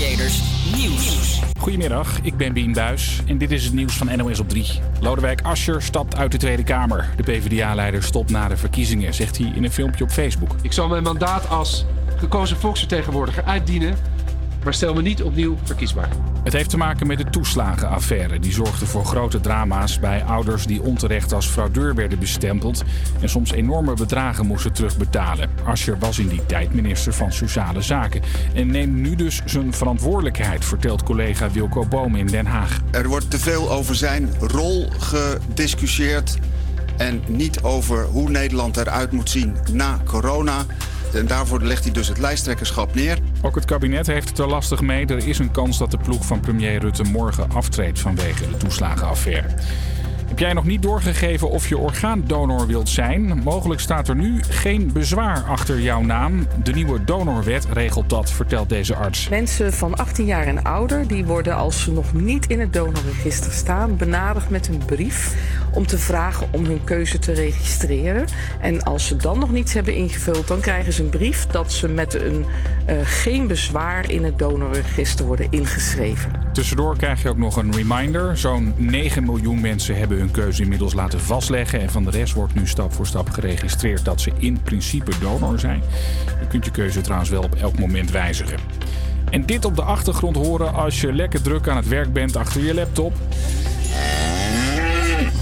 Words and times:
Creators 0.00 0.42
Nieuws. 0.76 1.40
Goedemiddag, 1.58 2.20
ik 2.22 2.36
ben 2.36 2.52
Bien 2.52 2.72
Buis 2.72 3.20
en 3.26 3.38
dit 3.38 3.50
is 3.50 3.64
het 3.64 3.72
nieuws 3.72 3.96
van 3.96 4.16
NOS 4.16 4.40
op 4.40 4.48
3. 4.48 4.80
Lodewijk 5.00 5.42
Asscher 5.42 5.82
stapt 5.82 6.16
uit 6.16 6.32
de 6.32 6.38
Tweede 6.38 6.62
Kamer. 6.62 7.08
De 7.16 7.22
PvdA-leider 7.22 8.02
stopt 8.02 8.30
na 8.30 8.48
de 8.48 8.56
verkiezingen, 8.56 9.14
zegt 9.14 9.38
hij 9.38 9.52
in 9.54 9.64
een 9.64 9.72
filmpje 9.72 10.04
op 10.04 10.10
Facebook. 10.10 10.54
Ik 10.62 10.72
zal 10.72 10.88
mijn 10.88 11.02
mandaat 11.02 11.48
als 11.48 11.84
gekozen 12.16 12.56
volksvertegenwoordiger 12.56 13.44
uitdienen, 13.44 13.96
maar 14.64 14.74
stel 14.74 14.94
me 14.94 15.02
niet 15.02 15.22
opnieuw 15.22 15.56
verkiesbaar. 15.62 16.08
Het 16.44 16.52
heeft 16.52 16.70
te 16.70 16.76
maken 16.76 17.06
met 17.06 17.18
de 17.18 17.30
toeslagenaffaire. 17.30 18.38
Die 18.38 18.52
zorgde 18.52 18.86
voor 18.86 19.04
grote 19.04 19.40
drama's 19.40 19.98
bij 19.98 20.24
ouders 20.24 20.66
die 20.66 20.82
onterecht 20.82 21.32
als 21.32 21.46
fraudeur 21.46 21.94
werden 21.94 22.18
bestempeld 22.18 22.84
en 23.20 23.28
soms 23.28 23.52
enorme 23.52 23.94
bedragen 23.94 24.46
moesten 24.46 24.72
terugbetalen. 24.72 25.50
Asscher 25.64 25.98
was 25.98 26.18
in 26.18 26.28
die 26.28 26.46
tijd 26.46 26.74
minister 26.74 27.12
van 27.12 27.32
Sociale 27.32 27.82
Zaken 27.82 28.22
en 28.54 28.66
neemt 28.66 28.94
nu 28.94 29.14
dus 29.14 29.42
zijn 29.44 29.72
verantwoordelijkheid, 29.72 30.64
vertelt 30.64 31.02
collega 31.02 31.50
Wilco 31.50 31.86
Boom 31.86 32.16
in 32.16 32.26
Den 32.26 32.46
Haag. 32.46 32.78
Er 32.90 33.08
wordt 33.08 33.30
te 33.30 33.38
veel 33.38 33.70
over 33.70 33.94
zijn 33.94 34.32
rol 34.40 34.88
gediscussieerd 34.98 36.38
en 36.96 37.22
niet 37.28 37.62
over 37.62 38.04
hoe 38.04 38.30
Nederland 38.30 38.76
eruit 38.76 39.12
moet 39.12 39.30
zien 39.30 39.56
na 39.72 40.00
corona. 40.04 40.64
En 41.14 41.26
daarvoor 41.26 41.62
legt 41.62 41.84
hij 41.84 41.92
dus 41.92 42.08
het 42.08 42.18
lijsttrekkerschap 42.18 42.94
neer. 42.94 43.18
Ook 43.42 43.54
het 43.54 43.64
kabinet 43.64 44.06
heeft 44.06 44.28
het 44.28 44.38
er 44.38 44.48
lastig 44.48 44.80
mee. 44.80 45.06
Er 45.06 45.28
is 45.28 45.38
een 45.38 45.50
kans 45.50 45.78
dat 45.78 45.90
de 45.90 45.98
ploeg 45.98 46.26
van 46.26 46.40
premier 46.40 46.78
Rutte 46.78 47.02
morgen 47.02 47.50
aftreedt 47.50 47.98
vanwege 47.98 48.48
de 48.50 48.56
toeslagenaffaire. 48.56 49.48
Heb 50.30 50.38
jij 50.38 50.52
nog 50.52 50.64
niet 50.64 50.82
doorgegeven 50.82 51.50
of 51.50 51.68
je 51.68 51.78
orgaandonor 51.78 52.66
wilt 52.66 52.88
zijn? 52.88 53.40
Mogelijk 53.42 53.80
staat 53.80 54.08
er 54.08 54.16
nu 54.16 54.42
geen 54.42 54.92
bezwaar 54.92 55.42
achter 55.42 55.80
jouw 55.80 56.02
naam. 56.02 56.46
De 56.62 56.72
nieuwe 56.72 57.04
donorwet 57.04 57.66
regelt 57.72 58.10
dat, 58.10 58.30
vertelt 58.30 58.68
deze 58.68 58.94
arts. 58.94 59.28
Mensen 59.28 59.72
van 59.72 59.94
18 59.94 60.24
jaar 60.24 60.46
en 60.46 60.62
ouder 60.62 61.08
die 61.08 61.24
worden 61.24 61.56
als 61.56 61.82
ze 61.82 61.92
nog 61.92 62.12
niet 62.12 62.46
in 62.46 62.60
het 62.60 62.72
donorregister 62.72 63.52
staan 63.52 63.96
benaderd 63.96 64.50
met 64.50 64.68
een 64.68 64.82
brief 64.86 65.34
om 65.72 65.86
te 65.86 65.98
vragen 65.98 66.48
om 66.50 66.64
hun 66.64 66.84
keuze 66.84 67.18
te 67.18 67.32
registreren. 67.32 68.26
En 68.60 68.82
als 68.82 69.06
ze 69.06 69.16
dan 69.16 69.38
nog 69.38 69.52
niets 69.52 69.72
hebben 69.72 69.94
ingevuld, 69.94 70.48
dan 70.48 70.60
krijgen 70.60 70.92
ze 70.92 71.02
een 71.02 71.08
brief 71.08 71.46
dat 71.46 71.72
ze 71.72 71.88
met 71.88 72.14
een 72.14 72.44
uh, 72.88 72.96
geen 73.02 73.46
bezwaar 73.46 74.10
in 74.10 74.24
het 74.24 74.38
donorregister 74.38 75.26
worden 75.26 75.46
ingeschreven. 75.50 76.30
Tussendoor 76.52 76.96
krijg 76.96 77.22
je 77.22 77.28
ook 77.28 77.36
nog 77.36 77.56
een 77.56 77.72
reminder. 77.72 78.36
Zo'n 78.36 78.74
9 78.76 79.24
miljoen 79.24 79.60
mensen 79.60 79.96
hebben 79.96 80.19
hun 80.20 80.30
keuze 80.30 80.62
inmiddels 80.62 80.94
laten 80.94 81.20
vastleggen. 81.20 81.80
En 81.80 81.90
van 81.90 82.04
de 82.04 82.10
rest 82.10 82.34
wordt 82.34 82.54
nu 82.54 82.66
stap 82.66 82.92
voor 82.92 83.06
stap 83.06 83.30
geregistreerd 83.30 84.04
dat 84.04 84.20
ze 84.20 84.32
in 84.38 84.62
principe 84.62 85.12
donor 85.20 85.58
zijn. 85.58 85.82
Je 86.40 86.46
kunt 86.46 86.64
je 86.64 86.70
keuze 86.70 87.00
trouwens 87.00 87.30
wel 87.30 87.42
op 87.42 87.54
elk 87.54 87.78
moment 87.78 88.10
wijzigen. 88.10 88.58
En 89.30 89.46
dit 89.46 89.64
op 89.64 89.76
de 89.76 89.82
achtergrond 89.82 90.36
horen 90.36 90.74
als 90.74 91.00
je 91.00 91.12
lekker 91.12 91.42
druk 91.42 91.68
aan 91.68 91.76
het 91.76 91.88
werk 91.88 92.12
bent 92.12 92.36
achter 92.36 92.64
je 92.64 92.74
laptop. 92.74 93.12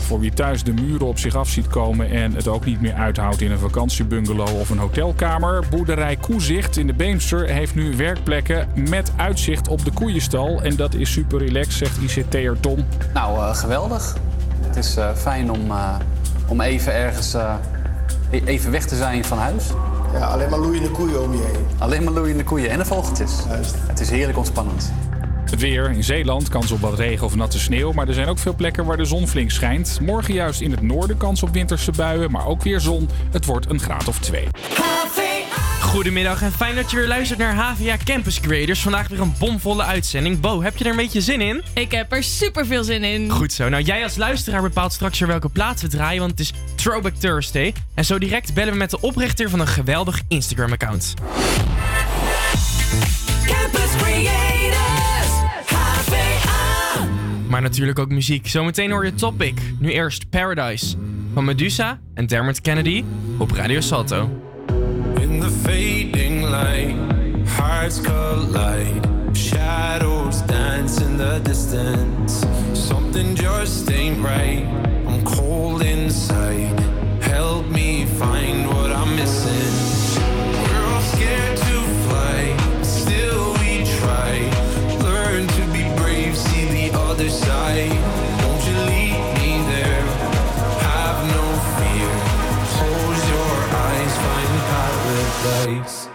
Voor 0.08 0.20
wie 0.20 0.32
thuis 0.32 0.62
de 0.62 0.72
muren 0.72 1.06
op 1.06 1.18
zich 1.18 1.34
af 1.34 1.48
ziet 1.48 1.66
komen 1.66 2.10
en 2.10 2.34
het 2.34 2.48
ook 2.48 2.64
niet 2.64 2.80
meer 2.80 2.94
uithoudt 2.94 3.40
in 3.40 3.50
een 3.50 3.58
vakantiebungalow 3.58 4.60
of 4.60 4.70
een 4.70 4.78
hotelkamer. 4.78 5.64
Boerderij 5.70 6.16
Koezicht 6.16 6.76
in 6.76 6.86
de 6.86 6.94
Beemster 6.94 7.48
heeft 7.48 7.74
nu 7.74 7.96
werkplekken 7.96 8.68
met 8.88 9.12
uitzicht 9.16 9.68
op 9.68 9.84
de 9.84 9.90
koeienstal. 9.90 10.62
En 10.62 10.76
dat 10.76 10.94
is 10.94 11.12
super 11.12 11.38
relaxed, 11.38 11.72
zegt 11.72 12.16
ICT'er 12.16 12.60
Tom. 12.60 12.86
Nou, 13.14 13.38
uh, 13.38 13.54
geweldig. 13.54 14.16
Het 14.78 14.86
is 14.86 14.96
uh, 14.96 15.14
fijn 15.14 15.50
om, 15.50 15.70
uh, 15.70 15.94
om 16.48 16.60
even 16.60 16.94
ergens 16.94 17.36
even 18.44 18.70
weg 18.70 18.84
te 18.84 18.96
zijn 18.96 19.24
van 19.24 19.38
huis. 19.38 19.64
Ja, 20.12 20.26
alleen 20.26 20.50
maar 20.50 20.58
loeiende 20.58 20.90
koeien 20.90 21.22
om 21.22 21.32
je 21.32 21.42
heen. 21.42 21.66
Alleen 21.78 22.04
maar 22.04 22.12
loeiende 22.12 22.44
koeien 22.44 22.70
en 22.70 22.78
de 22.78 22.84
vogeltjes. 22.84 23.32
Juist. 23.48 23.74
Het 23.86 24.00
is 24.00 24.10
heerlijk 24.10 24.38
ontspannend. 24.38 24.92
Het 25.50 25.60
weer 25.60 25.90
in 25.90 26.04
Zeeland, 26.04 26.48
kans 26.48 26.70
op 26.70 26.80
wat 26.80 26.98
regen 26.98 27.26
of 27.26 27.34
natte 27.34 27.58
sneeuw. 27.58 27.92
Maar 27.92 28.08
er 28.08 28.14
zijn 28.14 28.28
ook 28.28 28.38
veel 28.38 28.54
plekken 28.54 28.84
waar 28.84 28.96
de 28.96 29.04
zon 29.04 29.28
flink 29.28 29.50
schijnt. 29.50 29.98
Morgen 30.00 30.34
juist 30.34 30.60
in 30.60 30.70
het 30.70 30.82
noorden 30.82 31.16
kans 31.16 31.42
op 31.42 31.52
winterse 31.52 31.90
buien, 31.90 32.30
maar 32.30 32.46
ook 32.46 32.62
weer 32.62 32.80
zon. 32.80 33.08
Het 33.30 33.44
wordt 33.44 33.70
een 33.70 33.80
graad 33.80 34.08
of 34.08 34.18
twee. 34.18 34.48
Goedemiddag 35.88 36.42
en 36.42 36.52
fijn 36.52 36.74
dat 36.74 36.90
je 36.90 36.96
weer 36.96 37.06
luistert 37.06 37.38
naar 37.38 37.54
HVA 37.54 37.96
Campus 38.04 38.40
Creators. 38.40 38.80
Vandaag 38.80 39.08
weer 39.08 39.20
een 39.20 39.34
bomvolle 39.38 39.82
uitzending. 39.82 40.40
Bo, 40.40 40.62
heb 40.62 40.76
je 40.76 40.84
er 40.84 40.90
een 40.90 40.96
beetje 40.96 41.20
zin 41.20 41.40
in? 41.40 41.62
Ik 41.74 41.90
heb 41.90 42.12
er 42.12 42.22
super 42.22 42.66
veel 42.66 42.84
zin 42.84 43.04
in. 43.04 43.30
Goed 43.30 43.52
zo. 43.52 43.68
Nou, 43.68 43.82
jij 43.82 44.02
als 44.02 44.16
luisteraar 44.16 44.62
bepaalt 44.62 44.92
straks 44.92 45.18
weer 45.18 45.28
welke 45.28 45.48
plaats 45.48 45.82
we 45.82 45.88
draaien, 45.88 46.18
want 46.18 46.30
het 46.30 46.40
is 46.40 46.52
Throwback 46.74 47.14
Thursday. 47.14 47.74
En 47.94 48.04
zo 48.04 48.18
direct 48.18 48.54
bellen 48.54 48.72
we 48.72 48.78
met 48.78 48.90
de 48.90 49.00
oprichter 49.00 49.50
van 49.50 49.60
een 49.60 49.66
geweldig 49.66 50.20
Instagram-account. 50.28 51.14
Campus 53.46 53.96
Creators, 53.96 55.30
HVA. 55.66 57.04
Maar 57.48 57.62
natuurlijk 57.62 57.98
ook 57.98 58.10
muziek. 58.10 58.48
Zometeen 58.48 58.90
hoor 58.90 59.04
je 59.04 59.14
Topic. 59.14 59.60
Nu 59.78 59.92
eerst 59.92 60.30
Paradise 60.30 60.96
van 61.34 61.44
Medusa 61.44 61.98
en 62.14 62.26
Dermot 62.26 62.60
Kennedy 62.60 63.04
op 63.38 63.50
Radio 63.50 63.80
Salto. 63.80 64.47
In 65.20 65.40
the 65.40 65.50
fading 65.50 66.42
light, 66.42 66.96
hearts 67.46 67.98
collide. 68.00 69.04
Shadows 69.36 70.42
dance 70.42 71.00
in 71.00 71.16
the 71.16 71.40
distance. 71.40 72.46
Something 72.72 73.34
just 73.34 73.90
ain't 73.90 74.22
right. 74.24 74.64
I'm 75.08 75.24
cold 75.24 75.82
inside. 75.82 76.78
Help 77.20 77.66
me 77.66 78.04
find 78.04 78.68
what 78.68 78.92
I'm 78.92 79.16
missing. 79.16 80.22
We're 80.62 80.86
all 80.86 81.00
scared 81.00 81.56
to 81.56 81.76
fly, 82.06 82.56
still 82.82 83.52
we 83.54 83.84
try. 83.98 84.32
Learn 85.02 85.48
to 85.48 85.62
be 85.72 85.82
brave, 86.00 86.36
see 86.36 86.88
the 86.88 86.96
other 86.96 87.28
side. 87.28 88.17
Paradise. 95.42 96.07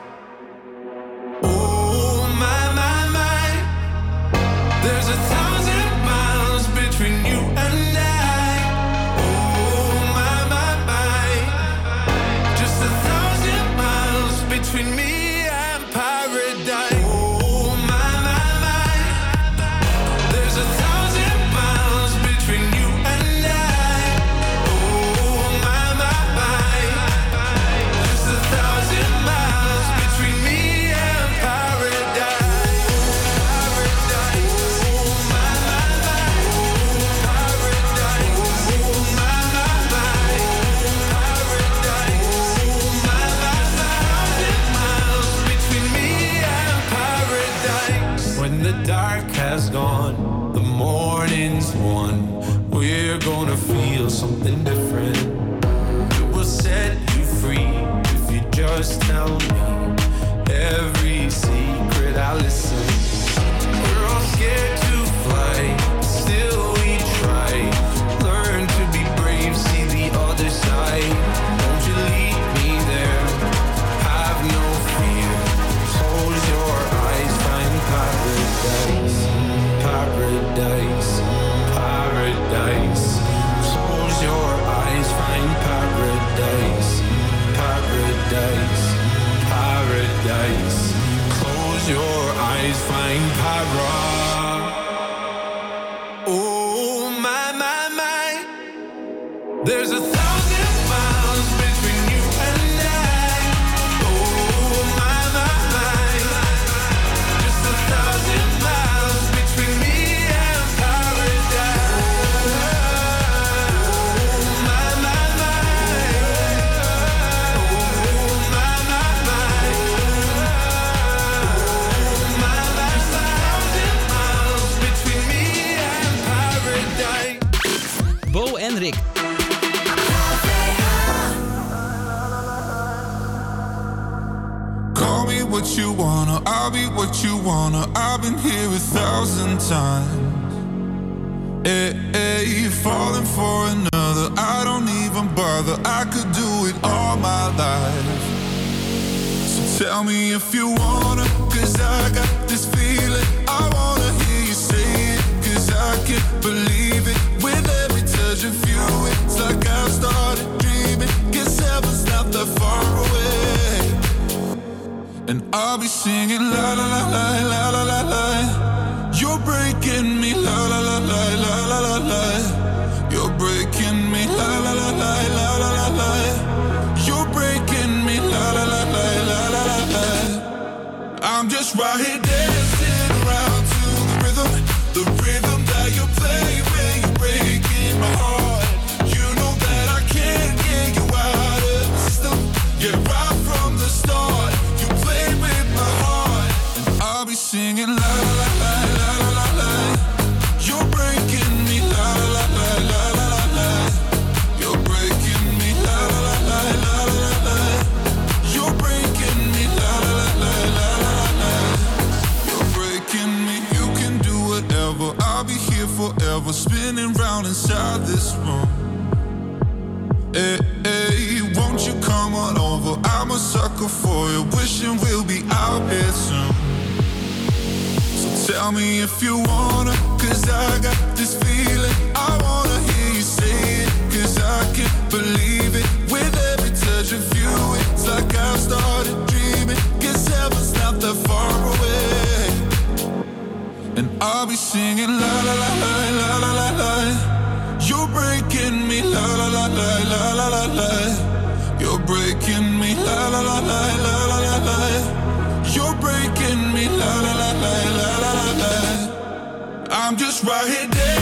I'm 259.91 260.17
just 260.17 260.43
right 260.43 260.67
here 260.67 261.12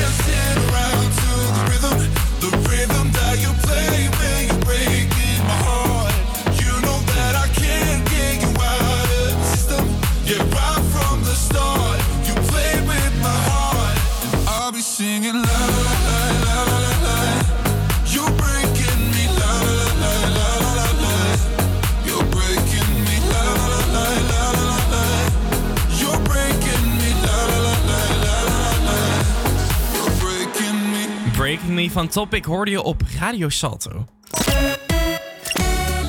Me 31.82 31.92
van 31.92 32.08
Topic 32.08 32.46
hoorde 32.46 32.72
je 32.72 32.82
op 32.82 33.02
Radio 33.20 33.50
Salto. 33.50 34.06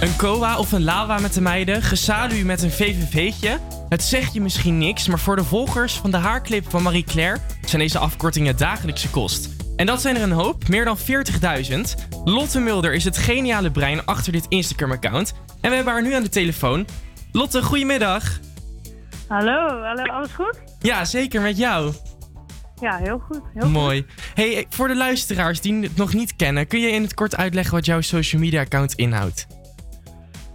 Een 0.00 0.16
koa 0.16 0.58
of 0.58 0.72
een 0.72 0.84
lava 0.84 1.18
met 1.18 1.32
de 1.32 1.40
meiden, 1.40 1.82
gesalu 1.82 2.44
met 2.44 2.62
een 2.62 2.70
VVV'tje. 2.70 3.58
Het 3.88 4.02
zegt 4.02 4.32
je 4.32 4.40
misschien 4.40 4.78
niks, 4.78 5.08
maar 5.08 5.18
voor 5.18 5.36
de 5.36 5.44
volgers 5.44 5.94
van 5.94 6.10
de 6.10 6.16
haarclip 6.16 6.70
van 6.70 6.82
Marie 6.82 7.04
Claire 7.04 7.38
zijn 7.64 7.82
deze 7.82 7.98
afkortingen 7.98 8.56
dagelijkse 8.56 9.10
kost. 9.10 9.48
En 9.76 9.86
dat 9.86 10.00
zijn 10.00 10.16
er 10.16 10.22
een 10.22 10.32
hoop, 10.32 10.68
meer 10.68 10.84
dan 10.84 10.98
40.000. 10.98 12.10
Lotte 12.24 12.60
Mulder 12.60 12.94
is 12.94 13.04
het 13.04 13.18
geniale 13.18 13.70
brein 13.70 14.04
achter 14.04 14.32
dit 14.32 14.46
Instagram-account. 14.48 15.34
En 15.60 15.70
we 15.70 15.76
hebben 15.76 15.92
haar 15.92 16.02
nu 16.02 16.14
aan 16.14 16.22
de 16.22 16.28
telefoon. 16.28 16.86
Lotte, 17.32 17.62
goedemiddag. 17.62 18.38
Hallo, 19.28 19.82
hallo, 19.82 20.02
alles 20.02 20.32
goed? 20.32 20.58
Ja, 20.80 21.04
zeker 21.04 21.40
met 21.40 21.56
jou. 21.56 21.92
Ja, 22.82 22.96
heel 22.96 23.18
goed. 23.18 23.40
Heel 23.54 23.68
Mooi. 23.68 24.06
Hey, 24.34 24.66
voor 24.68 24.88
de 24.88 24.96
luisteraars 24.96 25.60
die 25.60 25.82
het 25.82 25.96
nog 25.96 26.14
niet 26.14 26.36
kennen, 26.36 26.66
kun 26.66 26.80
je 26.80 26.90
in 26.90 27.02
het 27.02 27.14
kort 27.14 27.36
uitleggen 27.36 27.74
wat 27.74 27.84
jouw 27.84 28.00
social 28.00 28.40
media 28.40 28.60
account 28.60 28.94
inhoudt? 28.94 29.46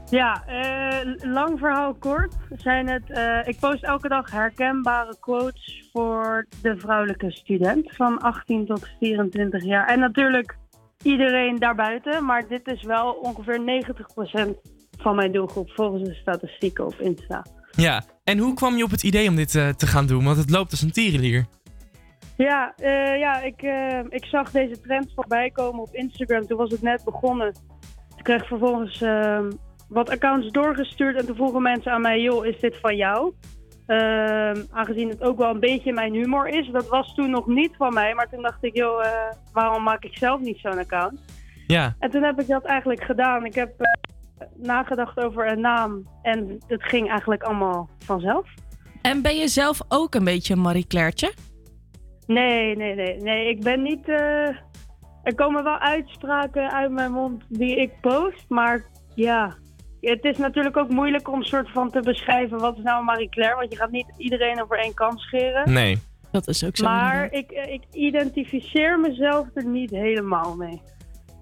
Ja, 0.09 0.43
eh, 0.45 1.31
lang 1.31 1.59
verhaal 1.59 1.93
kort. 1.93 2.35
Zijn 2.57 2.87
het, 2.89 3.11
eh, 3.11 3.47
ik 3.47 3.59
post 3.59 3.83
elke 3.83 4.07
dag 4.07 4.31
herkenbare 4.31 5.15
quotes 5.19 5.89
voor 5.93 6.47
de 6.61 6.77
vrouwelijke 6.77 7.31
student 7.31 7.95
van 7.95 8.19
18 8.19 8.65
tot 8.65 8.87
24 8.99 9.63
jaar. 9.63 9.87
En 9.87 9.99
natuurlijk 9.99 10.57
iedereen 11.01 11.59
daarbuiten, 11.59 12.25
maar 12.25 12.47
dit 12.47 12.67
is 12.67 12.83
wel 12.83 13.11
ongeveer 13.11 13.61
90% 13.61 14.57
van 14.97 15.15
mijn 15.15 15.31
doelgroep 15.31 15.71
volgens 15.71 16.03
de 16.03 16.15
statistieken 16.15 16.85
op 16.85 16.99
Insta. 16.99 17.45
Ja, 17.75 18.03
en 18.23 18.37
hoe 18.37 18.53
kwam 18.53 18.77
je 18.77 18.83
op 18.83 18.91
het 18.91 19.03
idee 19.03 19.29
om 19.29 19.35
dit 19.35 19.55
eh, 19.55 19.69
te 19.69 19.87
gaan 19.87 20.05
doen? 20.05 20.23
Want 20.23 20.37
het 20.37 20.49
loopt 20.49 20.71
als 20.71 20.81
een 20.81 20.91
tierenlier. 20.91 21.45
Ja, 22.37 22.73
eh, 22.75 23.19
ja 23.19 23.41
ik, 23.41 23.61
eh, 23.61 23.99
ik 24.09 24.25
zag 24.25 24.51
deze 24.51 24.81
trend 24.81 25.11
voorbij 25.15 25.49
komen 25.49 25.81
op 25.81 25.95
Instagram. 25.95 26.47
Toen 26.47 26.57
was 26.57 26.71
het 26.71 26.81
net 26.81 27.03
begonnen. 27.03 27.47
Ik 28.17 28.23
kreeg 28.23 28.47
vervolgens 28.47 29.01
eh, 29.01 29.45
wat 29.89 30.09
accounts 30.09 30.51
doorgestuurd. 30.51 31.19
En 31.19 31.25
toen 31.25 31.35
vroegen 31.35 31.61
mensen 31.61 31.91
aan 31.91 32.01
mij, 32.01 32.21
joh, 32.21 32.45
is 32.45 32.59
dit 32.59 32.77
van 32.79 32.95
jou? 32.95 33.33
Ehm, 33.87 34.63
aangezien 34.71 35.09
het 35.09 35.21
ook 35.21 35.37
wel 35.37 35.49
een 35.49 35.59
beetje 35.59 35.93
mijn 35.93 36.13
humor 36.13 36.47
is. 36.47 36.69
Dat 36.71 36.87
was 36.87 37.13
toen 37.13 37.29
nog 37.29 37.47
niet 37.47 37.75
van 37.77 37.93
mij. 37.93 38.13
Maar 38.13 38.29
toen 38.29 38.41
dacht 38.41 38.63
ik, 38.63 38.75
joh, 38.75 39.05
eh, 39.05 39.11
waarom 39.51 39.83
maak 39.83 40.03
ik 40.03 40.17
zelf 40.17 40.41
niet 40.41 40.59
zo'n 40.59 40.77
account? 40.77 41.19
Ja, 41.67 41.95
En 41.99 42.09
toen 42.09 42.23
heb 42.23 42.41
ik 42.41 42.47
dat 42.47 42.63
eigenlijk 42.63 43.03
gedaan. 43.03 43.45
Ik 43.45 43.55
heb 43.55 43.71
nagedacht 44.55 45.17
over 45.17 45.51
een 45.51 45.61
naam. 45.61 46.07
En 46.21 46.57
het 46.67 46.83
ging 46.83 47.09
eigenlijk 47.09 47.43
allemaal 47.43 47.89
vanzelf. 47.99 48.47
En 49.01 49.21
ben 49.21 49.35
je 49.35 49.47
zelf 49.47 49.81
ook 49.87 50.15
een 50.15 50.23
beetje 50.23 50.53
een 50.53 50.61
Marie 50.61 50.87
Clairtje? 50.87 51.33
Nee, 52.27 52.75
nee, 52.75 52.95
nee. 52.95 53.17
Nee, 53.17 53.49
ik 53.49 53.61
ben 53.63 53.81
niet... 53.81 54.07
eh, 54.09 54.47
Er 55.23 55.35
komen 55.35 55.63
wel 55.63 55.77
uitspraken 55.79 56.71
uit 56.71 56.91
mijn 56.91 57.11
mond 57.11 57.43
die 57.49 57.75
ik 57.75 57.91
post. 58.01 58.45
Maar 58.47 58.85
ja, 59.15 59.55
het 60.01 60.23
is 60.23 60.37
natuurlijk 60.37 60.77
ook 60.77 60.89
moeilijk 60.89 61.31
om 61.31 61.43
soort 61.43 61.71
van 61.71 61.91
te 61.91 61.99
beschrijven... 61.99 62.59
wat 62.59 62.77
is 62.77 62.83
nou 62.83 63.03
Marie 63.03 63.29
Claire? 63.29 63.55
Want 63.55 63.71
je 63.71 63.77
gaat 63.77 63.91
niet 63.91 64.13
iedereen 64.17 64.61
over 64.61 64.79
één 64.79 64.93
kant 64.93 65.19
scheren. 65.19 65.73
nee. 65.73 65.97
Dat 66.31 66.47
is 66.47 66.63
ook 66.65 66.77
zo. 66.77 66.83
Maar 66.83 67.31
ik, 67.31 67.51
eh, 67.51 67.73
ik 67.73 67.81
identificeer 67.91 68.99
mezelf 68.99 69.45
er 69.53 69.65
niet 69.65 69.89
helemaal 69.89 70.55
mee. 70.55 70.81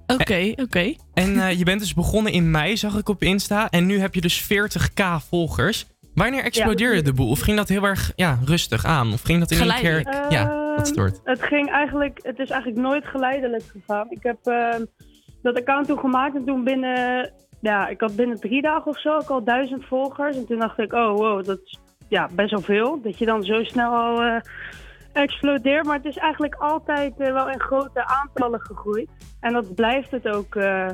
Oké, 0.08 0.54
oké. 0.56 0.94
En 1.14 1.40
eh, 1.40 1.58
je 1.58 1.64
bent 1.64 1.80
dus 1.80 1.94
begonnen 1.94 2.32
in 2.32 2.52
mei, 2.52 2.78
zag 2.78 2.98
ik 2.98 3.10
op 3.10 3.24
Insta. 3.24 3.70
En 3.70 3.86
nu 3.86 4.00
heb 4.00 4.14
je 4.16 4.22
dus 4.22 4.44
40k 4.44 5.04
volgers. 5.30 5.86
Wanneer 6.16 6.44
explodeerde 6.44 7.02
de 7.02 7.14
boel? 7.14 7.30
Of 7.30 7.40
ging 7.40 7.58
dat 7.58 7.68
heel 7.68 7.84
erg 7.84 8.12
ja, 8.16 8.40
rustig 8.46 8.86
aan? 8.86 9.14
Of 9.14 9.22
ging 9.22 9.40
dat 9.40 9.52
in 9.52 9.60
één 9.60 9.82
keer... 9.82 10.00
Ja, 10.30 10.76
dat 10.76 10.88
soort. 10.88 11.22
Het 11.24 11.44
ging 11.44 11.72
eigenlijk, 11.72 12.20
het 12.24 12.40
is 12.40 12.50
eigenlijk 12.50 12.82
nooit 12.82 13.06
geleidelijk 13.06 13.64
gegaan. 13.64 14.08
Ik 14.10 14.24
heb 14.24 14.38
eh, 14.44 14.76
dat 15.42 15.58
account 15.58 15.88
toen 15.88 16.00
gemaakt 16.00 16.36
en 16.36 16.46
toen 16.46 16.64
binnen, 16.64 17.32
ja, 17.62 17.88
ik 17.88 18.02
had 18.02 18.16
binnen 18.16 18.40
drie 18.40 18.62
dagen 18.62 18.86
of 18.86 19.00
zo 19.00 19.16
ook 19.16 19.30
al 19.30 19.44
duizend 19.44 19.86
volgers. 19.86 20.38
En 20.38 20.46
toen 20.46 20.60
dacht 20.60 20.80
ik, 20.80 20.94
oh 20.94 21.18
wow, 21.18 21.46
dat 21.46 21.60
is 21.64 21.80
ja, 22.08 22.30
best 22.32 22.52
wel 22.52 22.62
veel. 22.62 23.02
Dat 23.02 23.18
je 23.18 23.26
dan 23.26 23.44
zo 23.44 23.64
snel 23.64 23.92
al 23.92 24.22
eh, 24.22 24.36
explodeert. 25.16 25.86
Maar 25.86 25.96
het 25.96 26.06
is 26.06 26.18
eigenlijk 26.18 26.56
altijd 26.56 27.14
eh, 27.18 27.34
wel 27.34 27.50
in 27.50 27.60
grote 27.60 28.06
aantallen 28.06 28.62
gegroeid. 28.62 29.10
En 29.40 29.54
dat 29.54 29.76
blijft 29.76 30.12
het 30.12 30.28
ook 30.28 30.56
eh, 30.56 30.90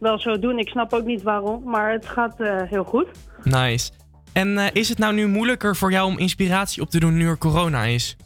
wel 0.00 0.18
zo 0.18 0.38
doen. 0.38 0.58
Ik 0.58 0.68
snap 0.68 0.92
ook 0.92 1.04
niet 1.04 1.22
waarom, 1.22 1.62
maar 1.64 1.92
het 1.92 2.06
gaat 2.06 2.40
eh, 2.40 2.62
heel 2.62 2.84
goed. 2.84 3.08
Nice. 3.42 3.90
En 4.32 4.58
eh, 4.58 4.66
is 4.72 4.88
het 4.88 4.98
nou 4.98 5.14
nu 5.14 5.26
moeilijker 5.26 5.76
voor 5.76 5.92
jou 5.92 6.06
om 6.06 6.18
inspiratie 6.18 6.82
op 6.82 6.90
te 6.90 7.00
doen 7.00 7.16
nu 7.16 7.26
er 7.26 7.38
corona 7.38 7.82
is? 7.84 8.16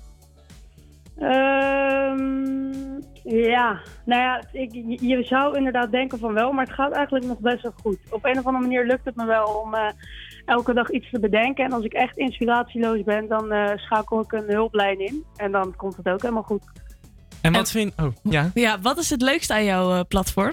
Ehm, 1.19 2.83
ja, 3.25 3.81
nou 4.05 4.21
ja, 4.23 4.43
ik, 4.53 4.73
je- 4.73 5.07
je 5.09 5.23
zou 5.25 5.57
inderdaad 5.57 5.91
denken 5.91 6.19
van 6.19 6.33
wel, 6.35 6.53
maar 6.53 6.65
het 6.67 6.75
gaat 6.75 6.93
eigenlijk 6.93 7.25
nog 7.27 7.39
best 7.39 7.63
wel 7.63 7.75
goed. 7.83 7.99
Op 8.11 8.25
een 8.25 8.39
of 8.39 8.45
andere 8.47 8.65
manier 8.65 8.87
lukt 8.87 9.05
het 9.05 9.17
me 9.17 9.27
wel 9.27 9.47
om 9.47 9.75
eh, 9.75 9.87
elke 10.47 10.75
dag 10.75 10.91
iets 10.91 11.11
te 11.11 11.21
bedenken. 11.21 11.65
En 11.65 11.73
als 11.73 11.85
ik 11.85 11.93
echt 11.93 12.17
inspiratieloos 12.17 13.03
ben, 13.05 13.29
dan 13.29 13.53
eh, 13.53 13.77
schakel 13.77 14.21
ik 14.21 14.33
een 14.33 14.45
hulplijn 14.49 15.01
in. 15.01 15.25
En 15.37 15.53
dan 15.53 15.77
komt 15.77 15.97
het 15.97 16.09
ook 16.09 16.23
helemaal 16.23 16.43
goed. 16.43 16.63
En 17.41 17.53
wat 17.53 17.71
vind... 17.71 17.93
Oh, 18.01 18.13
ja. 18.23 18.51
Ja, 18.55 18.81
wat 18.81 18.99
is 18.99 19.11
het 19.11 19.23
leukste 19.23 19.53
aan 19.55 19.65
jouw 19.65 19.93
eh, 19.95 20.01
platform? 20.09 20.53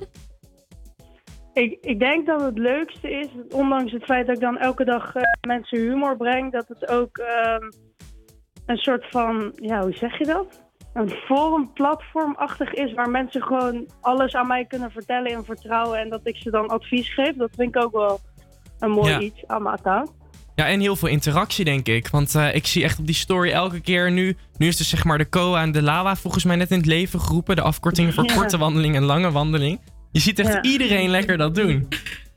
Ik, 1.53 1.77
ik 1.81 1.99
denk 1.99 2.25
dat 2.25 2.41
het 2.41 2.57
leukste 2.57 3.09
is, 3.11 3.27
ondanks 3.49 3.91
het 3.91 4.03
feit 4.03 4.27
dat 4.27 4.35
ik 4.35 4.41
dan 4.41 4.57
elke 4.57 4.85
dag 4.85 5.15
eh, 5.15 5.21
mensen 5.47 5.77
humor 5.79 6.17
breng, 6.17 6.51
dat 6.51 6.67
het 6.67 6.89
ook 6.89 7.17
ehm, 7.17 7.63
een 8.65 8.77
soort 8.77 9.05
van, 9.09 9.51
ja, 9.55 9.81
hoe 9.81 9.93
zeg 9.95 10.17
je 10.17 10.25
dat? 10.25 10.67
Een 10.93 11.09
forum, 11.09 11.73
platformachtig 11.73 12.73
is 12.73 12.93
waar 12.93 13.09
mensen 13.09 13.43
gewoon 13.43 13.87
alles 14.01 14.33
aan 14.35 14.47
mij 14.47 14.65
kunnen 14.65 14.91
vertellen 14.91 15.31
in 15.31 15.43
vertrouwen 15.43 15.99
en 15.99 16.09
dat 16.09 16.21
ik 16.23 16.35
ze 16.35 16.49
dan 16.51 16.67
advies 16.67 17.13
geef. 17.13 17.35
Dat 17.35 17.49
vind 17.55 17.75
ik 17.75 17.83
ook 17.83 17.91
wel 17.91 18.19
een 18.79 18.91
mooi 18.91 19.09
Ja. 19.09 19.19
iets 19.19 19.47
aan 19.47 19.63
mijn 19.63 19.75
account. 19.75 20.17
Ja, 20.55 20.67
en 20.67 20.79
heel 20.79 20.95
veel 20.95 21.07
interactie, 21.09 21.65
denk 21.65 21.87
ik. 21.87 22.07
Want 22.07 22.35
eh, 22.35 22.55
ik 22.55 22.65
zie 22.67 22.83
echt 22.83 22.99
op 22.99 23.05
die 23.05 23.15
story 23.15 23.51
elke 23.51 23.79
keer 23.81 24.11
nu... 24.11 24.37
Nu 24.57 24.67
is 24.67 24.77
dus 24.77 24.89
zeg 24.89 25.03
maar 25.03 25.17
de 25.17 25.29
COA 25.29 25.61
en 25.61 25.71
de 25.71 25.81
LAWA 25.81 26.15
volgens 26.15 26.43
mij 26.43 26.55
net 26.55 26.71
in 26.71 26.77
het 26.77 26.85
leven 26.85 27.19
geroepen. 27.19 27.55
De 27.55 27.61
afkortingen 27.61 28.13
voor 28.13 28.25
Ja. 28.25 28.33
korte 28.35 28.57
wandeling 28.57 28.95
en 28.95 29.03
lange 29.03 29.31
wandeling. 29.31 29.79
Je 30.11 30.19
ziet 30.19 30.39
echt 30.39 30.53
Ja. 30.53 30.61
iedereen 30.61 31.09
lekker 31.09 31.37
dat 31.37 31.55
doen. 31.55 31.87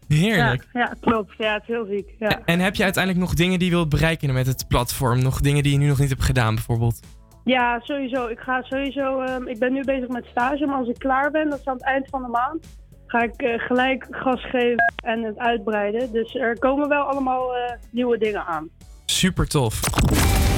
Heerlijk. 0.08 0.66
Ja, 0.72 0.80
ja, 0.80 0.94
klopt. 1.00 1.34
Ja, 1.38 1.52
het 1.52 1.62
is 1.62 1.68
heel 1.68 1.86
ziek. 1.90 2.08
Ja. 2.18 2.40
En 2.44 2.60
heb 2.60 2.74
je 2.74 2.82
uiteindelijk 2.82 3.24
nog 3.24 3.34
dingen 3.34 3.58
die 3.58 3.68
je 3.68 3.74
wilt 3.74 3.88
bereiken 3.88 4.32
met 4.32 4.46
het 4.46 4.64
platform? 4.68 5.22
Nog 5.22 5.40
dingen 5.40 5.62
die 5.62 5.72
je 5.72 5.78
nu 5.78 5.86
nog 5.86 5.98
niet 5.98 6.08
hebt 6.08 6.22
gedaan, 6.22 6.54
bijvoorbeeld? 6.54 7.00
Ja, 7.44 7.80
sowieso. 7.82 8.26
Ik 8.26 8.38
ga 8.38 8.62
sowieso. 8.62 9.20
ehm, 9.20 9.46
ik 9.46 9.58
ben 9.58 9.72
nu 9.72 9.84
bezig 9.84 10.08
met 10.08 10.24
stage, 10.30 10.66
maar 10.66 10.76
als 10.78 10.88
ik 10.88 10.98
klaar 10.98 11.30
ben, 11.30 11.50
dat 11.50 11.58
is 11.58 11.64
aan 11.66 11.74
het 11.74 11.84
eind 11.84 12.08
van 12.10 12.22
de 12.22 12.28
maand, 12.28 12.66
ga 13.06 13.22
ik 13.22 13.34
eh, 13.42 13.58
gelijk 13.66 14.06
gas 14.10 14.44
geven 14.44 14.92
en 15.04 15.22
het 15.22 15.38
uitbreiden. 15.38 16.12
Dus 16.12 16.34
er 16.34 16.58
komen 16.58 16.88
wel 16.88 17.02
allemaal 17.02 17.56
eh, 17.56 17.72
nieuwe 17.90 18.18
dingen 18.18 18.46
aan. 18.46 18.68
Super 19.04 19.48
tof. 19.48 19.80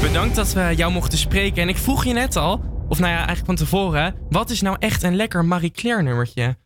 Bedankt 0.02 0.34
dat 0.36 0.52
we 0.52 0.72
jou 0.76 0.92
mochten 0.92 1.18
spreken. 1.18 1.62
En 1.62 1.68
ik 1.68 1.76
vroeg 1.76 2.04
je 2.04 2.12
net 2.12 2.36
al, 2.36 2.60
of 2.88 2.98
nou 2.98 3.10
ja, 3.10 3.16
eigenlijk 3.16 3.46
van 3.46 3.54
tevoren, 3.56 4.14
wat 4.30 4.50
is 4.50 4.62
nou 4.62 4.76
echt 4.78 5.02
een 5.02 5.16
lekker 5.16 5.44
Marie 5.44 5.70
Claire 5.70 6.02
nummertje? 6.02 6.56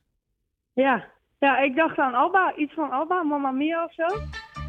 Ja. 0.83 1.05
ja, 1.39 1.59
ik 1.59 1.77
dacht 1.77 1.99
aan 1.99 2.15
Alba, 2.15 2.53
iets 2.57 2.75
van 2.75 2.91
Alba, 2.91 3.23
Mamma 3.23 3.51
Mia 3.51 3.85
of 3.85 3.95
zo. 3.95 4.07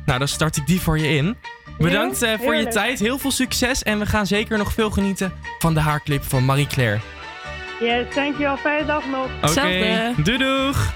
Nou, 0.05 0.19
dan 0.19 0.27
start 0.27 0.57
ik 0.57 0.65
die 0.65 0.81
voor 0.81 0.97
je 0.97 1.07
in. 1.07 1.37
Bedankt 1.77 2.21
eh, 2.21 2.39
voor 2.39 2.55
je 2.55 2.67
tijd, 2.67 2.99
heel 2.99 3.17
veel 3.17 3.31
succes 3.31 3.83
en 3.83 3.99
we 3.99 4.05
gaan 4.05 4.25
zeker 4.25 4.57
nog 4.57 4.73
veel 4.73 4.89
genieten 4.89 5.33
van 5.59 5.73
de 5.73 5.79
haarclip 5.79 6.23
van 6.23 6.45
Marie 6.45 6.67
Claire. 6.67 6.99
Yes, 7.79 8.15
dankjewel. 8.15 8.57
Fijne 8.57 8.85
dag 8.85 9.03
nog. 9.05 9.51
Oké, 9.51 10.13
doei 10.23 10.37
doeg! 10.37 10.93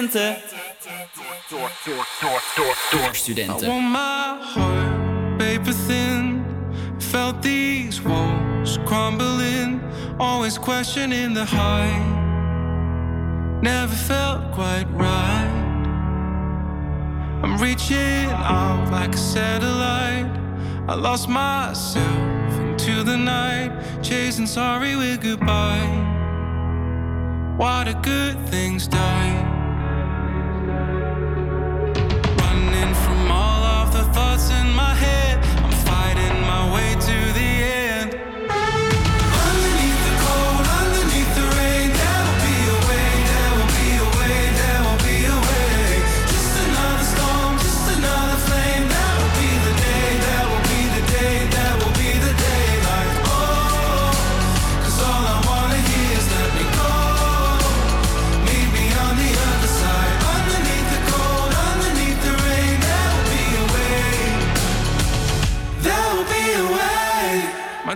Voor 0.00 0.08
studenten. 0.08 0.36
Door, 1.48 1.70
door, 1.84 2.06
door, 2.20 2.42
door, 2.56 2.76
door 2.90 3.64
I 3.64 3.66
want 3.66 3.92
my 3.92 4.36
heart 4.40 5.38
paper 5.38 5.74
thin. 5.86 6.44
Felt 6.98 7.42
these 7.42 8.02
walls 8.02 8.78
crumbling. 8.84 9.80
Always 10.18 10.58
questioning 10.58 11.34
the 11.34 11.44
height. 11.44 12.02
Never 13.60 13.94
felt 13.94 14.52
quite 14.52 14.86
right. 14.96 15.50
I'm 17.42 17.58
reaching 17.58 18.30
out 18.30 18.90
like 18.90 19.14
a 19.14 19.18
satellite. 19.18 20.30
I 20.88 20.94
lost 20.94 21.28
myself 21.28 22.58
into 22.60 23.02
the 23.02 23.16
night, 23.16 23.70
chasing 24.02 24.46
sorry 24.46 24.96
with 24.96 25.20
goodbye. 25.20 26.06
Why 27.58 27.84
do 27.84 27.92
good 28.00 28.48
things 28.48 28.88
die? 28.88 29.59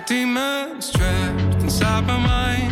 Demons 0.06 0.90
trapped 0.90 1.62
inside 1.62 2.06
my 2.06 2.18
mind, 2.18 2.63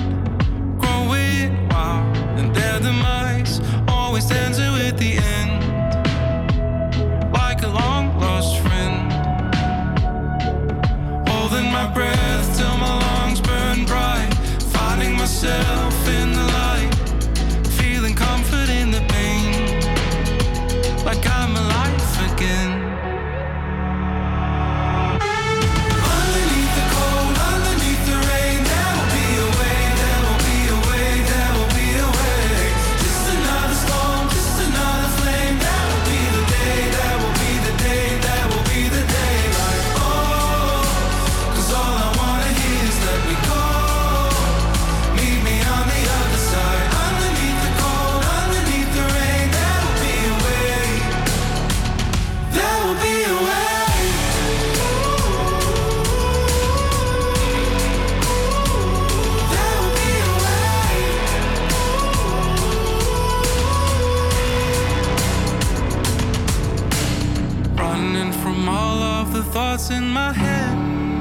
in 69.99 70.09
my 70.09 70.33
head, 70.33 70.75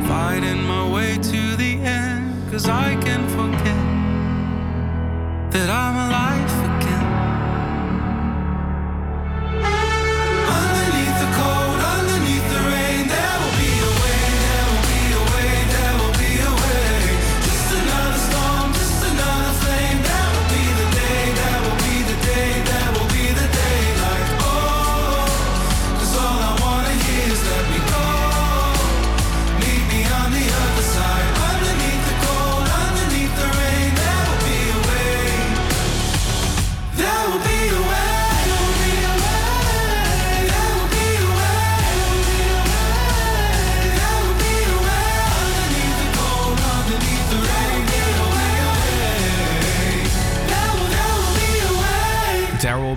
fighting 0.07 0.63
my 0.63 0.85
way 0.95 1.17
to 1.31 1.55
the 1.55 1.73
end. 1.99 2.51
Cause 2.51 2.67
I 2.67 2.95
can 3.05 3.21
forget 3.37 3.81
that 5.53 5.69
I'm 5.69 5.95
alive 6.07 6.40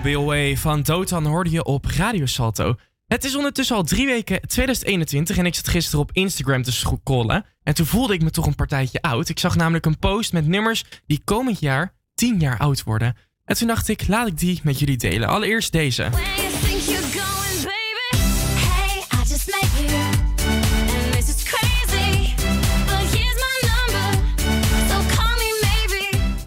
way. 0.05 0.13
There 0.13 0.13
Will 0.13 0.13
Be 0.13 0.17
A 0.17 0.25
Way 0.25 0.57
van 0.57 0.81
Dotan 0.81 1.25
hoorde 1.25 1.49
je 1.49 1.63
op 1.63 1.85
Radio 1.85 2.25
Salto. 2.25 2.75
Het 3.07 3.23
is 3.23 3.35
ondertussen 3.35 3.75
al 3.75 3.83
drie 3.83 4.05
weken 4.05 4.41
2021 4.47 5.37
en 5.37 5.45
ik 5.45 5.55
zat 5.55 5.67
gisteren 5.67 5.99
op 5.99 6.09
Instagram 6.13 6.63
te 6.63 6.71
scrollen. 6.71 7.45
En 7.63 7.73
toen 7.73 7.85
voelde 7.85 8.13
ik 8.13 8.23
me 8.23 8.29
toch 8.29 8.45
een 8.45 8.55
partijtje 8.55 9.01
oud. 9.01 9.29
Ik 9.29 9.39
zag 9.39 9.55
namelijk 9.55 9.85
een 9.85 9.99
post 9.99 10.33
met 10.33 10.47
nummers 10.47 10.83
die 11.05 11.21
komend 11.23 11.59
jaar 11.59 11.93
10 12.13 12.39
jaar 12.39 12.57
oud 12.57 12.83
worden. 12.83 13.15
En 13.45 13.55
toen 13.55 13.67
dacht 13.67 13.87
ik, 13.87 14.07
laat 14.07 14.27
ik 14.27 14.37
die 14.37 14.59
met 14.63 14.79
jullie 14.79 14.97
delen. 14.97 15.29
Allereerst 15.29 15.71
deze. 15.71 16.09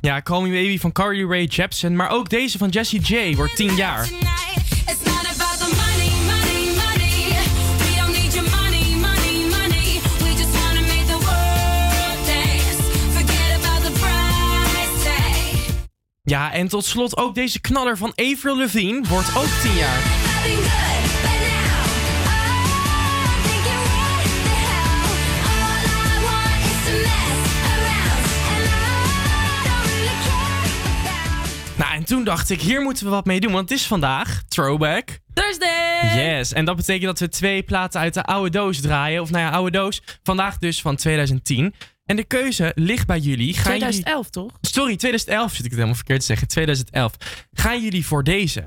Ja, 0.09 0.23
Call 0.23 0.43
Me 0.43 0.49
Baby 0.49 0.79
van 0.79 0.93
Carly 0.93 1.25
Rae 1.25 1.45
Jepsen. 1.45 1.97
Maar 1.97 2.11
ook 2.11 2.29
deze 2.29 2.59
van 2.59 2.69
Jessie 2.69 3.01
J 3.01 3.37
wordt 3.37 3.57
10 3.57 3.75
jaar. 3.75 4.09
Ja, 16.23 16.53
en 16.53 16.69
tot 16.69 16.85
slot 16.85 17.17
ook 17.17 17.35
deze 17.35 17.61
knaller 17.61 17.97
van 17.97 18.13
Avril 18.15 18.59
Lavigne 18.59 19.09
wordt 19.09 19.37
ook 19.37 19.61
10 19.63 19.75
jaar. 19.75 20.28
Toen 32.09 32.25
dacht 32.25 32.51
ik, 32.51 32.61
hier 32.61 32.81
moeten 32.81 33.05
we 33.05 33.11
wat 33.11 33.25
mee 33.25 33.41
doen, 33.41 33.53
want 33.53 33.69
het 33.69 33.79
is 33.79 33.87
vandaag 33.87 34.43
Throwback 34.49 35.19
Thursday! 35.35 36.37
Yes, 36.37 36.53
en 36.53 36.65
dat 36.65 36.77
betekent 36.77 37.05
dat 37.07 37.19
we 37.19 37.29
twee 37.29 37.63
platen 37.63 38.01
uit 38.01 38.15
de 38.15 38.23
oude 38.23 38.51
doos 38.51 38.81
draaien. 38.81 39.23
Of 39.23 39.31
nou 39.31 39.45
ja, 39.45 39.51
oude 39.51 39.71
doos. 39.71 40.03
Vandaag 40.23 40.59
dus 40.59 40.81
van 40.81 40.97
2010. 40.97 41.75
En 42.05 42.17
de 42.17 42.25
keuze 42.25 42.73
ligt 42.75 43.07
bij 43.07 43.19
jullie. 43.19 43.55
Gaan 43.55 43.63
2011 43.63 44.31
toch? 44.31 44.51
Sorry, 44.61 44.97
2011 44.97 45.51
zit 45.51 45.59
ik 45.59 45.65
het 45.65 45.73
helemaal 45.73 45.95
verkeerd 45.95 46.21
te 46.21 46.27
zeggen. 46.27 46.49
2011. 46.49 47.13
Gaan 47.53 47.83
jullie 47.83 48.07
voor 48.07 48.25
deze? 48.25 48.65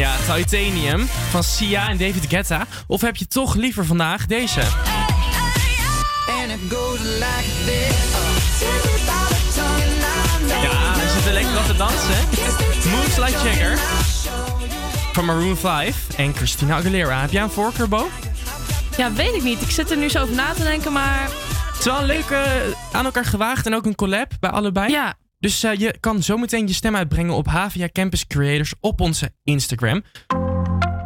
Ja, 0.00 0.16
Titanium 0.34 1.06
van 1.30 1.44
Sia 1.44 1.88
en 1.88 1.96
David 1.96 2.26
Guetta. 2.28 2.66
Of 2.86 3.00
heb 3.00 3.16
je 3.16 3.26
toch 3.26 3.54
liever 3.54 3.84
vandaag 3.84 4.26
deze? 4.26 4.60
Ja, 4.60 4.66
we 10.94 11.10
zitten 11.14 11.32
lekker 11.32 11.52
wat 11.52 11.66
te 11.66 11.76
dansen. 11.76 12.28
Moves 12.90 13.16
like 13.16 13.48
Jagger 13.48 13.78
van 15.12 15.24
Maroon 15.24 15.56
5 15.56 16.06
en 16.16 16.34
Christina 16.34 16.76
Aguilera. 16.76 17.20
Heb 17.20 17.30
jij 17.30 17.42
een 17.42 17.50
voorkeur, 17.50 17.88
Bo? 17.88 18.08
Ja, 18.96 19.12
weet 19.12 19.34
ik 19.34 19.42
niet. 19.42 19.62
Ik 19.62 19.70
zit 19.70 19.90
er 19.90 19.96
nu 19.96 20.08
zo 20.08 20.22
over 20.22 20.34
na 20.34 20.52
te 20.52 20.62
denken, 20.62 20.92
maar... 20.92 21.22
Het 21.22 21.78
is 21.78 21.84
wel 21.84 21.98
een 21.98 22.06
leuke, 22.06 22.44
aan 22.92 23.04
elkaar 23.04 23.24
gewaagd 23.24 23.66
en 23.66 23.74
ook 23.74 23.86
een 23.86 23.94
collab 23.94 24.32
bij 24.40 24.50
allebei. 24.50 24.90
Ja, 24.90 25.14
dus 25.40 25.62
eh, 25.62 25.74
je 25.74 25.94
kan 26.00 26.22
zometeen 26.22 26.66
je 26.66 26.72
stem 26.72 26.96
uitbrengen 26.96 27.34
op 27.34 27.46
Havia 27.46 27.88
Campus 27.92 28.26
Creators 28.26 28.74
op 28.80 29.00
onze 29.00 29.32
Instagram. 29.44 30.02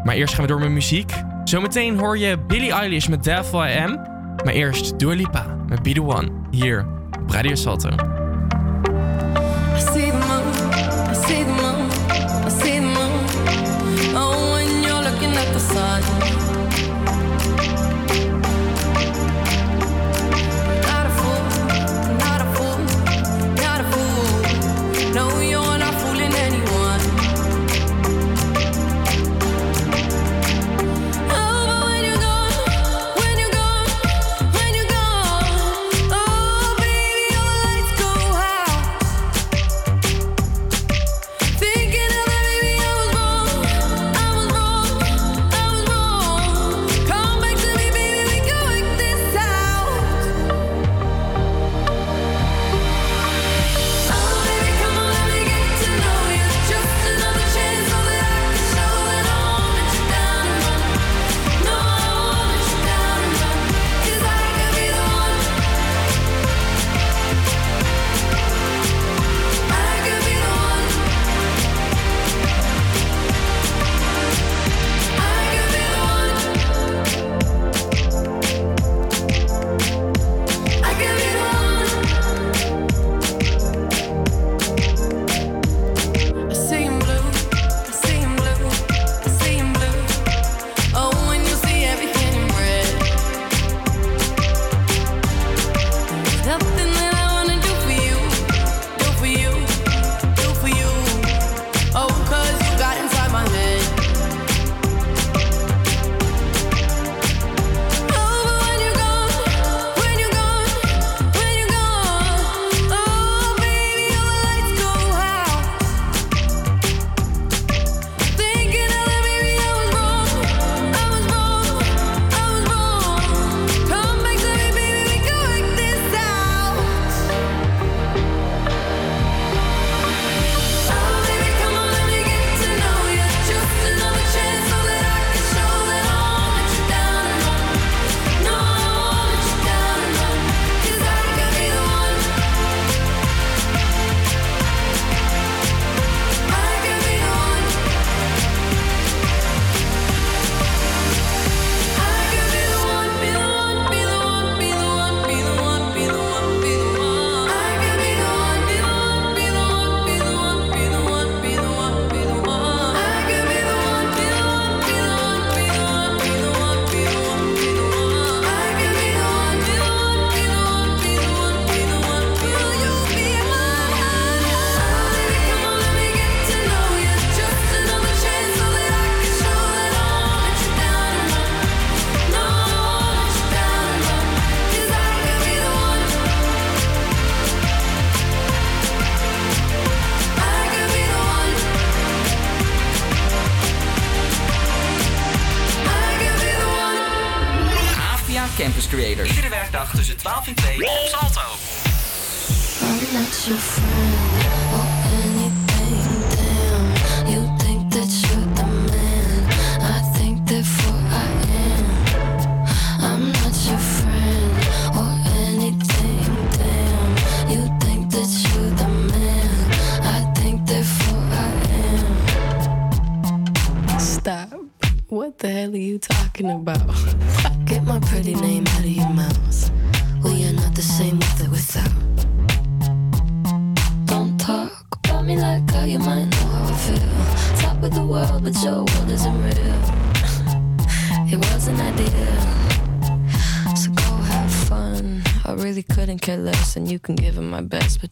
Maar 0.05 0.15
eerst 0.15 0.35
gaan 0.35 0.43
we 0.43 0.51
door 0.51 0.61
met 0.61 0.71
muziek. 0.71 1.13
Zometeen 1.45 1.99
hoor 1.99 2.19
je 2.19 2.39
Billie 2.39 2.73
Eilish 2.73 3.07
met 3.07 3.25
Devil 3.25 3.67
I 3.67 3.79
Am. 3.79 3.93
Maar 4.45 4.55
eerst 4.55 4.99
Dua 4.99 5.15
Lipa 5.15 5.57
met 5.69 5.83
Be 5.83 5.93
The 5.93 6.03
One 6.03 6.31
hier 6.51 6.87
op 7.23 7.31
Radio 7.31 7.55
Salto. 7.55 8.24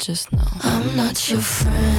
just 0.03 0.33
know. 0.33 0.43
I'm 0.65 0.97
not 0.97 1.31
your 1.31 1.41
friend. 1.41 1.92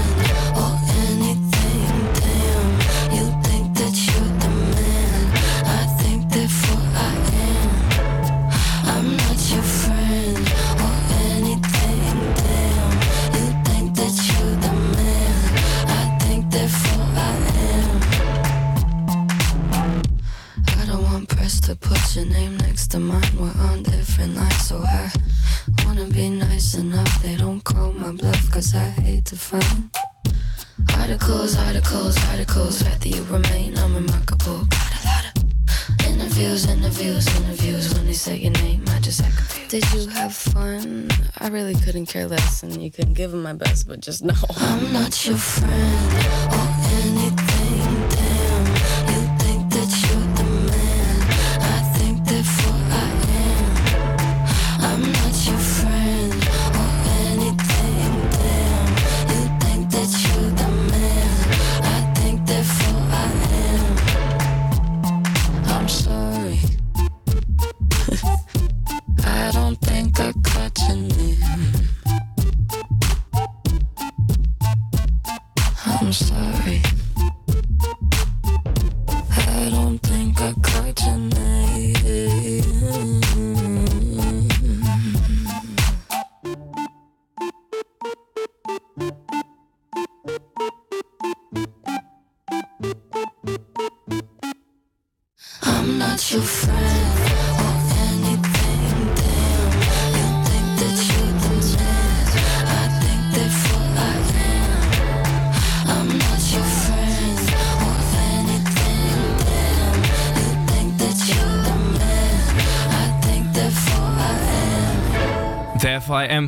Less, 42.97 43.08
and 43.08 43.10
you 43.10 43.13
couldn't 43.13 43.13
give 43.13 43.34
'em 43.34 43.43
my 43.43 43.53
best, 43.53 43.88
but 43.88 43.99
just 44.01 44.23
know. 44.23 44.34
I'm 44.58 44.93
not 44.93 45.25
your 45.25 45.38
friend 45.38 46.42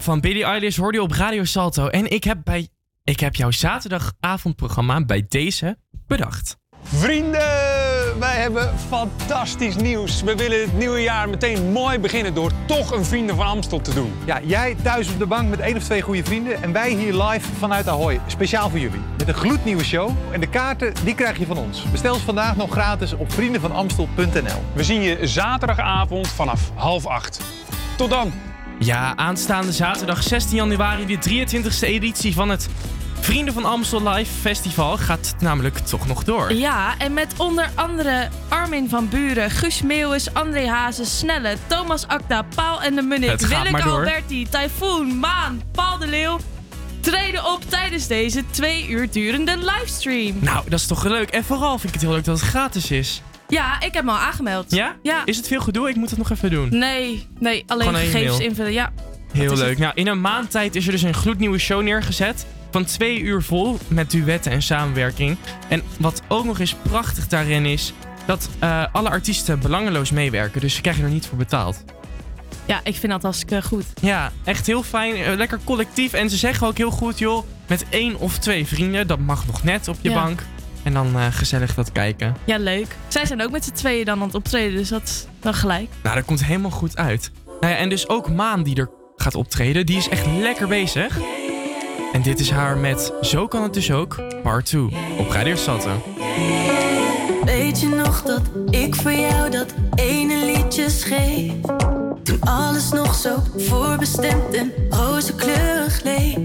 Van 0.01 0.19
Billie 0.19 0.43
Eilish 0.43 0.77
hoorde 0.77 0.97
je 0.97 1.03
op 1.03 1.11
Radio 1.11 1.43
Salto. 1.43 1.87
En 1.87 2.11
ik 2.11 2.23
heb, 2.23 2.37
bij, 2.43 2.67
ik 3.03 3.19
heb 3.19 3.35
jouw 3.35 3.51
zaterdagavondprogramma 3.51 5.05
bij 5.05 5.25
deze 5.27 5.77
bedacht. 6.07 6.57
Vrienden, 6.83 8.19
wij 8.19 8.35
hebben 8.35 8.73
fantastisch 8.87 9.75
nieuws. 9.75 10.21
We 10.21 10.35
willen 10.35 10.61
het 10.61 10.77
nieuwe 10.77 11.01
jaar 11.01 11.29
meteen 11.29 11.71
mooi 11.71 11.99
beginnen 11.99 12.33
door 12.33 12.51
toch 12.65 12.91
een 12.91 13.05
Vrienden 13.05 13.35
van 13.35 13.45
Amstel 13.45 13.81
te 13.81 13.93
doen. 13.93 14.13
Ja, 14.25 14.41
jij 14.43 14.75
thuis 14.83 15.11
op 15.11 15.19
de 15.19 15.25
bank 15.25 15.49
met 15.49 15.59
één 15.59 15.75
of 15.77 15.83
twee 15.83 16.01
goede 16.01 16.23
vrienden 16.23 16.63
en 16.63 16.71
wij 16.71 16.91
hier 16.91 17.13
live 17.23 17.53
vanuit 17.53 17.87
Ahoy. 17.87 18.19
Speciaal 18.27 18.69
voor 18.69 18.79
jullie. 18.79 19.01
Met 19.17 19.27
een 19.27 19.33
gloednieuwe 19.33 19.83
show 19.83 20.11
en 20.31 20.39
de 20.39 20.49
kaarten 20.49 20.93
die 21.03 21.15
krijg 21.15 21.37
je 21.37 21.45
van 21.45 21.57
ons. 21.57 21.91
Bestel 21.91 22.15
ze 22.15 22.25
vandaag 22.25 22.55
nog 22.55 22.71
gratis 22.71 23.13
op 23.13 23.31
vriendenvanamstel.nl. 23.31 24.63
We 24.73 24.83
zien 24.83 25.01
je 25.01 25.27
zaterdagavond 25.27 26.27
vanaf 26.27 26.71
half 26.75 27.05
acht. 27.05 27.39
Tot 27.97 28.09
dan. 28.09 28.54
Ja, 28.79 29.15
aanstaande 29.15 29.71
zaterdag 29.71 30.23
16 30.23 30.55
januari 30.55 31.05
de 31.05 31.45
23e 31.45 31.79
editie 31.79 32.33
van 32.33 32.49
het 32.49 32.69
Vrienden 33.19 33.53
van 33.53 33.65
Amstel 33.65 34.09
Live 34.09 34.31
Festival 34.41 34.97
gaat 34.97 35.35
namelijk 35.39 35.77
toch 35.77 36.07
nog 36.07 36.23
door. 36.23 36.53
Ja, 36.53 36.97
en 36.97 37.13
met 37.13 37.33
onder 37.37 37.69
andere 37.75 38.29
Armin 38.47 38.89
van 38.89 39.09
Buren, 39.09 39.51
Guus 39.51 39.81
Meeuwis, 39.81 40.33
André 40.33 40.67
Hazes, 40.67 41.17
Snelle, 41.17 41.57
Thomas 41.67 42.07
Akda, 42.07 42.41
Paul 42.55 42.81
en 42.81 42.95
de 42.95 43.01
Munnik, 43.01 43.39
Willeke. 43.39 43.83
Alberti, 43.83 44.47
Typhoon, 44.49 45.19
Maan, 45.19 45.61
Paul 45.71 45.97
de 45.97 46.07
Leeuw 46.07 46.39
treden 46.99 47.45
op 47.45 47.69
tijdens 47.69 48.07
deze 48.07 48.43
twee 48.51 48.87
uur 48.87 49.11
durende 49.11 49.57
livestream. 49.57 50.37
Nou, 50.39 50.69
dat 50.69 50.79
is 50.79 50.87
toch 50.87 51.03
leuk. 51.03 51.29
En 51.29 51.43
vooral 51.43 51.79
vind 51.79 51.83
ik 51.83 51.93
het 51.93 52.01
heel 52.01 52.11
leuk 52.11 52.25
dat 52.25 52.39
het 52.39 52.49
gratis 52.49 52.91
is. 52.91 53.21
Ja, 53.47 53.81
ik 53.81 53.93
heb 53.93 54.03
me 54.03 54.11
al 54.11 54.17
aangemeld. 54.17 54.71
Ja? 54.71 54.95
Ja. 55.03 55.21
Is 55.25 55.37
het 55.37 55.47
veel 55.47 55.61
gedoe? 55.61 55.89
Ik 55.89 55.95
moet 55.95 56.09
het 56.09 56.19
nog 56.19 56.29
even 56.31 56.49
doen. 56.49 56.69
Nee, 56.77 57.27
nee, 57.39 57.63
alleen 57.67 57.87
Gewoon 57.87 58.01
gegevens 58.01 58.39
invullen. 58.39 58.71
Ja. 58.73 58.93
Heel 59.31 59.55
leuk. 59.55 59.69
het. 59.69 59.77
Nou, 59.77 59.91
in 59.95 60.07
een 60.07 60.21
maand 60.21 60.51
tijd 60.51 60.75
is 60.75 60.85
er 60.85 60.91
dus 60.91 61.01
een 61.01 61.13
gloednieuwe 61.13 61.57
show 61.57 61.81
neergezet. 61.83 62.45
Van 62.71 62.85
twee 62.85 63.19
uur 63.19 63.41
vol 63.43 63.77
met 63.87 64.11
duetten 64.11 64.51
en 64.51 64.61
samenwerking. 64.61 65.37
En 65.67 65.81
wat 65.99 66.21
ook 66.27 66.45
nog 66.45 66.59
eens 66.59 66.75
prachtig 66.81 67.27
daarin 67.27 67.65
is... 67.65 67.93
dat 68.25 68.49
eh, 68.59 68.85
alle 68.91 69.09
artiesten 69.09 69.59
belangeloos 69.59 70.11
meewerken. 70.11 70.61
Dus 70.61 70.75
ze 70.75 70.81
krijgen 70.81 71.03
er 71.03 71.09
niet 71.09 71.25
voor 71.27 71.37
betaald. 71.37 71.83
ja, 72.65 72.79
ik 72.83 72.95
vind 72.95 73.11
dat 73.11 73.21
hartstikke 73.23 73.61
goed. 73.61 73.85
Ja, 74.01 74.31
echt 74.43 74.65
heel 74.67 74.83
fijn. 74.83 75.15
eh, 75.15 75.35
lekker 75.35 75.59
collectief. 75.63 76.13
En 76.13 76.29
ze 76.29 76.37
zeggen 76.37 76.67
ook 76.67 76.77
heel 76.77 76.91
goed, 76.91 77.19
joh... 77.19 77.45
met 77.67 77.85
één 77.89 78.19
of 78.19 78.37
twee 78.39 78.65
vrienden, 78.65 79.07
dat 79.07 79.19
mag 79.19 79.45
nog 79.47 79.63
net 79.63 79.87
op 79.87 79.97
je 80.01 80.09
Ja. 80.09 80.23
bank. 80.23 80.41
En 80.85 80.93
dan 80.93 81.15
eh, 81.15 81.25
gezellig 81.31 81.73
dat 81.75 81.91
kijken. 81.91 82.35
Ja, 82.43 82.57
leuk. 82.57 82.95
Zij 83.07 83.25
zijn 83.25 83.41
ook 83.41 83.51
met 83.51 83.65
z'n 83.65 83.71
tweeën 83.71 84.05
dan 84.05 84.19
aan 84.19 84.25
het 84.25 84.35
optreden, 84.35 84.77
dus 84.77 84.89
dat 84.89 85.03
is 85.03 85.25
dan 85.39 85.53
gelijk. 85.53 85.89
Nou, 86.03 86.15
dat 86.15 86.25
komt 86.25 86.45
helemaal 86.45 86.71
goed 86.71 86.97
uit. 86.97 87.31
Nou 87.59 87.73
ja, 87.73 87.79
en 87.79 87.89
dus 87.89 88.09
ook 88.09 88.29
Maan 88.29 88.63
die 88.63 88.75
er 88.75 88.89
gaat 89.15 89.35
optreden, 89.35 89.85
die 89.85 89.97
is 89.97 90.09
echt 90.09 90.25
lekker 90.25 90.67
bezig. 90.67 91.17
En 92.13 92.21
dit 92.21 92.39
is 92.39 92.49
haar 92.49 92.77
met 92.77 93.13
Zo 93.21 93.47
kan 93.47 93.63
het 93.63 93.73
dus 93.73 93.91
ook, 93.91 94.21
part 94.43 94.65
2, 94.65 94.89
op 95.17 95.29
Radio 95.29 95.55
Salto. 95.55 96.03
Weet 97.45 97.79
je 97.79 97.87
nog 97.87 98.21
dat 98.21 98.41
ik 98.69 98.95
voor 98.95 99.11
jou 99.11 99.49
dat 99.49 99.73
ene 99.95 100.45
liedje 100.45 100.89
schreef? 100.89 101.51
Toen 102.23 102.41
alles 102.41 102.89
nog 102.89 103.15
zo 103.15 103.35
voorbestemd 103.57 104.53
en 104.53 104.71
rozenkleurig 104.89 106.03
leek. 106.03 106.37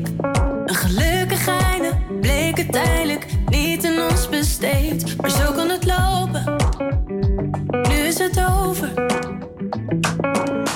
Een 0.67 0.75
gelukkig 0.75 1.49
einde 1.49 1.99
bleek 2.21 2.57
uiteindelijk 2.57 3.27
Maar 5.21 5.31
zo 5.31 5.53
kan 5.53 5.69
het 5.69 5.87
lopen, 5.87 6.57
nu 7.89 7.95
is 7.95 8.19
het 8.19 8.41
over. 8.61 8.93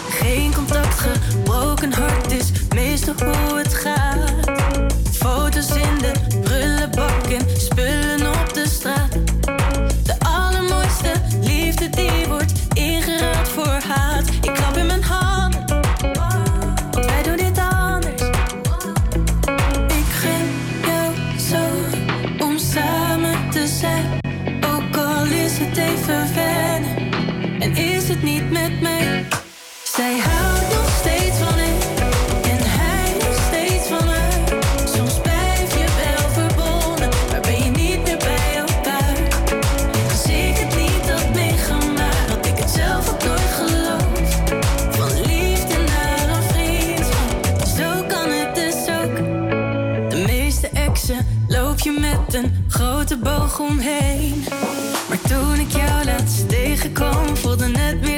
Geen 0.08 0.54
contact, 0.54 0.98
gebroken 0.98 1.92
hart 1.92 2.32
is 2.32 2.50
meestal 2.74 3.14
hoe 3.14 3.58
het 3.58 3.74
gaat. 3.74 4.13
Boog 53.24 53.60
omheen. 53.60 54.44
Maar 55.08 55.20
toen 55.28 55.54
ik 55.60 55.70
jou 55.70 56.04
laatst 56.04 56.48
tegenkwam, 56.48 57.36
voelde 57.36 57.78
het 57.78 58.00
meer 58.00 58.13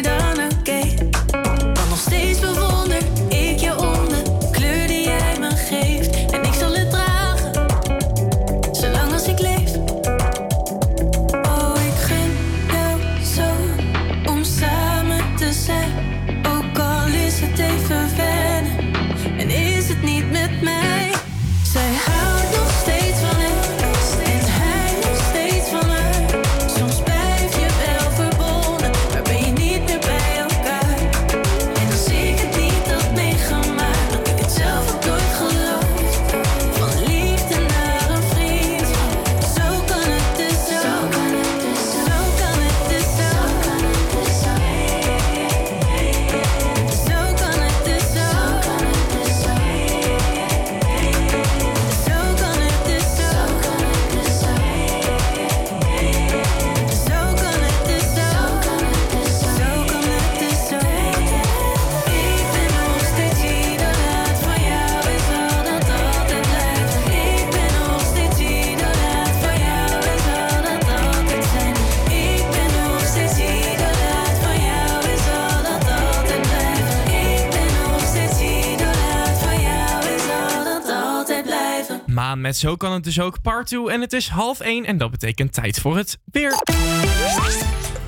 met 82.46 82.56
Zo 82.56 82.76
kan 82.76 82.92
het 82.92 83.04
dus 83.04 83.20
ook 83.20 83.42
part 83.42 83.66
2. 83.66 83.90
En 83.90 84.00
het 84.00 84.12
is 84.12 84.28
half 84.28 84.60
1 84.60 84.84
en 84.84 84.98
dat 84.98 85.10
betekent 85.10 85.52
tijd 85.52 85.80
voor 85.80 85.96
het 85.96 86.18
weer. 86.24 86.54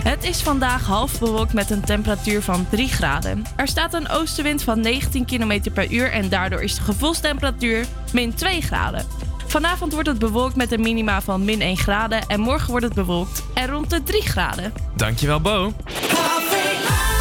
Het 0.03 0.25
is 0.25 0.43
vandaag 0.43 0.87
half 0.87 1.19
bewolkt 1.19 1.53
met 1.53 1.71
een 1.71 1.85
temperatuur 1.85 2.43
van 2.43 2.67
3 2.71 2.89
graden. 2.89 3.45
Er 3.57 3.69
staat 3.69 3.95
een 3.95 4.09
oostenwind 4.09 4.63
van 4.63 4.81
19 4.81 5.25
km 5.25 5.71
per 5.73 5.93
uur 5.93 6.13
en 6.13 6.29
daardoor 6.29 6.63
is 6.63 6.75
de 6.75 6.81
gevoelstemperatuur 6.81 7.87
min 8.13 8.35
2 8.35 8.61
graden. 8.61 9.07
Vanavond 9.47 9.93
wordt 9.93 10.09
het 10.09 10.19
bewolkt 10.19 10.57
met 10.57 10.73
een 10.73 10.81
minima 10.81 11.23
van 11.23 11.45
min 11.45 11.61
1 11.61 11.77
graden 11.77 12.27
en 12.27 12.41
morgen 12.41 12.71
wordt 12.71 12.85
het 12.85 12.95
bewolkt 12.95 13.43
en 13.55 13.69
rond 13.69 13.91
de 13.91 14.03
3 14.03 14.23
graden. 14.23 14.73
Dankjewel, 14.97 15.41
Bo. 15.41 15.73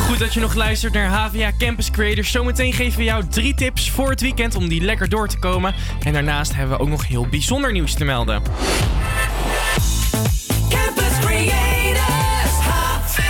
Goed 0.07 0.19
dat 0.19 0.33
je 0.33 0.39
nog 0.39 0.53
luistert 0.53 0.93
naar 0.93 1.09
HVA 1.09 1.51
Campus 1.57 1.91
Creators. 1.91 2.31
Zometeen 2.31 2.73
geven 2.73 2.97
we 2.97 3.03
jou 3.03 3.27
drie 3.27 3.53
tips 3.53 3.91
voor 3.91 4.09
het 4.09 4.21
weekend 4.21 4.55
om 4.55 4.67
die 4.67 4.81
lekker 4.81 5.09
door 5.09 5.27
te 5.27 5.37
komen. 5.39 5.73
En 6.03 6.13
daarnaast 6.13 6.55
hebben 6.55 6.77
we 6.77 6.83
ook 6.83 6.89
nog 6.89 7.07
heel 7.07 7.27
bijzonder 7.27 7.71
nieuws 7.71 7.93
te 7.93 8.05
melden. 8.05 8.41
Campus 10.69 11.19
Creators, 11.19 12.51
HVA. 12.59 13.21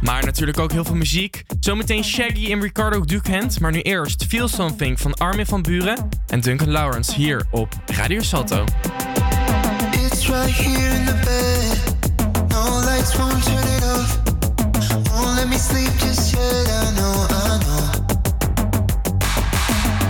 Maar 0.00 0.24
natuurlijk 0.24 0.58
ook 0.58 0.72
heel 0.72 0.84
veel 0.84 0.94
muziek. 0.94 1.44
Zometeen 1.60 2.04
Shaggy 2.04 2.52
en 2.52 2.60
Ricardo 2.60 3.00
Dukhand. 3.00 3.60
Maar 3.60 3.72
nu 3.72 3.80
eerst 3.80 4.24
Feel 4.28 4.48
Something 4.48 5.00
van 5.00 5.14
Armin 5.14 5.46
van 5.46 5.62
Buren 5.62 6.08
en 6.26 6.40
Duncan 6.40 6.70
Lawrence 6.70 7.14
hier 7.14 7.46
op 7.50 7.74
Radio 7.86 8.22
Salto. 8.22 8.64
It's 9.90 10.28
right 10.28 10.56
here 10.56 10.94
in 10.94 11.04
the 11.04 11.14
bed. 11.24 11.94
No 12.48 12.84
lights 12.84 13.16
won't 13.16 13.44
turn 13.44 13.76
it 13.76 13.82
off. 13.82 14.25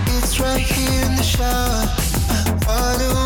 It's 0.09 0.41
right 0.41 0.61
here 0.61 1.05
in 1.07 1.17
the 1.17 1.23
shower. 1.23 1.87
Water 2.67 3.15
won't 3.15 3.26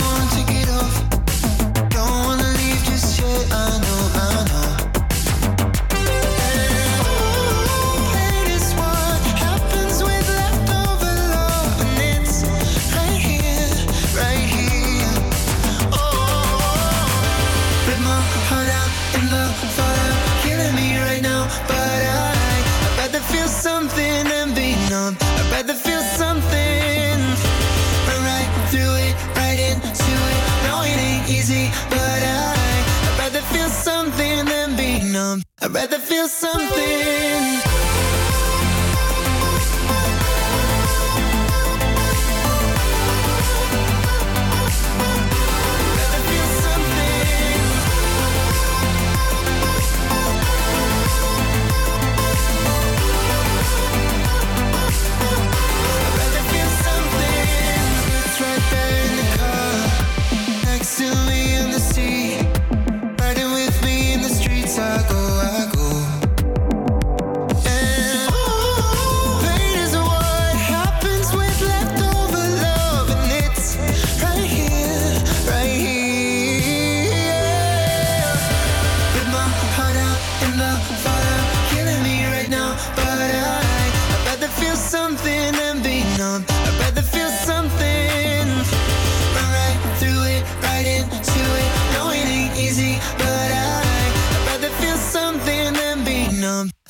numb. 35.13 35.43
I'd 35.61 35.73
rather 35.73 35.99
feel 35.99 36.29
something. 36.29 37.70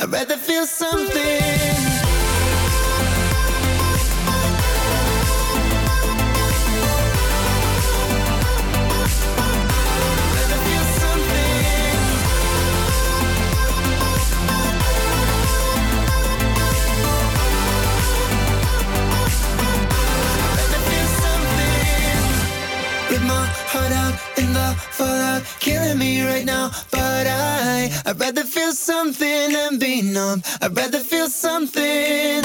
I'd 0.00 0.10
rather 0.10 0.36
feel 0.36 0.64
something. 0.64 1.78
Heart 23.72 23.92
out 23.92 24.14
in 24.37 24.52
the 24.52 24.75
fallout, 24.90 25.44
killing 25.60 25.96
me 25.96 26.25
right 26.25 26.44
now. 26.44 26.72
But 27.21 27.27
I, 27.27 27.90
I'd 28.06 28.18
rather 28.18 28.44
feel 28.44 28.73
something 28.73 29.52
than 29.52 29.79
be 29.79 30.00
numb. 30.00 30.42
I'd 30.62 30.75
rather 30.75 31.00
feel 31.00 31.29
something. 31.29 32.42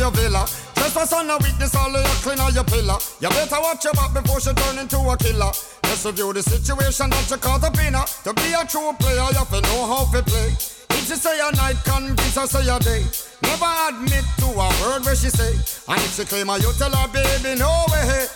Your 0.00 0.10
villa? 0.10 0.48
Trespass 0.74 1.12
on 1.12 1.28
a 1.28 1.36
witness, 1.36 1.74
all 1.76 1.94
of 1.94 2.00
your 2.00 2.18
clean 2.24 2.40
on 2.40 2.54
your 2.54 2.64
pillar. 2.64 2.96
You 3.20 3.28
better 3.28 3.60
watch 3.60 3.84
your 3.84 3.92
back 3.92 4.14
before 4.16 4.40
she 4.40 4.52
turn 4.54 4.78
into 4.78 4.96
a 4.96 5.16
killer. 5.16 5.52
Just 5.84 6.06
review 6.06 6.32
the 6.32 6.42
situation 6.42 7.10
that 7.10 7.30
you 7.30 7.36
caught 7.36 7.62
up 7.62 7.76
in 7.78 7.92
her. 7.92 8.06
To 8.24 8.32
be 8.32 8.56
a 8.56 8.64
true 8.64 8.92
player, 8.98 9.28
you 9.28 9.36
have 9.36 9.50
to 9.52 9.60
know 9.60 9.84
how 9.84 10.08
to 10.08 10.22
play. 10.24 10.56
If 10.96 11.06
she 11.06 11.16
say 11.20 11.38
a 11.38 11.52
night, 11.54 11.76
convince 11.84 12.34
her 12.34 12.46
say 12.46 12.64
a 12.64 12.78
day. 12.80 13.04
Never 13.44 13.70
admit 13.92 14.24
to 14.40 14.48
a 14.48 14.68
word 14.80 15.04
where 15.04 15.14
she 15.14 15.28
say. 15.28 15.52
And 15.86 16.00
if 16.00 16.16
she 16.16 16.24
claim 16.24 16.48
her, 16.48 16.58
you 16.58 16.72
tell 16.80 16.90
her, 16.90 17.08
baby, 17.12 17.58
no 17.60 17.84
way. 17.92 18.26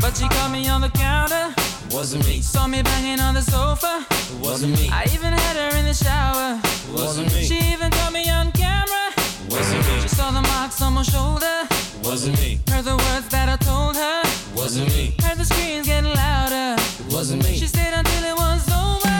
But 0.00 0.16
she 0.16 0.28
caught 0.28 0.52
me 0.52 0.68
on 0.68 0.80
the 0.80 0.90
counter. 0.90 1.52
Wasn't 1.90 2.24
me. 2.26 2.40
Saw 2.40 2.66
me 2.66 2.82
banging 2.82 3.20
on 3.20 3.34
the 3.34 3.42
sofa. 3.42 4.06
Wasn't 4.40 4.72
me. 4.78 4.88
I 4.90 5.04
even 5.12 5.32
had 5.32 5.56
her 5.56 5.76
in 5.78 5.84
the 5.84 5.94
shower. 5.94 6.60
Wasn't 6.92 7.32
me. 7.34 7.42
She 7.42 7.58
even 7.72 7.90
caught 7.90 8.12
me 8.12 8.30
on 8.30 8.52
camera. 8.52 9.12
Wasn't 9.50 9.82
me. 9.86 10.03
Saw 10.14 10.30
the 10.30 10.42
marks 10.42 10.80
on 10.80 10.92
my 10.92 11.02
shoulder. 11.02 11.66
Wasn't 12.04 12.38
me. 12.40 12.60
Heard 12.70 12.84
the 12.84 12.96
words 12.96 13.26
that 13.30 13.48
I 13.48 13.56
told 13.56 13.96
her. 13.96 14.22
Wasn't 14.54 14.88
me. 14.94 15.12
Heard 15.20 15.38
the 15.38 15.44
screams 15.44 15.88
getting 15.88 16.14
louder. 16.14 16.80
It 17.00 17.12
wasn't 17.12 17.42
me. 17.42 17.56
She 17.56 17.66
stayed 17.66 17.92
until 17.92 18.22
it 18.22 18.36
was 18.36 18.62
over. 18.70 19.18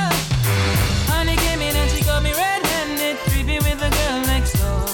Honey 1.10 1.34
came 1.36 1.60
in 1.62 1.74
and 1.74 1.90
she 1.90 2.04
got 2.04 2.22
me 2.22 2.30
red-handed, 2.30 3.16
creepy 3.26 3.58
with 3.66 3.80
the 3.82 3.90
girl 3.90 4.20
next 4.30 4.52
door. 4.54 4.86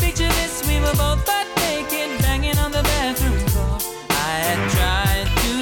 Picture 0.00 0.32
this, 0.40 0.64
we 0.66 0.80
were 0.80 0.96
both 0.96 1.26
butt 1.28 1.46
naked, 1.60 2.16
banging 2.24 2.56
on 2.56 2.72
the 2.72 2.82
bathroom 2.82 3.36
floor. 3.52 3.76
I 4.08 4.32
had 4.48 4.60
tried 4.72 5.28
to 5.44 5.52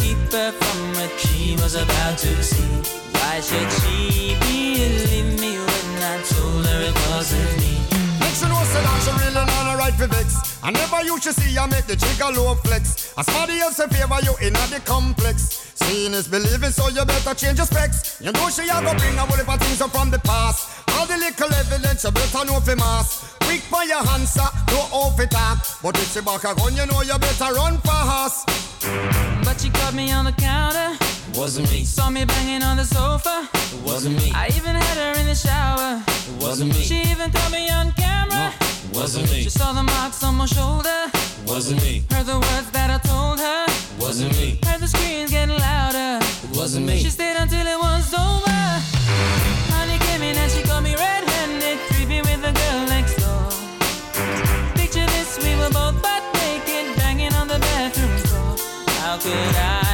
keep 0.00 0.18
her 0.30 0.52
from 0.52 0.78
what 0.94 1.10
she 1.18 1.56
was 1.56 1.74
about 1.74 2.16
to 2.18 2.30
see. 2.44 2.78
Why 3.10 3.40
should 3.40 3.70
for 9.98 10.06
vex. 10.06 10.62
I 10.62 10.70
never 10.70 11.02
used 11.02 11.24
to 11.24 11.32
see 11.32 11.54
her 11.58 11.66
make 11.66 11.86
the 11.86 11.96
jigger 11.96 12.30
low 12.30 12.54
flex. 12.54 13.12
As 13.18 13.26
somebody 13.26 13.58
else 13.58 13.80
in 13.80 13.90
favor 13.90 14.18
you 14.22 14.34
in 14.46 14.54
a 14.54 14.64
the 14.70 14.80
complex. 14.86 15.74
Seeing 15.74 16.14
is 16.14 16.28
believing, 16.28 16.70
so 16.70 16.88
you 16.88 17.04
better 17.04 17.34
change 17.34 17.58
your 17.58 17.66
specs. 17.66 18.20
You 18.20 18.32
know 18.32 18.48
she 18.48 18.62
a 18.62 18.78
go 18.80 18.94
bring 18.94 19.18
a 19.18 19.26
whole 19.26 19.36
heap 19.36 19.50
of 19.50 19.60
things 19.60 19.80
up 19.80 19.90
from 19.90 20.10
the 20.10 20.20
past. 20.20 20.86
All 20.94 21.06
the 21.06 21.18
little 21.18 21.52
evidence 21.52 22.04
you 22.04 22.12
better 22.12 22.44
know 22.46 22.60
for 22.60 22.76
mass. 22.76 23.34
Quick 23.42 23.62
for 23.62 23.84
your 23.84 24.06
answer, 24.14 24.48
no 24.70 24.80
off 24.94 25.18
it 25.18 25.30
talk. 25.30 25.58
But 25.82 25.98
if 25.98 26.12
she 26.12 26.20
back 26.20 26.44
a 26.44 26.54
gun, 26.54 26.76
you 26.76 26.86
know 26.86 27.02
you 27.02 27.18
better 27.18 27.52
run 27.54 27.78
fast. 27.78 28.46
But 29.44 29.60
she 29.60 29.70
caught 29.70 29.94
me 29.94 30.12
on 30.12 30.26
the 30.26 30.32
counter. 30.32 31.17
Wasn't 31.34 31.70
me. 31.70 31.84
Saw 31.84 32.10
me 32.10 32.24
banging 32.24 32.62
on 32.62 32.76
the 32.76 32.84
sofa. 32.84 33.48
It 33.54 33.82
wasn't 33.82 34.16
me. 34.16 34.32
I 34.34 34.48
even 34.56 34.74
had 34.74 34.96
her 34.96 35.20
in 35.20 35.26
the 35.26 35.34
shower. 35.34 36.02
It 36.06 36.42
wasn't 36.42 36.74
me. 36.74 36.82
She 36.82 37.00
even 37.10 37.30
caught 37.30 37.52
me 37.52 37.70
on 37.70 37.92
camera. 37.92 38.52
It 38.60 38.96
wasn't 38.96 39.30
me. 39.30 39.42
She 39.42 39.50
saw 39.50 39.72
the 39.72 39.82
marks 39.82 40.22
on 40.24 40.34
my 40.36 40.46
shoulder. 40.46 41.10
It 41.14 41.48
wasn't 41.48 41.82
me. 41.82 42.04
Heard 42.10 42.26
the 42.26 42.38
words 42.38 42.70
that 42.72 42.90
I 42.90 42.98
told 42.98 43.38
her. 43.40 43.64
It 43.66 44.02
wasn't 44.02 44.32
me. 44.38 44.58
Heard 44.64 44.80
the 44.80 44.88
screams 44.88 45.30
getting 45.30 45.56
louder. 45.56 46.18
It 46.44 46.56
wasn't 46.56 46.86
me. 46.86 46.98
She 46.98 47.10
stayed 47.10 47.36
until 47.36 47.66
it 47.66 47.78
was 47.78 48.12
over. 48.14 48.60
Honey 49.72 49.98
came 50.06 50.22
in 50.22 50.36
and 50.36 50.50
she 50.50 50.62
caught 50.62 50.82
me 50.82 50.94
red-handed, 50.96 51.78
creepy 51.90 52.20
with 52.22 52.42
the 52.42 52.52
girl 52.52 52.80
next 52.86 53.16
door. 53.16 53.48
Picture 54.74 55.06
this, 55.14 55.38
we 55.42 55.54
were 55.56 55.70
both 55.70 56.02
butt 56.02 56.22
naked, 56.34 56.96
banging 56.96 57.32
on 57.34 57.48
the 57.48 57.58
bathroom 57.58 58.16
floor. 58.18 58.56
How 59.02 59.18
could 59.18 59.56
I 59.56 59.87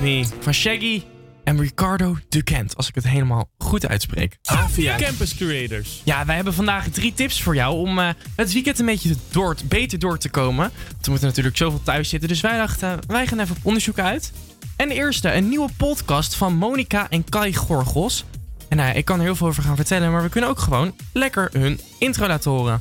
Me 0.00 0.26
van 0.40 0.54
Shaggy 0.54 1.02
en 1.44 1.60
Ricardo 1.60 2.16
Ducant, 2.28 2.76
als 2.76 2.88
ik 2.88 2.94
het 2.94 3.08
helemaal 3.08 3.50
goed 3.58 3.88
uitspreek. 3.88 4.38
Avia 4.42 4.96
Campus 4.96 5.34
Creators. 5.34 6.00
Ja, 6.04 6.24
wij 6.24 6.34
hebben 6.34 6.54
vandaag 6.54 6.88
drie 6.88 7.12
tips 7.12 7.42
voor 7.42 7.54
jou 7.54 7.76
om 7.76 7.98
eh, 7.98 8.08
het 8.36 8.52
weekend 8.52 8.78
een 8.78 8.86
beetje 8.86 9.14
door, 9.30 9.56
beter 9.64 9.98
door 9.98 10.18
te 10.18 10.28
komen. 10.28 10.70
Want 10.88 11.04
we 11.04 11.10
moeten 11.10 11.28
natuurlijk 11.28 11.56
zoveel 11.56 11.82
thuis 11.82 12.08
zitten, 12.08 12.28
dus 12.28 12.40
wij 12.40 12.56
dachten, 12.56 12.98
wij 13.06 13.26
gaan 13.26 13.38
even 13.38 13.56
op 13.56 13.66
onderzoek 13.66 13.98
uit. 13.98 14.32
En 14.76 14.88
de 14.88 14.94
eerste, 14.94 15.32
een 15.32 15.48
nieuwe 15.48 15.70
podcast 15.76 16.34
van 16.34 16.54
Monica 16.54 17.10
en 17.10 17.24
Kai 17.24 17.54
Gorgos. 17.54 18.24
En 18.68 18.76
nou 18.76 18.88
ja, 18.88 18.94
ik 18.94 19.04
kan 19.04 19.18
er 19.18 19.24
heel 19.24 19.36
veel 19.36 19.46
over 19.46 19.62
gaan 19.62 19.76
vertellen, 19.76 20.12
maar 20.12 20.22
we 20.22 20.28
kunnen 20.28 20.50
ook 20.50 20.58
gewoon 20.58 20.94
lekker 21.12 21.48
hun 21.52 21.80
intro 21.98 22.26
laten 22.26 22.50
horen. 22.50 22.80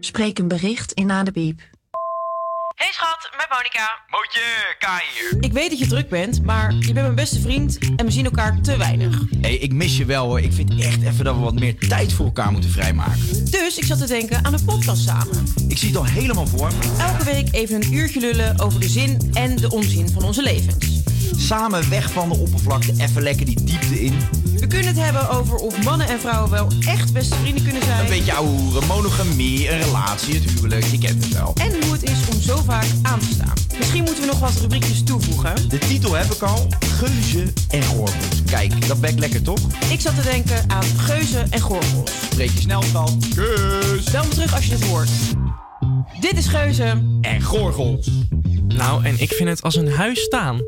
Spreek 0.00 0.38
een 0.38 0.48
bericht 0.48 0.92
in 0.92 1.06
na 1.06 1.22
de 1.22 1.32
biep. 1.32 1.60
Hey 2.76 2.92
schat, 2.92 3.30
met 3.36 3.46
Monica. 3.50 4.00
Mootje, 4.10 4.40
Kai 4.78 5.02
hier. 5.14 5.44
Ik 5.44 5.52
weet 5.52 5.70
dat 5.70 5.78
je 5.78 5.86
druk 5.86 6.08
bent, 6.08 6.42
maar 6.42 6.72
je 6.72 6.92
bent 6.92 6.94
mijn 6.94 7.14
beste 7.14 7.40
vriend 7.40 7.78
en 7.96 8.04
we 8.04 8.10
zien 8.10 8.24
elkaar 8.24 8.60
te 8.60 8.76
weinig. 8.76 9.22
Hey, 9.40 9.54
ik 9.54 9.72
mis 9.72 9.96
je 9.96 10.04
wel 10.04 10.26
hoor. 10.26 10.40
Ik 10.40 10.52
vind 10.52 10.80
echt 10.80 11.02
even 11.02 11.24
dat 11.24 11.34
we 11.34 11.40
wat 11.40 11.54
meer 11.54 11.78
tijd 11.78 12.12
voor 12.12 12.24
elkaar 12.24 12.52
moeten 12.52 12.70
vrijmaken. 12.70 13.50
Dus 13.50 13.78
ik 13.78 13.84
zat 13.84 13.98
te 13.98 14.06
denken 14.06 14.44
aan 14.44 14.52
een 14.52 14.64
podcast 14.64 15.02
samen. 15.02 15.44
Ik 15.68 15.78
zie 15.78 15.88
het 15.88 15.96
al 15.96 16.04
helemaal 16.04 16.46
voor 16.46 16.72
me. 16.72 16.96
Elke 16.98 17.24
week 17.24 17.48
even 17.52 17.82
een 17.82 17.92
uurtje 17.92 18.20
lullen 18.20 18.60
over 18.60 18.80
de 18.80 18.88
zin 18.88 19.30
en 19.32 19.56
de 19.56 19.70
onzin 19.70 20.08
van 20.08 20.24
onze 20.24 20.42
levens. 20.42 21.02
Samen 21.36 21.88
weg 21.88 22.12
van 22.12 22.28
de 22.28 22.36
oppervlakte, 22.36 22.92
even 22.98 23.22
lekker 23.22 23.46
die 23.46 23.64
diepte 23.64 24.04
in. 24.04 24.14
We 24.56 24.66
kunnen 24.66 24.86
het 24.86 24.98
hebben 24.98 25.28
over 25.30 25.56
of 25.56 25.84
mannen 25.84 26.08
en 26.08 26.20
vrouwen 26.20 26.50
wel 26.50 26.68
echt 26.88 27.12
beste 27.12 27.34
vrienden 27.34 27.62
kunnen 27.62 27.82
zijn. 27.82 28.00
Een 28.00 28.08
beetje 28.08 28.32
ouwe 28.32 28.50
hoeren, 28.50 28.86
monogamie, 28.86 29.70
een 29.70 29.82
relatie, 29.82 30.34
het 30.34 30.50
huwelijk, 30.50 30.84
je 30.84 30.98
kent 30.98 31.24
het 31.24 31.32
wel. 31.32 31.52
En 31.54 31.82
hoe 31.82 31.92
het 31.92 32.02
is 32.02 32.18
om 32.34 32.40
zo 32.40 32.56
vaak 32.56 32.86
aan 33.02 33.18
te 33.18 33.28
staan. 33.34 33.52
Misschien 33.78 34.02
moeten 34.02 34.22
we 34.22 34.28
nog 34.28 34.38
wat 34.38 34.60
rubriekjes 34.60 35.02
toevoegen. 35.02 35.68
De 35.68 35.78
titel 35.78 36.14
heb 36.14 36.32
ik 36.32 36.42
al, 36.42 36.66
Geuzen 36.86 37.52
en 37.70 37.82
Gorgels. 37.82 38.42
Kijk, 38.46 38.86
dat 38.86 39.00
bekt 39.00 39.18
lekker 39.18 39.42
toch? 39.42 39.60
Ik 39.90 40.00
zat 40.00 40.14
te 40.14 40.22
denken 40.22 40.70
aan 40.70 40.84
geuzen 40.96 41.50
en 41.50 41.60
gorgels. 41.60 42.10
Spreek 42.30 42.50
je 42.50 42.60
snel, 42.60 42.82
schat. 42.82 43.16
Kus! 43.34 44.04
Bel 44.12 44.24
me 44.24 44.28
terug 44.28 44.54
als 44.54 44.64
je 44.64 44.70
dit 44.70 44.84
hoort. 44.84 45.08
Dit 46.20 46.36
is 46.36 46.46
geuzen 46.46 47.18
en 47.20 47.42
gorgels. 47.42 48.10
Nou, 48.68 49.04
en 49.04 49.20
ik 49.20 49.32
vind 49.32 49.48
het 49.48 49.62
als 49.62 49.76
een 49.76 49.92
huis 49.92 50.20
staan. 50.20 50.60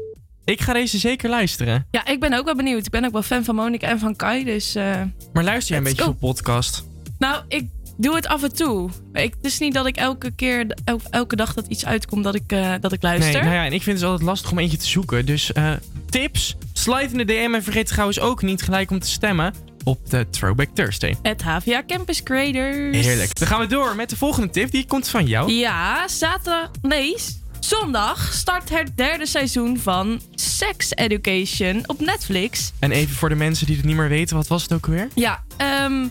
Ik 0.48 0.60
ga 0.60 0.72
deze 0.72 0.98
zeker 0.98 1.28
luisteren. 1.30 1.86
Ja, 1.90 2.06
ik 2.06 2.20
ben 2.20 2.32
ook 2.32 2.44
wel 2.44 2.54
benieuwd. 2.56 2.84
Ik 2.86 2.90
ben 2.92 3.04
ook 3.04 3.12
wel 3.12 3.22
fan 3.22 3.44
van 3.44 3.54
Monica 3.54 3.86
en 3.88 3.98
van 3.98 4.16
Kai, 4.16 4.44
dus... 4.44 4.74
eh, 4.74 5.02
Maar 5.32 5.44
luister 5.44 5.68
jij 5.68 5.78
een 5.78 5.84
beetje 5.84 6.04
voor 6.04 6.14
podcast? 6.14 6.84
Nou, 7.18 7.42
ik 7.48 7.64
doe 7.96 8.14
het 8.14 8.26
af 8.26 8.42
en 8.42 8.54
toe. 8.54 8.90
Ik, 9.12 9.34
het 9.36 9.44
is 9.44 9.58
niet 9.58 9.74
dat 9.74 9.86
ik 9.86 9.96
elke 9.96 10.30
keer, 10.30 10.66
el- 10.84 11.00
elke 11.10 11.36
dag 11.36 11.54
dat 11.54 11.66
iets 11.68 11.86
uitkomt, 11.86 12.24
dat 12.24 12.34
ik, 12.34 12.42
eh, 12.52 12.72
dat 12.80 12.92
ik 12.92 13.02
luister. 13.02 13.32
Nee, 13.32 13.42
nou 13.42 13.54
ja, 13.54 13.64
en 13.64 13.72
ik 13.72 13.82
vind 13.82 13.98
het 13.98 14.06
altijd 14.08 14.28
lastig 14.28 14.50
om 14.50 14.58
eentje 14.58 14.76
te 14.76 14.86
zoeken. 14.86 15.26
Dus 15.26 15.52
eh, 15.52 15.72
tips, 16.10 16.56
slide 16.72 17.08
in 17.12 17.16
de 17.18 17.24
DM 17.24 17.54
en 17.54 17.62
vergeet 17.62 17.86
trouwens 17.86 18.20
ook 18.20 18.42
niet 18.42 18.62
gelijk 18.62 18.90
om 18.90 18.98
te 18.98 19.08
stemmen 19.08 19.54
op 19.84 20.10
de 20.10 20.26
Throwback 20.30 20.68
Thursday. 20.74 21.16
Het 21.22 21.42
HVA 21.42 21.82
Campus 21.86 22.22
Creators. 22.22 23.06
Heerlijk. 23.06 23.38
Dan 23.38 23.48
gaan 23.48 23.60
we 23.60 23.66
door 23.66 23.96
met 23.96 24.10
de 24.10 24.16
volgende 24.16 24.50
tip. 24.50 24.70
Die 24.70 24.86
komt 24.86 25.08
van 25.08 25.26
jou. 25.26 25.52
Ja, 25.52 26.08
zaterdag. 26.08 26.70
Nee, 26.82 27.14
zondag 27.60 28.32
start 28.32 28.70
het 28.70 28.96
derde 28.96 29.26
seizoen 29.26 29.78
van 29.78 30.20
Sex 30.34 30.94
Education 30.94 31.82
op 31.86 32.00
Netflix. 32.00 32.72
En 32.78 32.90
even 32.90 33.14
voor 33.14 33.28
de 33.28 33.34
mensen 33.34 33.66
die 33.66 33.76
het 33.76 33.84
niet 33.84 33.96
meer 33.96 34.08
weten, 34.08 34.36
wat 34.36 34.46
was 34.46 34.62
het 34.62 34.72
ook 34.72 34.86
alweer? 34.86 35.08
Ja, 35.14 35.42
ehm 35.56 36.06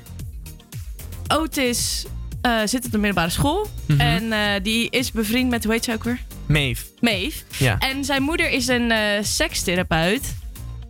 Otis 1.28 2.06
eh, 2.42 2.60
zit 2.66 2.86
op 2.86 2.92
de 2.92 2.98
middelbare 2.98 3.30
school. 3.30 3.68
Mhm. 3.86 4.00
En 4.00 4.32
eh, 4.32 4.64
die 4.64 4.90
is 4.90 5.12
bevriend 5.12 5.50
met, 5.50 5.64
hoe 5.64 5.74
heet 5.74 5.84
ze 5.84 5.94
ook 5.94 6.04
weer? 6.04 6.20
Maeve. 6.46 6.86
Maeve. 7.00 7.44
Ja. 7.58 7.78
En 7.78 8.06
zijn 8.06 8.24
moeder 8.24 8.50
is 8.50 8.68
een 8.68 8.92
eh, 8.92 9.24
sekstherapeut. 9.24 10.36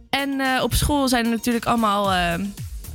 En 0.10 0.62
op 0.62 0.74
school 0.74 1.08
zijn 1.08 1.26
er 1.26 1.32
natuurlijk 1.32 1.66
allemaal 1.66 2.38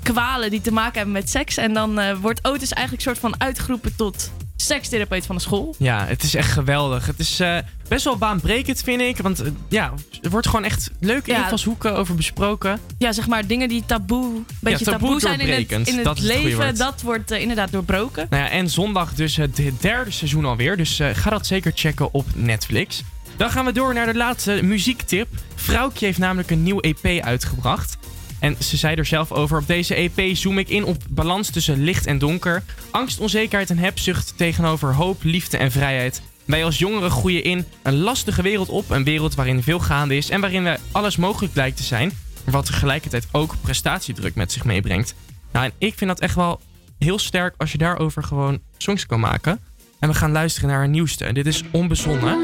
kwalen 0.03 0.51
die 0.51 0.61
te 0.61 0.73
maken 0.73 0.95
hebben 0.95 1.13
met 1.13 1.31
seks. 1.31 1.57
En 1.57 1.73
dan 1.73 2.21
wordt 2.21 2.45
Otis 2.45 2.73
eigenlijk 2.73 3.07
soort 3.07 3.19
van 3.19 3.35
uitgeroepen 3.41 3.97
tot 3.97 4.31
sekstherapeut 4.63 5.27
van 5.27 5.37
de 5.37 5.43
school. 5.43 5.75
Ja, 5.79 6.07
het 6.07 6.23
is 6.23 6.35
echt 6.35 6.53
geweldig. 6.53 7.07
Het 7.07 7.19
is 7.19 7.41
eh, 7.41 7.57
best 7.89 8.05
wel 8.05 8.17
baanbrekend, 8.17 8.83
vind 8.83 9.01
ik. 9.01 9.19
Want 9.19 9.41
eh, 9.41 9.51
ja, 9.69 9.93
er 10.23 10.31
wordt 10.31 10.47
gewoon 10.47 10.65
echt 10.65 10.91
leuke 11.01 11.31
Ja. 11.31 11.43
invalshoeken 11.43 11.97
over 11.97 12.15
besproken. 12.15 12.79
Ja, 12.99 13.13
zeg 13.13 13.27
maar 13.27 13.47
dingen 13.47 13.69
die 13.69 13.83
taboe, 13.87 14.43
beetje 14.61 14.85
taboe 14.85 15.01
taboe, 15.01 15.21
zijn 15.21 15.41
in 15.41 15.79
het, 15.79 15.89
in 15.89 15.95
het 15.95 16.05
Dat 16.05 16.19
leven. 16.19 16.77
Dat 16.77 17.01
wordt 17.03 17.31
eh, 17.31 17.41
inderdaad 17.41 17.71
doorbroken. 17.73 18.27
Nou 18.31 18.43
ja, 18.43 18.51
en 18.51 18.71
zondag 18.71 19.15
dus 19.15 19.37
het 19.37 19.61
derde 19.81 20.11
seizoen 20.11 20.45
alweer. 20.45 20.77
Dus 20.77 21.01
ga 21.13 21.31
dat 21.31 21.47
zeker 21.47 21.73
checken 21.75 22.15
op 22.15 22.27
Netflix. 22.35 23.03
Dan 23.37 23.51
gaan 23.51 23.65
we 23.65 23.73
door 23.73 23.95
naar 23.95 24.07
de 24.07 24.15
laatste 24.15 24.61
muziektip. 24.63 25.29
Vrouwtje 25.55 26.07
heeft 26.07 26.19
namelijk 26.19 26.51
een 26.51 26.63
nieuw 26.63 26.81
EP 26.81 27.23
uitgebracht. 27.25 27.97
En 28.43 28.57
ze 28.59 28.77
zei 28.77 28.95
er 28.95 29.07
zelf 29.07 29.33
over: 29.33 29.59
Op 29.59 29.67
deze 29.67 29.95
EP 29.95 30.37
zoom 30.37 30.59
ik 30.59 30.69
in 30.69 30.85
op 30.85 31.03
balans 31.11 31.51
tussen 31.51 31.85
licht 31.85 32.07
en 32.07 32.19
donker, 32.19 32.63
angst, 32.91 33.21
onzekerheid 33.21 33.71
en 33.71 33.79
hebzucht 33.79 34.33
tegenover 34.37 34.95
hoop, 34.95 35.23
liefde 35.23 35.57
en 35.57 35.71
vrijheid. 35.71 36.23
Wij 36.45 36.65
als 36.65 36.79
jongeren 36.79 37.11
groeien 37.11 37.45
in 37.45 37.65
een 37.83 37.99
lastige 37.99 38.43
wereld 38.43 38.69
op, 38.69 38.91
een 38.91 39.05
wereld 39.05 39.35
waarin 39.35 39.63
veel 39.63 39.79
gaande 39.79 40.17
is 40.17 40.31
en 40.31 40.41
waarin 40.41 40.65
we 40.65 40.79
alles 40.93 41.17
mogelijk 41.17 41.53
blijkt 41.53 41.77
te 41.77 41.83
zijn, 41.83 42.13
maar 42.45 42.55
wat 42.55 42.67
tegelijkertijd 42.67 43.27
ook 43.33 43.55
prestatiedruk 43.61 44.35
met 44.35 44.53
zich 44.53 44.65
meebrengt. 44.65 45.15
Nou, 45.53 45.65
en 45.65 45.73
ik 45.79 45.95
vind 45.97 46.11
dat 46.11 46.21
echt 46.21 46.35
wel 46.35 46.61
heel 46.99 47.19
sterk 47.19 47.55
als 47.59 47.73
je 47.73 47.79
daarover 47.79 48.23
gewoon 48.23 48.61
songs 48.79 49.07
kan 49.07 49.21
maken. 49.21 49.61
En 49.99 50.09
we 50.09 50.15
gaan 50.15 50.33
luisteren 50.33 50.69
naar 50.69 50.79
haar 50.79 50.89
nieuwste. 50.89 51.33
Dit 51.33 51.47
is 51.47 51.63
Onbezonnen. 51.71 52.39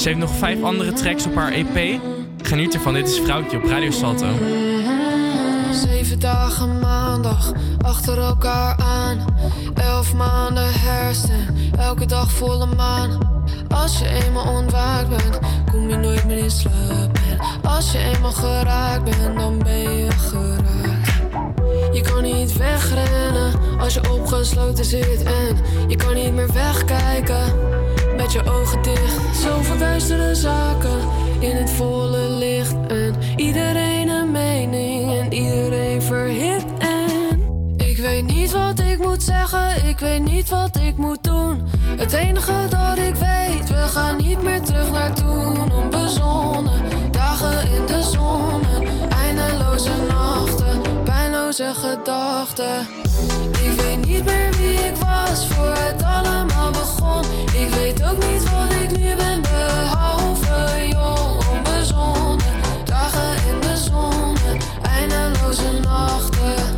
Ze 0.00 0.08
heeft 0.08 0.20
nog 0.20 0.36
vijf 0.36 0.62
andere 0.62 0.92
tracks 0.92 1.26
op 1.26 1.34
haar 1.34 1.52
EP. 1.52 2.00
Geniet 2.42 2.74
ervan, 2.74 2.94
dit 2.94 3.08
is 3.08 3.18
Vrouwtje 3.18 3.56
op 3.56 3.64
Radio 3.64 3.90
Salto. 3.90 4.26
Zeven 5.72 6.18
dagen 6.18 6.78
maandag 6.78 7.52
achter 7.78 8.18
elkaar 8.18 8.76
aan. 8.78 9.24
Elf 9.74 10.14
maanden 10.14 10.72
herfst 10.72 11.28
en 11.28 11.78
elke 11.78 12.06
dag 12.06 12.30
volle 12.30 12.66
maan. 12.76 13.18
Als 13.68 13.98
je 13.98 14.08
eenmaal 14.08 14.54
ontwaakt 14.54 15.08
bent, 15.08 15.38
kom 15.70 15.88
je 15.88 15.96
nooit 15.96 16.24
meer 16.26 16.38
in 16.38 16.50
slaap. 16.50 17.18
En 17.30 17.70
als 17.70 17.92
je 17.92 17.98
eenmaal 17.98 18.32
geraakt 18.32 19.04
bent, 19.04 19.38
dan 19.38 19.58
ben 19.58 19.96
je 19.96 20.10
geraakt. 20.10 21.10
Je 21.92 22.00
kan 22.00 22.22
niet 22.22 22.56
wegrennen 22.56 23.52
als 23.78 23.94
je 23.94 24.12
opgesloten 24.12 24.84
zit. 24.84 25.22
En 25.22 25.56
je 25.88 25.96
kan 25.96 26.14
niet 26.14 26.34
meer 26.34 26.52
wegkijken 26.52 27.44
met 28.20 28.32
je 28.32 28.50
ogen 28.50 28.82
dicht. 28.82 29.36
Zoveel 29.36 29.78
duistere 29.78 30.34
zaken 30.34 30.98
in 31.38 31.56
het 31.56 31.70
volle 31.70 32.28
licht. 32.28 32.74
En 32.88 33.14
iedereen 33.36 34.08
een 34.08 34.30
mening 34.30 35.20
en 35.20 35.32
iedereen 35.32 36.02
verhit. 36.02 36.64
En 36.78 37.40
ik 37.76 37.96
weet 37.96 38.26
niet 38.26 38.52
wat 38.52 38.80
ik 38.80 38.98
moet 38.98 39.22
zeggen, 39.22 39.88
ik 39.88 39.98
weet 39.98 40.24
niet 40.24 40.48
wat 40.48 40.76
ik 40.76 40.96
moet 40.96 41.24
doen. 41.24 41.62
Het 41.96 42.12
enige 42.12 42.66
dat 42.68 42.98
ik 42.98 43.14
weet, 43.14 43.68
we 43.68 43.88
gaan 43.94 44.16
niet 44.16 44.42
meer 44.42 44.62
terug 44.62 44.90
naar 44.90 45.14
toen. 45.14 45.72
Onbezonnen, 45.72 46.82
dagen 47.10 47.72
in 47.72 47.86
de 47.86 48.02
zon, 48.02 48.62
eindeloze 49.08 49.90
nachten, 50.08 50.59
gedachten. 51.58 52.86
Ik 53.62 53.80
weet 53.80 54.06
niet 54.06 54.24
meer 54.24 54.50
wie 54.56 54.72
ik 54.72 54.96
was 54.96 55.46
voor 55.46 55.74
het 55.74 56.02
allemaal 56.02 56.70
begon. 56.70 57.24
Ik 57.52 57.68
weet 57.74 58.02
ook 58.02 58.26
niet 58.26 58.50
wat 58.50 58.72
ik 58.72 58.98
nu 58.98 59.14
ben, 59.16 59.42
behalve 59.42 60.88
jong, 60.88 61.44
onbezonnen. 61.56 62.46
Dagen 62.84 63.48
in 63.48 63.60
de 63.60 63.76
zon, 63.76 64.36
eindeloze 64.82 65.80
nachten. 65.82 66.69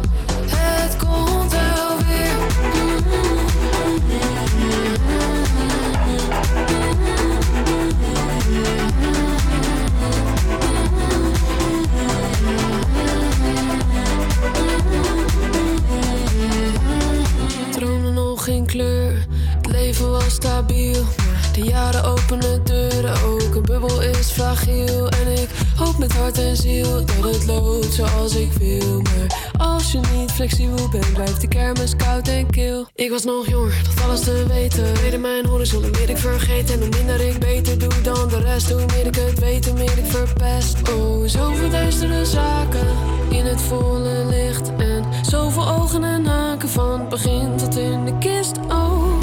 Stabiel. 20.28 21.02
Maar 21.16 21.48
de 21.52 21.62
jaren 21.62 22.04
openen 22.04 22.64
deuren, 22.64 23.22
ook 23.22 23.54
een 23.54 23.62
bubbel 23.62 24.02
is 24.02 24.30
fragiel. 24.30 25.08
En 25.08 25.42
ik 25.42 25.48
hoop 25.76 25.98
met 25.98 26.12
hart 26.12 26.38
en 26.38 26.56
ziel 26.56 27.04
dat 27.04 27.34
het 27.34 27.46
loopt 27.46 27.92
zoals 27.92 28.34
ik 28.34 28.52
wil. 28.52 29.00
Maar 29.02 29.50
als 29.56 29.92
je 29.92 30.00
niet 30.16 30.30
flexibel 30.30 30.88
bent, 30.88 31.12
blijft 31.12 31.40
de 31.40 31.48
kermis 31.48 31.96
koud 31.96 32.28
en 32.28 32.50
kil. 32.50 32.86
Ik 32.94 33.10
was 33.10 33.24
nog 33.24 33.46
jonger, 33.46 33.74
dacht 33.84 34.08
alles 34.08 34.20
te 34.20 34.44
weten. 34.48 34.94
Reden 34.94 35.20
mijn 35.20 35.46
horizon, 35.46 35.82
hoe 35.82 35.90
meer 35.90 36.10
ik 36.10 36.18
vergeet. 36.18 36.70
En 36.70 36.78
hoe 36.78 36.88
minder 36.88 37.20
ik 37.20 37.38
beter 37.38 37.78
doe 37.78 38.00
dan 38.02 38.28
de 38.28 38.40
rest. 38.40 38.70
Hoe 38.70 38.84
meer 38.86 39.06
ik 39.06 39.14
het 39.14 39.38
weet, 39.38 39.64
hoe 39.66 39.74
meer 39.74 39.98
ik 39.98 40.06
verpest. 40.06 40.76
Oh, 40.90 41.26
zoveel 41.26 41.70
duistere 41.70 42.24
zaken 42.24 42.86
in 43.28 43.44
het 43.44 43.60
volle 43.60 44.24
licht. 44.24 44.70
En 44.76 45.04
zoveel 45.22 45.68
ogen 45.68 46.04
en 46.04 46.26
haken 46.26 46.68
van 46.68 47.00
het 47.00 47.08
begin 47.08 47.56
tot 47.56 47.76
in 47.76 48.04
de 48.04 48.18
kist. 48.18 48.56
Oh, 48.68 49.21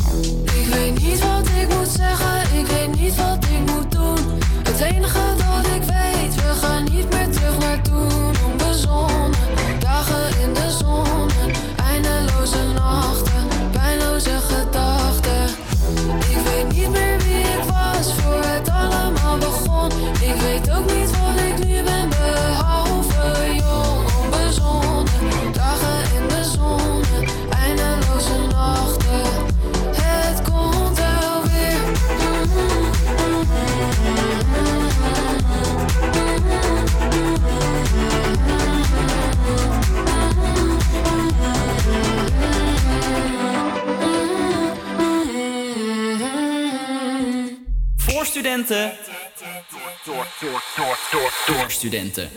weet 0.70 1.02
niet 1.02 1.20
wat 1.20 1.48
ik 1.48 1.76
moet 1.76 1.88
zeggen, 1.88 2.58
ik 2.60 2.68
weet 2.68 3.00
niet 3.00 3.16
wat 3.16 3.46
ik 3.46 3.72
moet 3.74 3.92
doen. 3.92 4.18
Het 4.64 4.80
enige 4.80 5.20
dat 5.38 5.66
ik 5.76 5.84
weet, 5.84 6.36
we 6.36 6.54
gaan 6.62 6.84
niet 6.84 7.10
meer 7.14 7.30
terug 7.30 7.58
naar 7.58 7.82
toen. 7.82 8.34
Onbezonnen, 8.52 9.32
dagen 9.80 10.42
in 10.42 10.54
de 10.54 10.76
zon, 10.80 11.30
eindeloze 11.92 12.64
nachten, 12.76 13.48
pijnloze 13.72 14.38
gedachten. 14.50 15.44
Ik 16.30 16.38
weet 16.44 16.72
niet 16.78 16.90
meer 16.90 17.18
wie 17.18 17.40
ik 17.40 17.64
was 17.64 18.14
voor 18.14 18.42
het 18.44 18.70
allemaal 18.70 19.38
begon. 19.38 19.92
Ik 20.22 20.36
weet 20.42 20.72
ook 20.72 20.94
niet 20.94 21.12
wat 21.12 21.40
ik 21.48 21.66
nu 21.68 21.84
ben, 21.84 22.10
studenten. 48.40 48.92
Door, 50.06 50.28
door, 50.40 50.64
door, 50.76 50.98
door, 51.12 51.32
Door 51.56 51.72
studenten. 51.72 52.30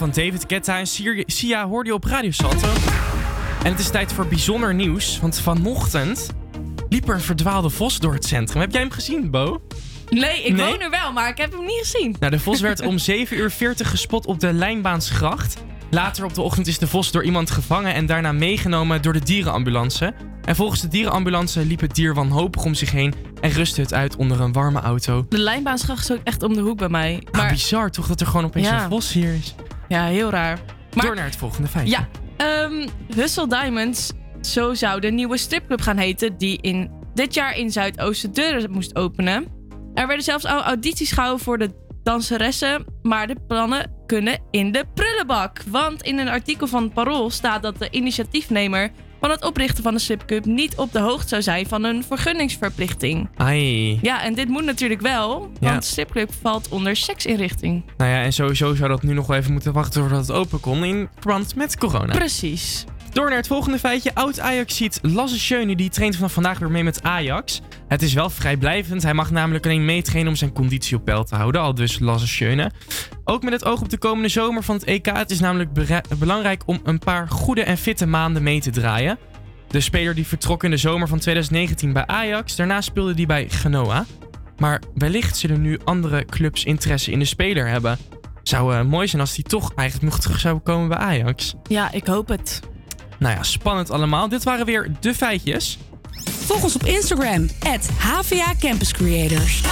Van 0.00 0.10
David 0.10 0.44
Guetta 0.48 0.78
en 0.78 0.86
Sia- 1.26 1.66
hoorde 1.66 1.88
je 1.88 1.94
op 1.94 2.04
Radio 2.04 2.30
Salto. 2.30 2.68
En 3.64 3.70
het 3.70 3.78
is 3.78 3.90
tijd 3.90 4.12
voor 4.12 4.26
bijzonder 4.26 4.74
nieuws, 4.74 5.18
want 5.20 5.40
vanochtend 5.40 6.30
liep 6.88 7.08
er 7.08 7.14
een 7.14 7.20
verdwaalde 7.20 7.70
vos 7.70 7.98
door 7.98 8.12
het 8.14 8.24
centrum. 8.24 8.60
Heb 8.60 8.72
jij 8.72 8.80
hem 8.80 8.90
gezien, 8.90 9.30
Bo? 9.30 9.62
Nee, 10.10 10.42
ik 10.44 10.52
Nee? 10.54 10.66
woon 10.70 10.80
er 10.80 10.90
wel, 10.90 11.12
maar 11.12 11.28
ik 11.28 11.36
heb 11.38 11.52
hem 11.52 11.60
niet 11.64 11.78
gezien. 11.82 12.16
Nou, 12.20 12.32
de 12.32 12.38
vos 12.40 12.60
werd 12.60 12.80
om 12.80 12.98
7 12.98 13.36
uur 13.38 13.50
40 13.50 13.90
gespot 13.90 14.26
op 14.26 14.40
de 14.40 14.52
Lijnbaansgracht. 14.52 15.56
Later 15.90 16.24
op 16.24 16.34
de 16.34 16.40
ochtend 16.42 16.66
is 16.66 16.78
de 16.78 16.86
vos 16.86 17.10
door 17.10 17.24
iemand 17.24 17.50
gevangen 17.50 17.94
en 17.94 18.06
daarna 18.06 18.32
meegenomen 18.32 19.02
door 19.02 19.12
de 19.12 19.22
dierenambulance. 19.22 20.14
En 20.44 20.56
volgens 20.56 20.80
de 20.80 20.88
dierenambulance 20.88 21.64
liep 21.66 21.80
het 21.80 21.94
dier 21.94 22.14
wanhopig 22.14 22.64
om 22.64 22.74
zich 22.74 22.90
heen 22.90 23.14
en 23.40 23.50
rustte 23.50 23.80
het 23.80 23.94
uit 23.94 24.16
onder 24.16 24.40
een 24.40 24.52
warme 24.52 24.80
auto. 24.80 25.26
De 25.28 25.38
lijnbaansgracht 25.38 26.10
is 26.10 26.16
ook 26.16 26.24
echt 26.24 26.42
om 26.42 26.54
de 26.54 26.60
hoek 26.60 26.78
bij 26.78 26.88
mij. 26.88 27.22
Maar 27.32 27.48
bizar 27.52 27.90
toch 27.90 28.06
dat 28.06 28.20
er 28.20 28.26
gewoon 28.26 28.44
opeens 28.44 28.66
Ja. 28.68 28.82
een 28.84 28.90
vos 28.90 29.12
hier 29.12 29.34
is. 29.34 29.54
Ja, 29.90 30.04
heel 30.04 30.30
raar. 30.30 30.60
Maar- 30.94 31.04
Door 31.06 31.14
naar 31.14 31.24
het 31.24 31.36
volgende 31.36 31.68
feitje. 31.68 31.90
Ja, 31.96 32.08
ehm 32.36 32.88
Hustle 33.14 33.48
Diamonds, 33.48 34.12
zo 34.40 34.74
zou 34.74 35.00
de 35.00 35.10
nieuwe 35.10 35.36
stripclub 35.36 35.80
gaan 35.80 35.96
heten... 35.96 36.36
die 36.38 36.58
in, 36.60 36.90
dit 37.14 37.34
jaar 37.34 37.56
in 37.56 37.70
Zuidoosten 37.70 38.32
deuren 38.32 38.70
moest 38.70 38.96
openen. 38.96 39.46
Er 39.94 40.06
werden 40.06 40.24
zelfs 40.24 40.44
al 40.44 40.62
audities 40.62 41.12
gehouden 41.12 41.44
voor 41.44 41.58
de 41.58 41.70
danseressen... 42.02 42.84
maar 43.02 43.26
de 43.26 43.36
plannen 43.46 43.92
kunnen 44.06 44.38
in 44.50 44.72
de 44.72 44.84
prullenbak. 44.94 45.62
Want 45.66 46.02
in 46.02 46.18
een 46.18 46.28
artikel 46.28 46.66
van 46.66 46.92
Parool 46.92 47.30
staat 47.30 47.62
dat 47.62 47.78
de 47.78 47.90
initiatiefnemer... 47.90 48.90
van 49.20 49.30
het 49.30 49.44
oprichten 49.44 49.82
van 49.82 49.94
de 49.94 50.00
stripclub 50.00 50.44
niet 50.44 50.76
op 50.76 50.92
de 50.92 50.98
hoogte 51.00 51.28
zou 51.28 51.42
zijn... 51.42 51.66
van 51.66 51.84
een 51.84 52.04
vergunningsverplichting. 52.04 53.28
Ai. 53.36 53.98
Ja, 54.02 54.22
en 54.24 54.34
dit 54.34 54.48
moet 54.48 54.64
natuurlijk 54.64 55.00
wel, 55.00 55.50
Ja. 55.60 55.70
want 55.70 55.84
stripclub 55.84 56.30
valt 56.42 56.68
onder 56.68 56.96
seksinrichting. 56.96 57.82
Nou 57.96 58.10
ja, 58.10 58.22
en 58.22 58.32
sowieso 58.32 58.74
zou 58.74 58.88
dat 58.88 59.02
nu 59.02 59.12
nog 59.12 59.26
wel 59.26 59.36
even 59.36 59.52
moeten 59.52 59.72
wachten 59.72 60.00
voordat 60.00 60.26
het 60.26 60.36
open 60.36 60.60
kon 60.60 60.84
in 60.84 61.08
verband 61.18 61.54
met 61.54 61.78
corona. 61.78 62.12
Precies. 62.14 62.84
Door 63.12 63.28
naar 63.28 63.38
het 63.38 63.46
volgende 63.46 63.78
feitje. 63.78 64.14
Oud-Ajax-ziet 64.14 64.98
Lasse 65.02 65.38
Schöne, 65.38 65.76
die 65.76 65.90
traint 65.90 66.16
vanaf 66.16 66.32
vandaag 66.32 66.58
weer 66.58 66.70
mee 66.70 66.84
met 66.84 67.02
Ajax. 67.02 67.60
Het 67.88 68.02
is 68.02 68.12
wel 68.12 68.30
vrijblijvend. 68.30 69.02
Hij 69.02 69.14
mag 69.14 69.30
namelijk 69.30 69.64
alleen 69.64 69.84
meetrainen 69.84 70.30
om 70.30 70.36
zijn 70.36 70.52
conditie 70.52 70.96
op 70.96 71.04
peil 71.04 71.24
te 71.24 71.34
houden. 71.34 71.60
Al 71.60 71.74
dus 71.74 71.98
Lasse 71.98 72.26
Schöne. 72.26 72.70
Ook 73.24 73.42
met 73.42 73.52
het 73.52 73.64
oog 73.64 73.80
op 73.80 73.88
de 73.88 73.98
komende 73.98 74.28
zomer 74.28 74.62
van 74.62 74.74
het 74.74 74.84
EK. 74.84 75.06
Het 75.06 75.30
is 75.30 75.40
namelijk 75.40 75.70
belangrijk 76.18 76.62
om 76.66 76.80
een 76.84 76.98
paar 76.98 77.28
goede 77.28 77.62
en 77.62 77.78
fitte 77.78 78.06
maanden 78.06 78.42
mee 78.42 78.60
te 78.60 78.70
draaien. 78.70 79.18
De 79.68 79.80
speler 79.80 80.14
die 80.14 80.26
vertrok 80.26 80.64
in 80.64 80.70
de 80.70 80.76
zomer 80.76 81.08
van 81.08 81.18
2019 81.18 81.92
bij 81.92 82.06
Ajax. 82.06 82.56
Daarna 82.56 82.80
speelde 82.80 83.14
hij 83.14 83.26
bij 83.26 83.48
Genoa. 83.48 84.04
Maar 84.58 84.82
wellicht 84.94 85.36
zullen 85.36 85.60
nu 85.60 85.78
andere 85.84 86.24
clubs 86.24 86.64
interesse 86.64 87.10
in 87.10 87.18
de 87.18 87.24
speler 87.24 87.68
hebben. 87.68 87.98
Zou 88.42 88.74
eh, 88.74 88.82
mooi 88.82 89.08
zijn 89.08 89.20
als 89.20 89.34
hij 89.34 89.44
toch 89.44 89.74
eigenlijk 89.74 90.12
nog 90.12 90.20
terug 90.20 90.40
zou 90.40 90.58
komen 90.58 90.88
bij 90.88 90.98
Ajax. 90.98 91.54
Ja, 91.68 91.92
ik 91.92 92.06
hoop 92.06 92.28
het. 92.28 92.60
Nou 93.20 93.34
ja, 93.34 93.42
spannend 93.42 93.90
allemaal. 93.90 94.28
Dit 94.28 94.44
waren 94.44 94.66
weer 94.66 94.90
de 95.00 95.14
feitjes. 95.14 95.78
Volg 96.30 96.62
ons 96.62 96.74
op 96.74 96.84
Instagram, 96.84 97.48
HVA 97.98 98.54
Campus 98.60 98.92
Creators. 98.92 99.62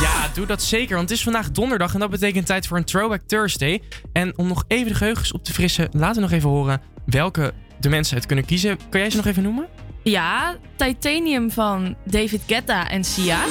Ja, 0.00 0.30
doe 0.34 0.46
dat 0.46 0.62
zeker, 0.62 0.96
want 0.96 1.08
het 1.08 1.18
is 1.18 1.24
vandaag 1.24 1.50
donderdag 1.50 1.94
en 1.94 2.00
dat 2.00 2.10
betekent 2.10 2.46
tijd 2.46 2.66
voor 2.66 2.76
een 2.76 2.84
Throwback 2.84 3.20
Thursday. 3.26 3.82
En 4.12 4.38
om 4.38 4.46
nog 4.46 4.64
even 4.68 4.88
de 4.88 4.94
geheugens 4.94 5.32
op 5.32 5.44
te 5.44 5.52
frissen, 5.52 5.88
laten 5.92 6.14
we 6.14 6.20
nog 6.20 6.30
even 6.30 6.50
horen 6.50 6.80
welke 7.04 7.52
de 7.80 7.88
mensen 7.88 8.16
het 8.16 8.26
kunnen 8.26 8.44
kiezen. 8.44 8.78
Kan 8.90 9.00
jij 9.00 9.10
ze 9.10 9.16
nog 9.16 9.26
even 9.26 9.42
noemen? 9.42 9.66
Ja, 10.02 10.56
Titanium 10.76 11.50
van 11.50 11.96
David 12.04 12.40
Guetta 12.46 12.88
en 12.88 13.04
Sia. 13.04 13.44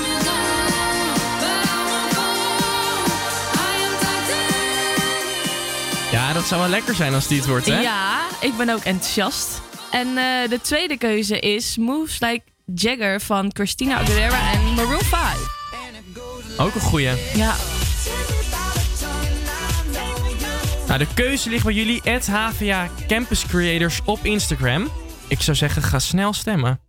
Dat 6.41 6.49
zou 6.49 6.61
wel 6.61 6.69
lekker 6.69 6.95
zijn 6.95 7.13
als 7.13 7.27
die 7.27 7.37
het 7.37 7.47
wordt, 7.47 7.65
hè? 7.65 7.81
Ja, 7.81 8.27
ik 8.41 8.57
ben 8.57 8.69
ook 8.69 8.83
enthousiast. 8.83 9.61
En 9.91 10.07
eh, 10.07 10.49
de 10.49 10.59
tweede 10.61 10.97
keuze 10.97 11.39
is 11.39 11.77
Moves 11.77 12.19
Like 12.19 12.41
Jagger 12.75 13.21
van 13.21 13.51
Christina 13.53 13.97
Aguilera 13.97 14.51
en 14.51 14.73
Maroon 14.73 15.01
5. 15.01 16.57
Ook 16.57 16.75
een 16.75 16.81
goeie. 16.81 17.09
Ja. 17.35 17.55
Nou, 20.87 20.99
de 20.99 21.07
keuze 21.13 21.49
ligt 21.49 21.63
bij 21.63 21.73
jullie, 21.73 22.01
at 22.03 22.27
HVA 22.27 22.89
Campus 23.07 23.45
Creators 23.45 23.99
op 24.05 24.19
Instagram. 24.21 24.87
Ik 25.27 25.41
zou 25.41 25.57
zeggen, 25.57 25.81
ga 25.81 25.99
snel 25.99 26.33
stemmen. 26.33 26.79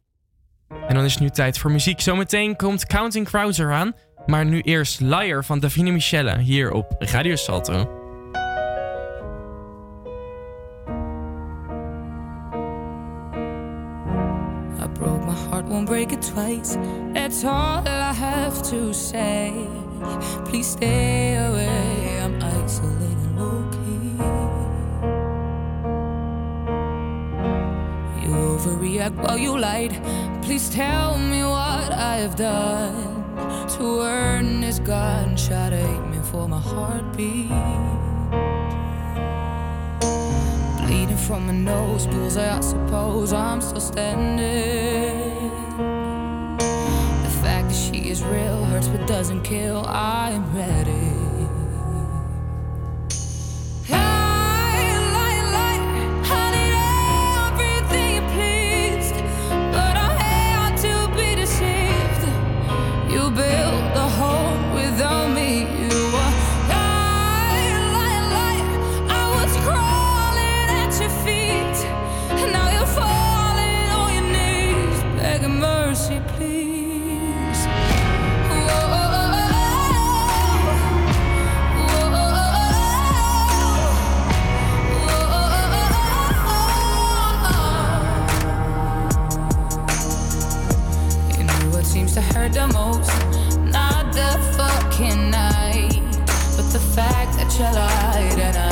En 0.89 0.95
dan 0.95 1.05
is 1.05 1.13
het 1.13 1.23
nu 1.23 1.31
tijd 1.31 1.59
voor 1.59 1.71
muziek. 1.71 2.01
Zometeen 2.01 2.57
komt 2.57 2.87
Counting 2.87 3.27
Crows 3.27 3.59
eraan. 3.59 3.93
Maar 4.27 4.45
nu 4.45 4.61
eerst 4.61 5.01
Liar 5.01 5.45
van 5.45 5.61
Davine 5.61 5.91
Michelle 5.91 6.39
hier 6.39 6.71
op 6.71 6.95
Radio 6.99 7.37
Salto. 7.37 8.02
Break 16.05 16.19
it 16.19 16.23
twice. 16.23 16.77
That's 17.15 17.45
all 17.45 17.87
I 17.87 18.13
have 18.13 18.61
to 18.71 18.93
say. 18.93 19.53
Please 20.47 20.67
stay 20.67 21.37
away. 21.37 22.21
I'm 22.21 22.43
isolated, 22.43 23.37
low 23.39 23.63
key. 23.71 24.11
You 28.23 28.35
overreact 28.55 29.17
while 29.23 29.39
you 29.39 29.57
lied. 29.57 29.95
Please 30.43 30.71
tell 30.71 31.19
me 31.19 31.45
what 31.45 31.93
I 31.93 32.17
have 32.17 32.35
done 32.35 33.23
to 33.77 34.01
earn 34.01 34.61
this 34.61 34.81
gunshot 34.81 35.73
aiming 35.73 36.25
for 36.25 36.49
my 36.49 36.59
heartbeat. 36.59 37.49
Bleeding 40.85 41.23
from 41.29 41.47
my 41.47 41.53
nose, 41.53 42.09
bullseye, 42.09 42.57
I 42.57 42.61
suppose 42.61 43.33
I'm 43.33 43.61
still 43.61 43.81
standing. 43.81 45.42
She 47.73 48.11
is 48.11 48.23
real 48.23 48.65
hurts 48.67 48.89
but 48.89 49.07
doesn't 49.07 49.45
kill. 49.45 49.83
I'm 49.87 50.55
ready. 50.55 51.12
fact 96.95 97.33
that 97.39 97.51
you 97.59 97.65
lied 97.65 98.39
and 98.39 98.57
I 98.57 98.72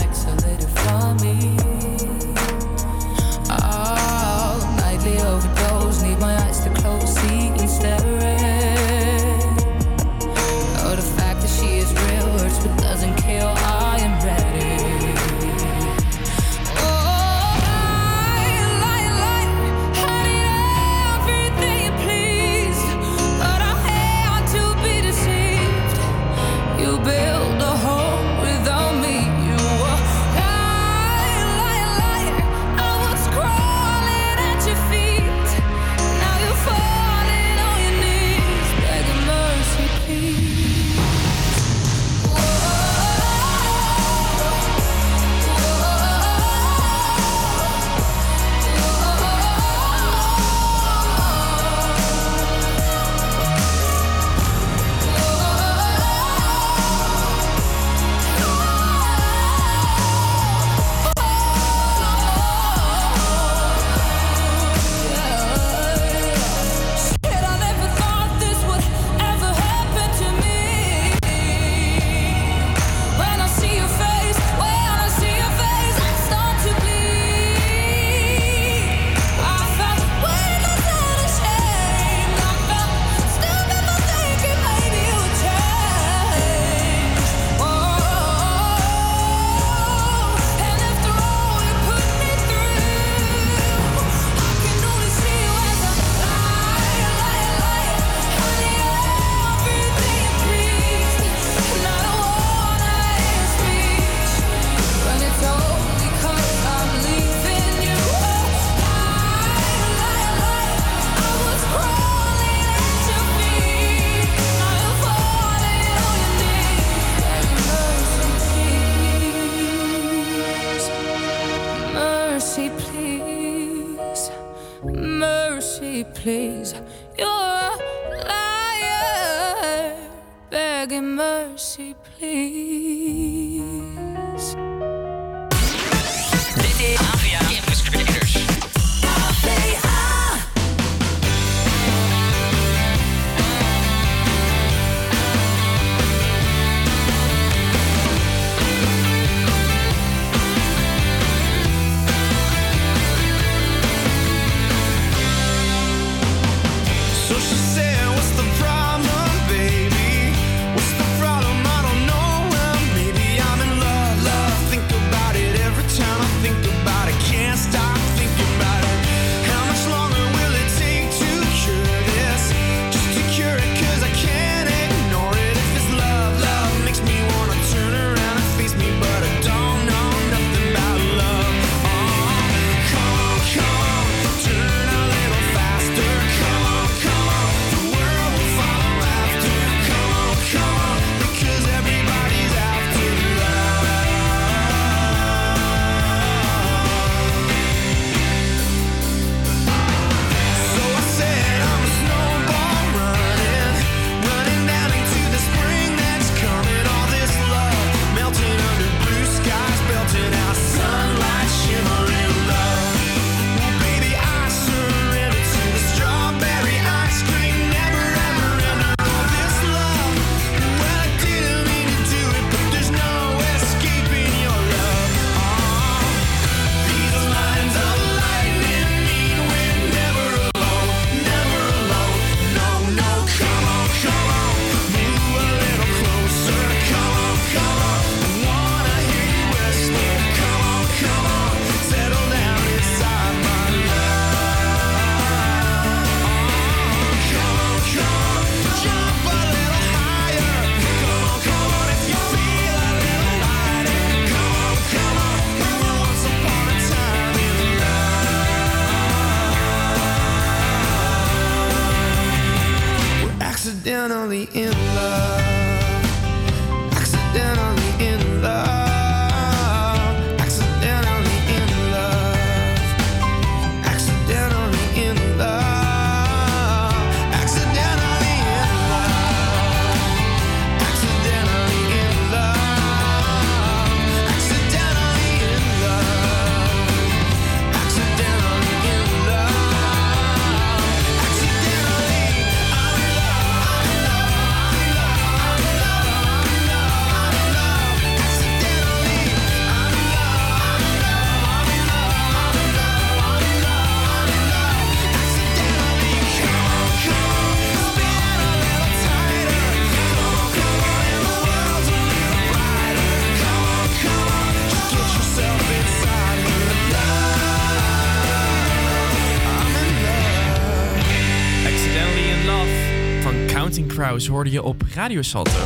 Counting 323.60 323.88
Crows 323.88 324.26
hoorde 324.26 324.50
je 324.50 324.62
op 324.62 324.82
Radio 324.94 325.22
Salto. 325.22 325.64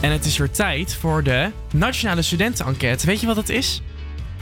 En 0.00 0.10
het 0.10 0.24
is 0.24 0.36
weer 0.36 0.50
tijd 0.50 0.94
voor 0.94 1.22
de 1.22 1.50
Nationale 1.74 2.22
Studentenenquête. 2.22 3.06
Weet 3.06 3.20
je 3.20 3.26
wat 3.26 3.36
dat 3.36 3.48
is? 3.48 3.82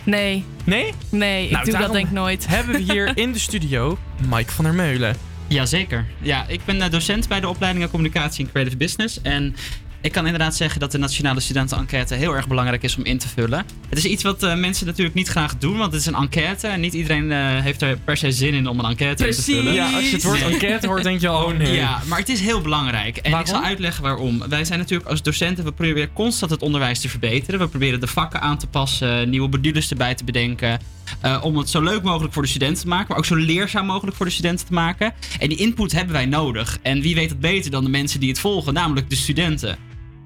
Nee. 0.05 0.45
Nee? 0.65 0.93
Nee, 1.11 1.45
ik 1.45 1.51
Nou, 1.51 1.65
doe 1.65 1.79
dat 1.79 1.93
denk 1.93 2.07
ik 2.07 2.13
nooit. 2.13 2.47
Hebben 2.47 2.75
we 2.75 2.93
hier 2.93 3.13
in 3.25 3.33
de 3.33 3.39
studio 3.39 3.99
Mike 4.29 4.53
van 4.53 4.65
der 4.65 4.75
Meulen. 4.75 5.17
Jazeker. 5.47 6.07
Ja, 6.19 6.45
ik 6.49 6.61
ben 6.65 6.83
eh, 6.83 6.91
docent 6.91 7.29
bij 7.29 7.41
de 7.41 7.49
opleidingen 7.49 7.91
Communicatie 7.91 8.45
en 8.45 8.51
Creative 8.51 8.77
Business. 8.77 9.23
En 9.23 9.57
ik 10.01 10.13
kan 10.13 10.25
inderdaad 10.25 10.57
zeggen 10.57 10.81
dat 10.81 10.93
de 10.93 10.99
Nationale 10.99 11.41
Studentenenquête 11.41 12.15
heel 12.15 12.35
erg 12.35 12.49
belangrijk 12.49 12.83
is 12.83 12.97
om 12.97 13.05
in 13.05 13.19
te 13.19 13.29
vullen. 13.29 13.65
Het 13.89 13.99
is 13.99 14.05
iets 14.05 14.23
wat 14.23 14.43
eh, 14.43 14.55
mensen 14.55 14.87
natuurlijk 14.87 15.15
niet 15.15 15.29
graag 15.29 15.59
doen, 15.59 15.77
want 15.79 15.93
het 15.93 16.01
is 16.01 16.07
een 16.07 16.15
enquête. 16.15 16.67
En 16.67 16.81
niet 16.81 16.95
iedereen 16.95 17.33
eh, 17.33 17.39
heeft 17.41 17.83
er 17.83 17.99
per 18.05 18.17
se 18.17 18.33
zin 18.33 18.55
in 18.55 18.69
om 18.69 18.79
een 18.79 18.85
enquête 18.85 19.27
in 19.27 19.33
te 19.35 19.43
vullen. 19.43 19.73
Ja, 19.75 19.93
als 19.95 20.09
je 20.09 20.15
het 20.15 20.25
woord 20.25 20.43
enquête 20.43 20.87
hoort, 20.87 21.03
denk 21.03 21.21
je, 21.21 21.31
oh 21.31 21.53
nee. 21.59 21.75
Ja, 21.75 22.01
maar 22.09 22.19
het 22.19 22.29
is 22.29 22.41
heel 22.41 22.61
belangrijk. 22.61 23.17
En 23.17 23.39
ik 23.39 23.47
zal 23.47 23.63
uitleggen 23.63 24.03
waarom. 24.03 24.43
Wij 24.49 24.65
zijn 24.65 24.79
natuurlijk 24.79 25.09
als 25.11 25.23
docenten, 25.23 25.65
we 25.65 25.73
proberen 25.73 26.13
constant 26.13 26.51
het 26.51 26.63
onderwijs 26.63 27.01
te 27.01 27.09
verbeteren. 27.09 27.61
We 27.61 27.69
proberen 27.69 28.01
de 28.01 28.07
vakken 28.07 28.41
aan 28.41 28.59
te 28.59 28.67
passen, 28.67 29.31
nieuwe 29.31 29.49
modules 29.49 29.91
erbij 29.91 30.15
te 30.15 30.25
bedenken. 30.25 30.81
eh, 31.21 31.39
om 31.43 31.57
het 31.57 31.71
zo 31.71 31.83
leuk 31.83 32.03
mogelijk 32.03 32.33
voor 32.33 32.43
de 32.43 32.49
studenten 32.49 32.83
te 32.83 32.89
maken, 32.89 33.07
maar 33.09 33.19
ook 33.19 33.25
zo 33.25 33.35
leerzaam 33.35 33.87
mogelijk 33.87 34.17
voor 34.17 34.27
de 34.27 34.33
studenten 34.33 34.67
te 34.67 34.73
maken. 34.73 35.13
En 35.39 35.49
die 35.49 35.59
input 35.59 35.93
hebben 35.93 36.13
wij 36.13 36.27
nodig. 36.27 36.79
En 36.83 37.01
wie 37.01 37.15
weet 37.15 37.31
het 37.31 37.41
beter 37.41 37.71
dan 37.71 37.85
de 37.85 37.91
mensen 37.91 38.21
die 38.21 38.29
het 38.29 38.39
volgen, 38.39 38.75
namelijk 38.75 39.11
de 39.11 39.17
studenten. 39.17 39.77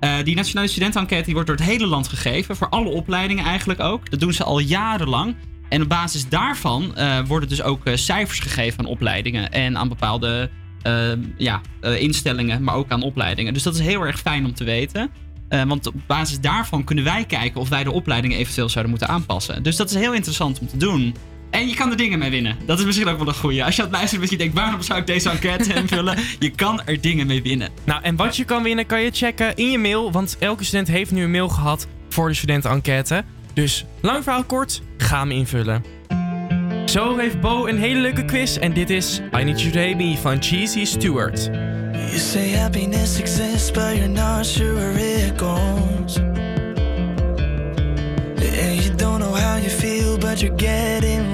Eh, 0.05 0.25
die 0.25 0.35
Nationale 0.35 0.69
Studentenenquête 0.69 1.25
die 1.25 1.35
wordt 1.35 1.49
door 1.49 1.57
het 1.57 1.67
hele 1.67 1.87
land 1.87 2.09
gegeven, 2.09 2.57
voor 2.57 2.69
alle 2.69 2.89
opleidingen 2.89 3.45
eigenlijk 3.45 3.81
ook. 3.81 4.11
Dat 4.11 4.21
doen 4.21 4.33
ze 4.33 4.45
al 4.45 4.59
jarenlang. 4.59 5.37
En 5.69 5.83
op 5.83 5.89
basis 5.89 6.29
daarvan 6.29 6.97
eh, 6.97 7.19
worden 7.27 7.49
dus 7.49 7.63
ook 7.63 7.85
eh, 7.85 7.97
cijfers 7.97 8.39
gegeven 8.39 8.79
aan 8.79 8.87
opleidingen 8.87 9.53
en 9.53 9.79
aan 9.79 9.89
bepaalde 9.89 10.51
ja, 11.37 11.61
instellingen, 11.99 12.63
maar 12.63 12.75
ook 12.75 12.91
aan 12.91 13.03
opleidingen. 13.03 13.55
Dus 13.55 13.63
dat 13.63 13.75
is 13.75 13.81
heel 13.81 14.03
erg 14.03 14.21
fijn 14.21 14.45
om 14.45 14.55
te 14.55 14.65
weten. 14.65 15.11
Want 15.49 15.87
op 15.87 15.95
basis 16.07 16.41
daarvan 16.41 16.85
kunnen 16.85 17.05
wij 17.05 17.25
kijken 17.25 17.61
of 17.61 17.69
wij 17.69 17.85
de 17.85 17.91
opleidingen 17.91 18.39
eventueel 18.39 18.69
zouden 18.69 18.91
moeten 18.91 19.15
aanpassen. 19.15 19.63
Dus 19.63 19.77
dat 19.77 19.91
is 19.91 19.97
heel 19.97 20.13
interessant 20.13 20.59
om 20.59 20.67
te 20.67 20.77
doen. 20.77 21.15
En 21.55 21.69
je 21.69 21.75
kan 21.75 21.91
er 21.91 21.97
dingen 21.97 22.19
mee 22.19 22.31
winnen. 22.31 22.57
Dat 22.67 22.79
is 22.79 22.85
misschien 22.85 23.09
ook 23.09 23.19
wel 23.19 23.29
een 23.29 23.35
goeie. 23.35 23.65
Als 23.65 23.77
je 23.77 23.83
aan 23.83 23.89
het 23.89 23.97
luisteren 23.97 24.21
bent 24.29 24.33
en 24.33 24.39
je 24.39 24.51
denkt, 24.53 24.61
waarom 24.61 24.83
zou 24.83 25.01
ik 25.01 25.07
deze 25.07 25.31
enquête 25.31 25.75
invullen? 25.81 26.19
Je 26.39 26.51
kan 26.51 26.83
er 26.85 27.01
dingen 27.01 27.27
mee 27.27 27.43
winnen. 27.43 27.69
Nou, 27.85 28.03
en 28.03 28.17
wat 28.17 28.37
je 28.37 28.45
kan 28.45 28.63
winnen 28.63 28.87
kan 28.87 29.01
je 29.03 29.11
checken 29.11 29.57
in 29.57 29.71
je 29.71 29.79
mail. 29.79 30.13
Want 30.13 30.37
elke 30.39 30.65
student 30.65 30.89
heeft 30.89 31.11
nu 31.11 31.23
een 31.23 31.31
mail 31.31 31.49
gehad 31.49 31.87
voor 32.09 32.29
de 32.29 32.35
studentenenquête. 32.35 33.25
Dus 33.53 33.85
lang 34.01 34.23
verhaal 34.23 34.45
kort, 34.45 34.83
ga 34.97 35.19
hem 35.21 35.31
invullen. 35.31 35.85
Zo 36.85 37.17
heeft 37.19 37.41
Bo 37.41 37.67
een 37.67 37.79
hele 37.79 38.01
leuke 38.01 38.25
quiz. 38.25 38.57
En 38.57 38.73
dit 38.73 38.91
is 38.91 39.21
I 39.41 39.45
Need 39.45 39.61
You 39.61 39.73
To 39.73 39.79
Hate 39.79 39.95
Me 39.97 40.17
van 40.23 40.43
Cheesy 40.43 40.85
Stewart. 40.85 41.45
You 41.93 42.19
say 42.19 42.55
happiness 42.55 43.19
exists, 43.19 43.71
but 43.71 43.97
you're 43.97 44.09
not 44.09 44.47
sure 44.47 44.75
where 44.75 45.27
it 45.27 45.39
goes. 45.41 46.17
And 48.63 48.85
you 48.85 48.95
don't 48.97 49.19
know 49.19 49.35
how 49.35 49.57
you 49.57 49.71
feel, 49.71 50.19
but 50.19 50.41
you're 50.41 50.57
getting 50.57 51.34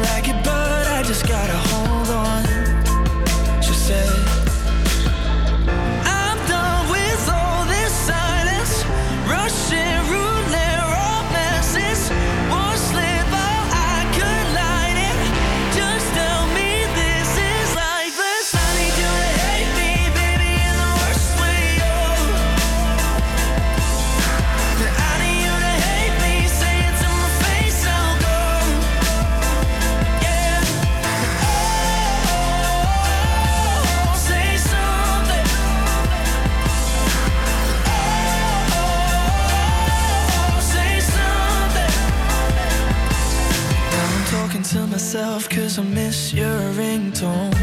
close. 45.11 45.47
cause 45.47 45.77
I 45.77 45.83
miss 45.83 46.33
your 46.33 46.59
ringtone. 46.79 47.53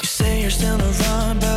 You 0.00 0.06
say 0.06 0.40
you're 0.40 0.50
still 0.50 0.80
around, 0.80 1.40
but 1.40 1.55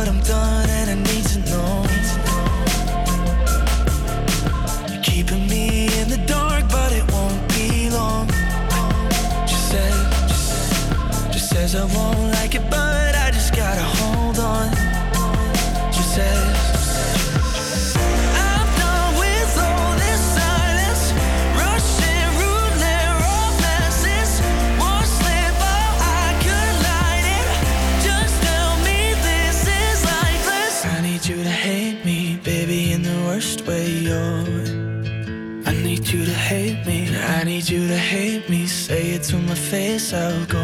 to 39.30 39.38
my 39.38 39.54
face, 39.54 40.12
I'll 40.12 40.44
go. 40.46 40.60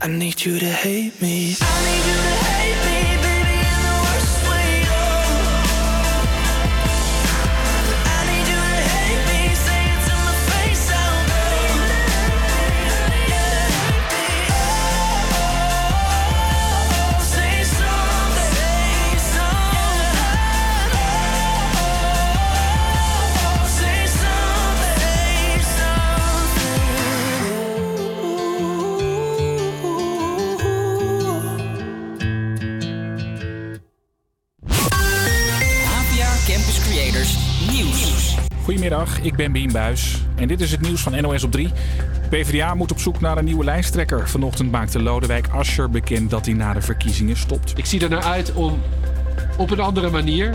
I 0.00 0.08
need 0.08 0.42
you 0.42 0.58
to 0.58 0.66
hate 0.66 1.20
me. 1.20 1.54
I 1.60 1.76
need 1.84 2.04
you 2.08 2.16
to 2.16 2.34
hate 2.34 2.44
me, 2.44 2.49
Goedemiddag, 39.20 39.46
ik 39.46 39.52
ben 39.52 39.52
Bien 39.52 39.72
Buis 39.72 40.22
en 40.34 40.48
dit 40.48 40.60
is 40.60 40.70
het 40.70 40.80
nieuws 40.80 41.00
van 41.00 41.22
NOS 41.22 41.44
op 41.44 41.50
3. 41.52 41.70
PvdA 42.30 42.74
moet 42.74 42.90
op 42.90 42.98
zoek 42.98 43.20
naar 43.20 43.38
een 43.38 43.44
nieuwe 43.44 43.64
lijsttrekker. 43.64 44.28
Vanochtend 44.28 44.70
maakte 44.70 45.02
Lodewijk 45.02 45.48
Asscher 45.48 45.90
bekend 45.90 46.30
dat 46.30 46.46
hij 46.46 46.54
na 46.54 46.72
de 46.72 46.80
verkiezingen 46.80 47.36
stopt. 47.36 47.78
Ik 47.78 47.86
zie 47.86 48.00
er 48.00 48.08
naar 48.08 48.22
uit 48.22 48.52
om 48.52 48.80
op 49.56 49.70
een 49.70 49.80
andere 49.80 50.10
manier, 50.10 50.54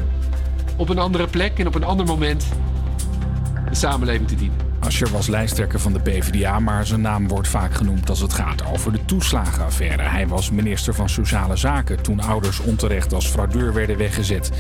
op 0.78 0.90
een 0.90 0.98
andere 0.98 1.28
plek 1.28 1.60
en 1.60 1.68
op 1.68 1.76
een 1.76 1.84
ander 1.84 2.06
moment 2.06 2.46
de 3.70 3.76
samenleving 3.76 4.28
te 4.28 4.36
dienen. 4.36 4.58
Asscher 4.80 5.10
was 5.10 5.28
lijsttrekker 5.28 5.80
van 5.80 5.94
de 5.94 6.00
PvdA, 6.00 6.60
maar 6.60 6.86
zijn 6.86 7.02
naam 7.02 7.28
wordt 7.28 7.48
vaak 7.48 7.74
genoemd 7.74 8.10
als 8.10 8.20
het 8.20 8.34
gaat 8.34 8.66
over 8.66 8.92
de 8.92 9.06
toeslagenaffaire. 9.06 10.02
Hij 10.02 10.28
was 10.28 10.52
minister 10.52 10.94
van 10.94 11.10
Sociale 11.10 11.56
Zaken 11.56 12.02
toen 12.02 12.20
ouders 12.20 12.60
onterecht 12.60 13.14
als 13.14 13.28
fraudeur 13.28 13.74
werden 13.74 13.98
weggezet. 13.98 14.52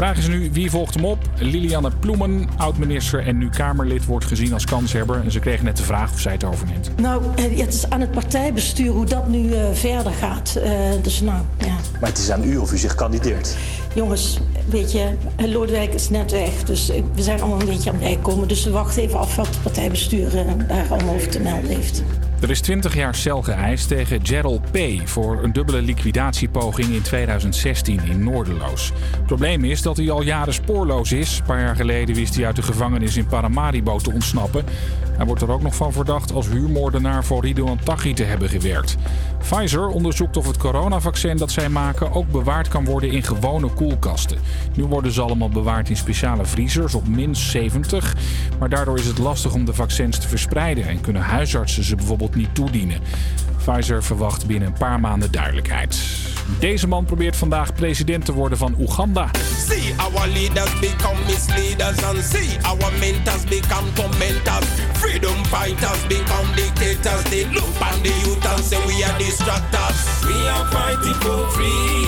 Vraag 0.00 0.18
is 0.18 0.28
nu, 0.28 0.50
wie 0.52 0.70
volgt 0.70 0.94
hem 0.94 1.04
op? 1.04 1.18
Lilianne 1.38 1.90
Ploemen, 2.00 2.48
oud-minister 2.56 3.26
en 3.26 3.38
nu 3.38 3.48
Kamerlid, 3.48 4.04
wordt 4.04 4.24
gezien 4.24 4.52
als 4.52 4.64
kanshebber. 4.64 5.20
En 5.24 5.30
ze 5.30 5.38
kreeg 5.38 5.62
net 5.62 5.76
de 5.76 5.82
vraag 5.82 6.12
of 6.12 6.20
zij 6.20 6.32
het 6.32 6.44
overneemt. 6.44 6.90
Nou, 6.96 7.22
eh, 7.36 7.58
het 7.58 7.74
is 7.74 7.90
aan 7.90 8.00
het 8.00 8.10
partijbestuur 8.10 8.90
hoe 8.90 9.04
dat 9.04 9.28
nu 9.28 9.52
eh, 9.52 9.64
verder 9.72 10.12
gaat. 10.12 10.56
Eh, 10.56 10.72
dus 11.02 11.20
nou, 11.20 11.42
ja. 11.58 11.74
Maar 12.00 12.08
het 12.08 12.18
is 12.18 12.30
aan 12.30 12.44
u 12.44 12.56
of 12.56 12.72
u 12.72 12.78
zich 12.78 12.94
kandideert. 12.94 13.56
Jongens, 13.94 14.38
weet 14.68 14.92
je, 14.92 15.14
Lodewijk 15.36 15.94
is 15.94 16.10
net 16.10 16.30
weg. 16.30 16.64
Dus 16.64 16.92
we 17.14 17.22
zijn 17.22 17.40
allemaal 17.40 17.60
een 17.60 17.66
beetje 17.66 17.90
aan 17.90 17.96
het 17.96 18.04
bijkomen. 18.04 18.48
Dus 18.48 18.64
we 18.64 18.70
wachten 18.70 19.02
even 19.02 19.18
af 19.18 19.36
wat 19.36 19.46
het 19.46 19.62
partijbestuur 19.62 20.30
daar 20.68 20.86
allemaal 20.90 21.14
over 21.14 21.28
te 21.28 21.40
melden 21.40 21.70
heeft. 21.70 22.02
Er 22.40 22.50
is 22.50 22.60
20 22.60 22.94
jaar 22.94 23.14
cel 23.14 23.42
geëist 23.42 23.88
tegen 23.88 24.26
Gerald 24.26 24.70
P. 24.70 24.78
voor 25.04 25.42
een 25.42 25.52
dubbele 25.52 25.82
liquidatiepoging 25.82 26.88
in 26.88 27.02
2016 27.02 28.00
in 28.04 28.24
Noorderloos. 28.24 28.92
Het 29.16 29.26
probleem 29.26 29.64
is 29.64 29.82
dat 29.82 29.96
hij 29.96 30.10
al 30.10 30.22
jaren 30.22 30.54
spoorloos 30.54 31.12
is. 31.12 31.38
Een 31.38 31.44
paar 31.44 31.60
jaar 31.60 31.76
geleden 31.76 32.14
wist 32.14 32.34
hij 32.34 32.46
uit 32.46 32.56
de 32.56 32.62
gevangenis 32.62 33.16
in 33.16 33.26
Paramaribo 33.26 33.98
te 33.98 34.12
ontsnappen. 34.12 34.64
Hij 35.20 35.28
wordt 35.28 35.44
er 35.44 35.50
ook 35.50 35.62
nog 35.62 35.74
van 35.74 35.92
verdacht 35.92 36.32
als 36.32 36.48
huurmoordenaar 36.48 37.24
voor 37.24 37.44
Ridouan 37.44 37.78
Taghi 37.84 38.14
te 38.14 38.24
hebben 38.24 38.48
gewerkt. 38.48 38.96
Pfizer 39.38 39.88
onderzoekt 39.88 40.36
of 40.36 40.46
het 40.46 40.56
coronavaccin 40.56 41.36
dat 41.36 41.50
zij 41.50 41.68
maken 41.68 42.12
ook 42.12 42.30
bewaard 42.30 42.68
kan 42.68 42.84
worden 42.84 43.10
in 43.10 43.22
gewone 43.22 43.68
koelkasten. 43.68 44.38
Nu 44.74 44.84
worden 44.84 45.12
ze 45.12 45.22
allemaal 45.22 45.48
bewaard 45.48 45.88
in 45.88 45.96
speciale 45.96 46.44
vriezers 46.44 46.94
op 46.94 47.08
min 47.08 47.36
70. 47.36 48.16
Maar 48.58 48.68
daardoor 48.68 48.98
is 48.98 49.06
het 49.06 49.18
lastig 49.18 49.54
om 49.54 49.64
de 49.64 49.74
vaccins 49.74 50.18
te 50.18 50.28
verspreiden 50.28 50.88
en 50.88 51.00
kunnen 51.00 51.22
huisartsen 51.22 51.84
ze 51.84 51.96
bijvoorbeeld 51.96 52.34
niet 52.34 52.54
toedienen. 52.54 53.00
Pfizer 53.70 54.02
verwacht 54.02 54.46
binnen 54.46 54.68
een 54.68 54.78
paar 54.78 55.00
maanden 55.00 55.32
duidelijkheid. 55.32 55.98
Deze 56.58 56.86
man 56.86 57.04
probeert 57.04 57.36
vandaag 57.36 57.74
president 57.74 58.24
te 58.24 58.32
worden 58.32 58.58
van 58.58 58.74
Oeganda. 58.78 59.30
See 59.68 59.94
our 59.96 60.28
leaders 60.28 60.78
become 60.78 61.18
misleaders 61.26 62.02
and 62.02 62.24
see 62.24 62.58
our 62.62 62.92
mentors 62.98 63.44
become 63.44 63.92
tormentors. 63.92 64.66
Freedom 64.92 65.44
fighters 65.44 66.06
become 66.06 66.54
dictators. 66.54 67.22
They 67.22 67.46
look 67.52 67.80
on 67.92 68.02
the 68.02 68.20
youth 68.24 68.46
and 68.46 68.64
say 68.64 68.78
we 68.86 69.04
are 69.04 69.18
distractors. 69.18 70.20
We 70.20 70.48
are 70.48 70.66
fighting 70.70 71.14
for 71.14 71.50
freedom. 71.50 72.00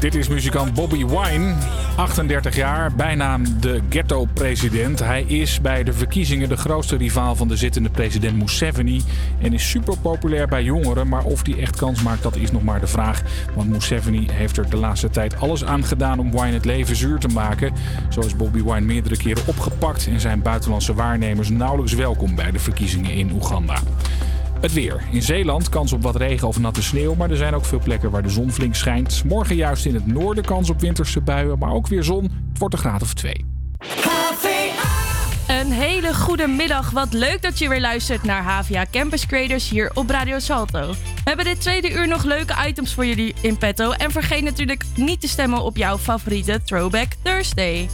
Dit 0.00 0.14
is 0.14 0.28
muzikant 0.28 0.74
Bobby 0.74 1.06
Wine, 1.06 1.54
38 1.96 2.56
jaar, 2.56 2.94
bijnaam 2.94 3.60
de 3.60 3.80
ghetto-president. 3.88 4.98
Hij 4.98 5.22
is 5.22 5.60
bij 5.60 5.84
de 5.84 5.92
verkiezingen 5.92 6.48
de 6.48 6.56
grootste 6.56 6.96
rivaal 6.96 7.34
van 7.36 7.48
de 7.48 7.56
zittende 7.56 7.90
president 7.90 8.36
Museveni 8.36 9.02
en 9.42 9.52
is 9.52 9.70
super 9.70 9.98
populair 9.98 10.48
bij 10.48 10.62
jongeren. 10.62 11.08
Maar 11.08 11.24
of 11.24 11.46
hij 11.46 11.58
echt 11.58 11.76
kans 11.76 12.02
maakt, 12.02 12.22
dat 12.22 12.36
is 12.36 12.50
nog 12.50 12.62
maar 12.62 12.80
de 12.80 12.86
vraag. 12.86 13.22
Want 13.54 13.70
Museveni 13.70 14.26
heeft 14.30 14.56
er 14.56 14.70
de 14.70 14.76
laatste 14.76 15.10
tijd 15.10 15.40
alles 15.40 15.64
aan 15.64 15.84
gedaan 15.84 16.18
om 16.18 16.30
Wine 16.30 16.52
het 16.52 16.64
leven 16.64 16.96
zuur 16.96 17.18
te 17.18 17.28
maken. 17.28 17.72
Zo 18.08 18.20
is 18.20 18.36
Bobby 18.36 18.62
Wine 18.62 18.80
meerdere 18.80 19.16
keren 19.16 19.46
opgepakt 19.46 20.06
en 20.06 20.20
zijn 20.20 20.42
buitenlandse 20.42 20.94
waarnemers 20.94 21.48
nauwelijks 21.48 21.94
welkom 21.94 22.34
bij 22.34 22.50
de 22.50 22.58
verkiezingen 22.58 23.12
in 23.12 23.32
Oeganda. 23.32 23.78
Het 24.60 24.72
weer. 24.72 25.02
In 25.10 25.22
Zeeland 25.22 25.68
kans 25.68 25.92
op 25.92 26.02
wat 26.02 26.16
regen 26.16 26.48
of 26.48 26.58
natte 26.58 26.82
sneeuw, 26.82 27.14
maar 27.14 27.30
er 27.30 27.36
zijn 27.36 27.54
ook 27.54 27.64
veel 27.64 27.80
plekken 27.84 28.10
waar 28.10 28.22
de 28.22 28.28
zon 28.28 28.52
flink 28.52 28.74
schijnt. 28.74 29.22
Morgen 29.24 29.56
juist 29.56 29.86
in 29.86 29.94
het 29.94 30.06
noorden 30.06 30.44
kans 30.44 30.70
op 30.70 30.80
winterse 30.80 31.20
buien, 31.20 31.58
maar 31.58 31.72
ook 31.72 31.86
weer 31.86 32.04
zon. 32.04 32.22
Het 32.22 32.58
wordt 32.58 32.74
een 32.74 32.80
graad 32.80 33.02
of 33.02 33.14
twee. 33.14 33.44
Een 35.48 35.72
hele 35.72 36.14
goede 36.14 36.46
middag. 36.46 36.90
Wat 36.90 37.12
leuk 37.12 37.42
dat 37.42 37.58
je 37.58 37.68
weer 37.68 37.80
luistert 37.80 38.22
naar 38.22 38.42
HVA 38.42 38.86
Campus 38.90 39.26
Creators 39.26 39.68
hier 39.68 39.90
op 39.94 40.10
Radio 40.10 40.38
Salto. 40.38 40.90
We 40.90 40.96
hebben 41.24 41.44
dit 41.44 41.60
tweede 41.60 41.92
uur 41.92 42.08
nog 42.08 42.24
leuke 42.24 42.54
items 42.66 42.94
voor 42.94 43.06
jullie 43.06 43.34
in 43.40 43.58
petto. 43.58 43.90
En 43.90 44.10
vergeet 44.10 44.42
natuurlijk 44.42 44.84
niet 44.96 45.20
te 45.20 45.28
stemmen 45.28 45.62
op 45.62 45.76
jouw 45.76 45.98
favoriete 45.98 46.60
Throwback 46.64 47.08
Thursday. 47.22 47.88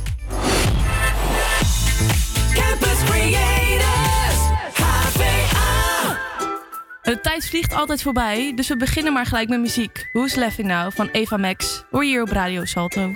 De 7.05 7.21
tijd 7.21 7.49
vliegt 7.49 7.75
altijd 7.75 8.03
voorbij, 8.03 8.53
dus 8.55 8.69
we 8.69 8.77
beginnen 8.77 9.13
maar 9.13 9.27
gelijk 9.27 9.49
met 9.49 9.61
muziek. 9.61 10.09
Who's 10.13 10.35
Laughing 10.35 10.69
Now 10.69 10.93
van 10.93 11.09
Eva 11.13 11.37
Max. 11.37 11.85
Hoor 11.91 12.05
hier 12.05 12.23
op 12.23 12.29
Radio 12.29 12.65
Salto. 12.65 13.15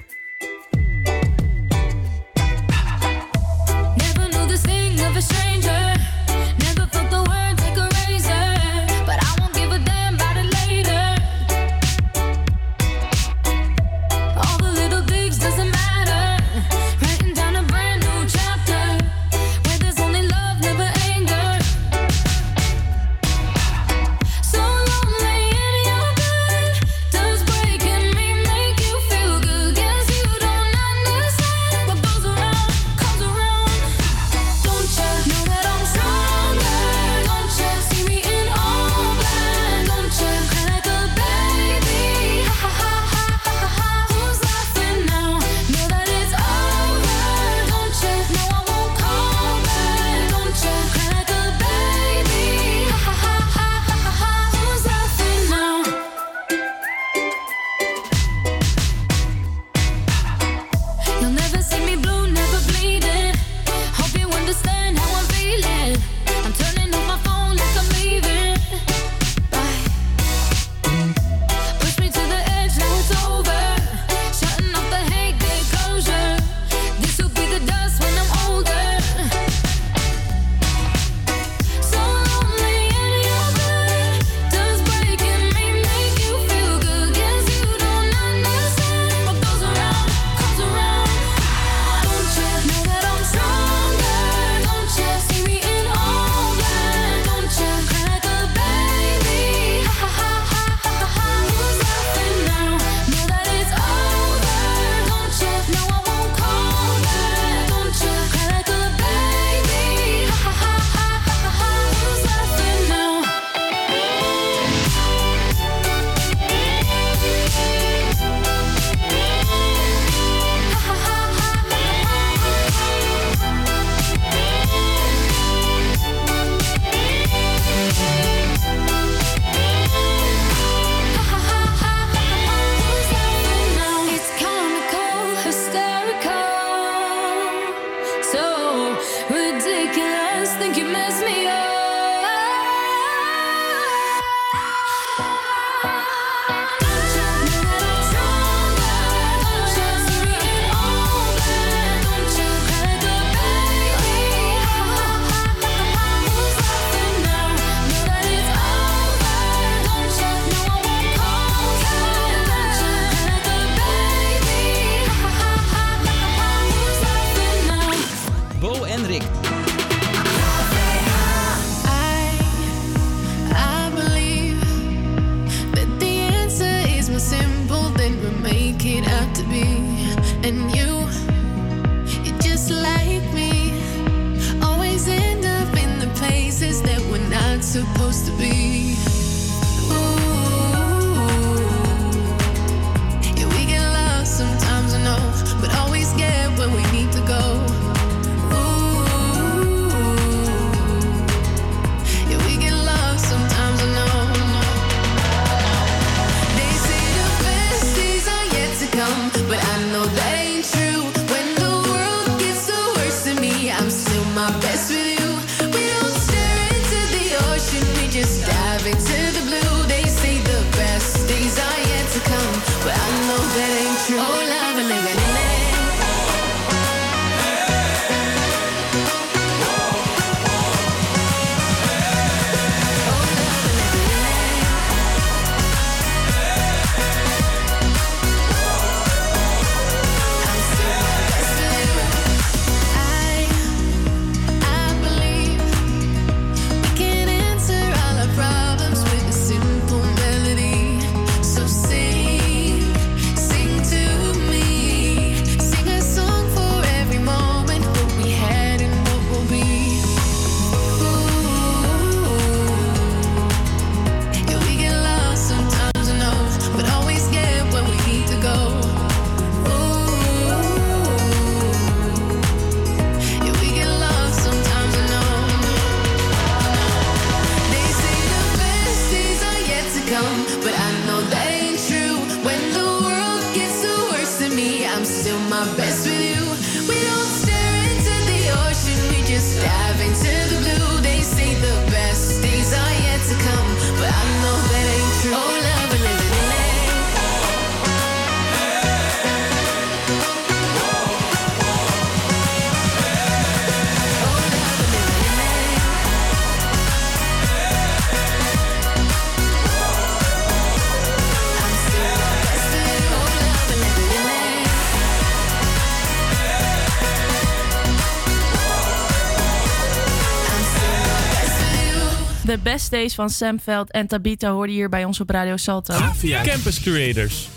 De 322.91 322.97
Best 322.97 323.03
Days 323.03 323.15
van 323.15 323.31
Sam 323.31 323.61
Veld 323.61 323.91
en 323.91 324.07
Tabita 324.07 324.51
hoorden 324.51 324.75
hier 324.75 324.89
bij 324.89 325.05
ons 325.05 325.21
op 325.21 325.31
Radio 325.31 325.57
Salto. 325.57 325.95
Campus 326.43 326.81
Creators. 326.81 327.49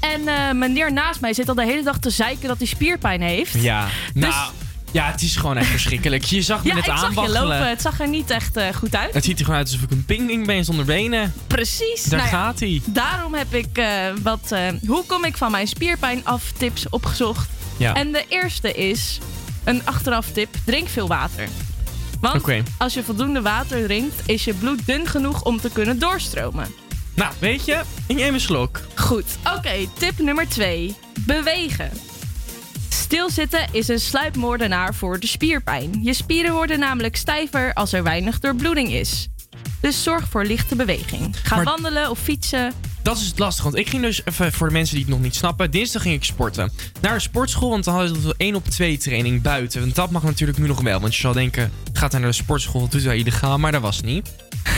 En 0.00 0.28
eh, 0.28 0.52
meneer 0.52 0.92
naast 0.92 1.20
mij 1.20 1.32
zit 1.34 1.48
al 1.48 1.54
de 1.54 1.64
hele 1.64 1.82
dag 1.82 1.98
te 1.98 2.10
zeiken 2.10 2.48
dat 2.48 2.58
hij 2.58 2.66
spierpijn 2.66 3.20
heeft. 3.20 3.52
Ja, 3.62 3.88
nou, 4.14 4.34
ja, 4.92 5.10
het 5.10 5.22
is 5.22 5.36
gewoon 5.36 5.56
echt 5.56 5.68
verschrikkelijk. 5.68 6.24
Je 6.24 6.42
zag 6.42 6.62
me 6.62 6.68
Ja, 6.68 6.74
net 6.74 6.88
aanwaggelen. 6.88 7.42
lopen. 7.42 7.68
Het 7.68 7.80
zag 7.80 8.00
er 8.00 8.08
niet 8.08 8.30
echt 8.30 8.56
eh, 8.56 8.74
goed 8.74 8.96
uit. 8.96 9.14
Het 9.14 9.24
ziet 9.24 9.38
er 9.38 9.44
gewoon 9.44 9.58
uit 9.60 9.68
alsof 9.68 9.82
ik 9.82 9.90
een 9.90 10.04
pingwing 10.04 10.46
ben 10.46 10.64
zonder 10.64 10.84
benen. 10.84 11.32
Precies. 11.46 12.04
Daar 12.04 12.18
Nou 12.18 12.30
ja, 12.30 12.38
gaat 12.38 12.60
hij. 12.60 12.80
Daarom 12.84 13.34
heb 13.34 13.54
ik 13.54 13.78
eh, 13.78 13.86
wat 14.22 14.54
hoe 14.86 15.04
kom 15.06 15.24
ik 15.24 15.36
van 15.36 15.50
mijn 15.50 15.66
spierpijn 15.66 16.24
af 16.24 16.52
tips 16.56 16.88
opgezocht. 16.88 17.48
Ja. 17.76 17.94
En 17.94 18.12
de 18.12 18.24
eerste 18.28 18.72
is 18.72 19.18
een 19.64 19.86
achteraf 19.86 20.26
tip. 20.32 20.54
Drink 20.64 20.88
veel 20.88 21.08
water. 21.08 21.48
Want 22.20 22.62
als 22.78 22.94
je 22.94 23.02
voldoende 23.02 23.42
water 23.42 23.84
drinkt, 23.84 24.22
is 24.26 24.44
je 24.44 24.54
bloed 24.54 24.86
dun 24.86 25.06
genoeg 25.06 25.42
om 25.44 25.60
te 25.60 25.70
kunnen 25.72 25.98
doorstromen. 25.98 26.66
Nou, 27.14 27.32
weet 27.38 27.64
je, 27.64 27.80
ik 28.06 28.16
neem 28.16 28.34
een 28.34 28.40
slok. 28.40 28.80
Goed. 28.94 29.24
Oké, 29.56 29.74
tip 29.98 30.18
nummer 30.18 30.48
2. 30.48 30.94
Bewegen. 31.20 31.90
Stilzitten 32.88 33.66
is 33.72 33.88
een 33.88 34.00
sluipmoordenaar 34.00 34.94
voor 34.94 35.20
de 35.20 35.26
spierpijn. 35.26 36.00
Je 36.02 36.12
spieren 36.14 36.52
worden 36.52 36.78
namelijk 36.78 37.16
stijver 37.16 37.74
als 37.74 37.92
er 37.92 38.02
weinig 38.02 38.38
doorbloeding 38.40 38.92
is. 38.92 39.28
Dus 39.80 40.02
zorg 40.02 40.28
voor 40.28 40.44
lichte 40.44 40.76
beweging. 40.76 41.36
Ga 41.42 41.56
Maar- 41.56 41.64
wandelen 41.64 42.10
of 42.10 42.18
fietsen. 42.18 42.72
Dat 43.02 43.18
is 43.18 43.26
het 43.26 43.38
lastig, 43.38 43.64
want 43.64 43.76
ik 43.76 43.88
ging 43.88 44.02
dus 44.02 44.20
even 44.24 44.52
voor 44.52 44.66
de 44.66 44.72
mensen 44.72 44.94
die 44.94 45.04
het 45.04 45.14
nog 45.14 45.22
niet 45.22 45.34
snappen. 45.34 45.70
Dinsdag 45.70 46.02
ging 46.02 46.14
ik 46.14 46.24
sporten. 46.24 46.72
Naar 47.00 47.14
een 47.14 47.20
sportschool, 47.20 47.70
want 47.70 47.84
dan 47.84 47.94
hadden 47.94 48.22
we 48.22 48.34
1 48.36 48.54
op 48.54 48.66
2 48.66 48.98
training 48.98 49.42
buiten. 49.42 49.80
Want 49.80 49.94
dat 49.94 50.10
mag 50.10 50.22
natuurlijk 50.22 50.58
nu 50.58 50.66
nog 50.66 50.80
wel. 50.80 51.00
Want 51.00 51.14
je 51.14 51.20
zal 51.20 51.32
denken, 51.32 51.72
gaat 51.92 52.12
hij 52.12 52.20
naar 52.20 52.30
de 52.30 52.36
sportschool, 52.36 52.88
doet 52.88 53.04
hij 53.04 53.18
illegaal. 53.18 53.58
Maar 53.58 53.72
dat 53.72 53.82
was 53.82 53.96
het 53.96 54.04
niet. 54.04 54.30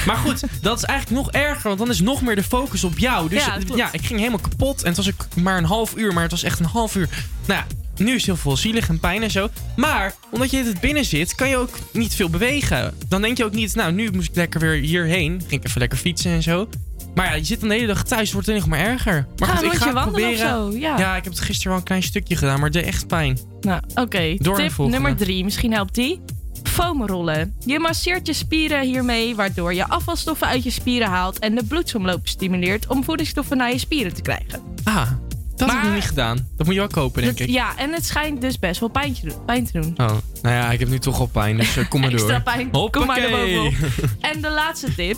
Maar 0.06 0.16
goed, 0.16 0.42
dat 0.60 0.78
is 0.78 0.84
eigenlijk 0.84 1.24
nog 1.24 1.32
erger, 1.32 1.62
want 1.62 1.78
dan 1.78 1.90
is 1.90 2.00
nog 2.00 2.22
meer 2.22 2.36
de 2.36 2.42
focus 2.42 2.84
op 2.84 2.98
jou. 2.98 3.28
Dus 3.28 3.44
Ja, 3.44 3.58
ja, 3.74 3.88
ik 3.92 4.06
ging 4.06 4.18
helemaal 4.18 4.40
kapot. 4.40 4.82
En 4.82 4.88
het 4.88 4.96
was 4.96 5.08
ook 5.08 5.26
maar 5.42 5.58
een 5.58 5.64
half 5.64 5.96
uur, 5.96 6.12
maar 6.12 6.22
het 6.22 6.30
was 6.30 6.42
echt 6.42 6.58
een 6.58 6.66
half 6.66 6.96
uur. 6.96 7.08
Nou 7.46 7.60
ja, 7.60 7.66
nu 7.96 8.08
is 8.08 8.14
het 8.14 8.24
heel 8.24 8.36
veel 8.36 8.56
zielig 8.56 8.88
en 8.88 9.00
pijn 9.00 9.22
en 9.22 9.30
zo. 9.30 9.48
Maar 9.76 10.14
omdat 10.30 10.50
je 10.50 10.64
het 10.64 10.80
binnen 10.80 11.04
zit, 11.04 11.34
kan 11.34 11.48
je 11.48 11.56
ook 11.56 11.78
niet 11.92 12.14
veel 12.14 12.30
bewegen. 12.30 12.94
Dan 13.08 13.22
denk 13.22 13.36
je 13.36 13.44
ook 13.44 13.52
niet, 13.52 13.74
nou, 13.74 13.92
nu 13.92 14.10
moest 14.10 14.28
ik 14.28 14.34
lekker 14.36 14.60
weer 14.60 14.74
hierheen. 14.80 15.42
Ging 15.48 15.60
ik 15.60 15.66
even 15.66 15.80
lekker 15.80 15.98
fietsen 15.98 16.30
en 16.30 16.42
zo. 16.42 16.68
Maar 17.14 17.26
ja, 17.26 17.34
je 17.34 17.44
zit 17.44 17.60
de 17.60 17.68
hele 17.68 17.86
dag 17.86 18.04
thuis, 18.04 18.22
het 18.22 18.32
wordt 18.32 18.48
alleen 18.48 18.60
nog 18.60 18.68
maar 18.68 18.78
erger. 18.78 19.26
Maar 19.36 19.48
Ga 19.48 19.54
goed, 19.56 19.64
een 19.64 19.72
ik 19.72 19.78
ga 19.78 19.84
rondje 19.84 20.00
het 20.00 20.04
wandelen 20.10 20.36
proberen. 20.38 20.66
of 20.66 20.72
zo, 20.72 20.78
ja. 20.78 20.98
ja, 20.98 21.16
ik 21.16 21.24
heb 21.24 21.32
het 21.32 21.42
gisteren 21.42 21.68
wel 21.70 21.78
een 21.80 21.84
klein 21.86 22.02
stukje 22.02 22.36
gedaan, 22.36 22.54
maar 22.56 22.64
het 22.64 22.72
deed 22.72 22.84
echt 22.86 23.06
pijn. 23.06 23.38
Nou, 23.60 23.80
oké. 23.94 24.36
Tip 24.38 24.76
nummer 24.78 25.16
3. 25.16 25.44
Misschien 25.44 25.72
helpt 25.72 25.94
die. 25.94 26.20
Foamrollen. 26.62 27.54
Je 27.66 27.78
masseert 27.78 28.26
je 28.26 28.32
spieren 28.32 28.82
hiermee, 28.82 29.34
waardoor 29.34 29.74
je 29.74 29.88
afvalstoffen 29.88 30.46
uit 30.46 30.62
je 30.62 30.70
spieren 30.70 31.08
haalt 31.08 31.38
en 31.38 31.54
de 31.54 31.64
bloedsomloop 31.64 32.28
stimuleert 32.28 32.86
om 32.86 33.04
voedingsstoffen 33.04 33.56
naar 33.56 33.70
je 33.72 33.78
spieren 33.78 34.14
te 34.14 34.22
krijgen. 34.22 34.60
Ah, 34.84 35.10
dat 35.56 35.70
heb 35.72 35.82
ik 35.82 35.94
niet 35.94 36.04
gedaan. 36.04 36.48
Dat 36.56 36.66
moet 36.66 36.74
je 36.74 36.80
wel 36.80 36.88
kopen, 36.90 37.22
denk 37.22 37.38
Dat- 37.38 37.46
ik. 37.48 37.52
ja, 37.54 37.76
en 37.76 37.92
het 37.92 38.04
schijnt 38.06 38.40
dus 38.40 38.58
best 38.58 38.80
wel 38.80 38.88
pijn 38.88 39.14
te 39.14 39.20
doen. 39.26 39.44
Pijn 39.44 39.64
te 39.66 39.80
doen. 39.80 39.94
Oh, 39.96 40.06
nou 40.42 40.54
ja, 40.56 40.70
ik 40.70 40.78
heb 40.78 40.88
nu 40.88 40.98
toch 40.98 41.20
al 41.20 41.26
pijn, 41.26 41.56
dus 41.56 41.76
eh, 41.76 41.88
kom 41.88 42.00
maar 42.00 42.10
door. 42.16 42.18
Extra 42.18 42.40
pijn, 42.40 42.70
kom 42.70 43.06
maar 43.06 43.20
bovenop. 43.30 43.72
En 44.20 44.40
de 44.40 44.50
laatste 44.50 44.94
tip. 44.94 45.16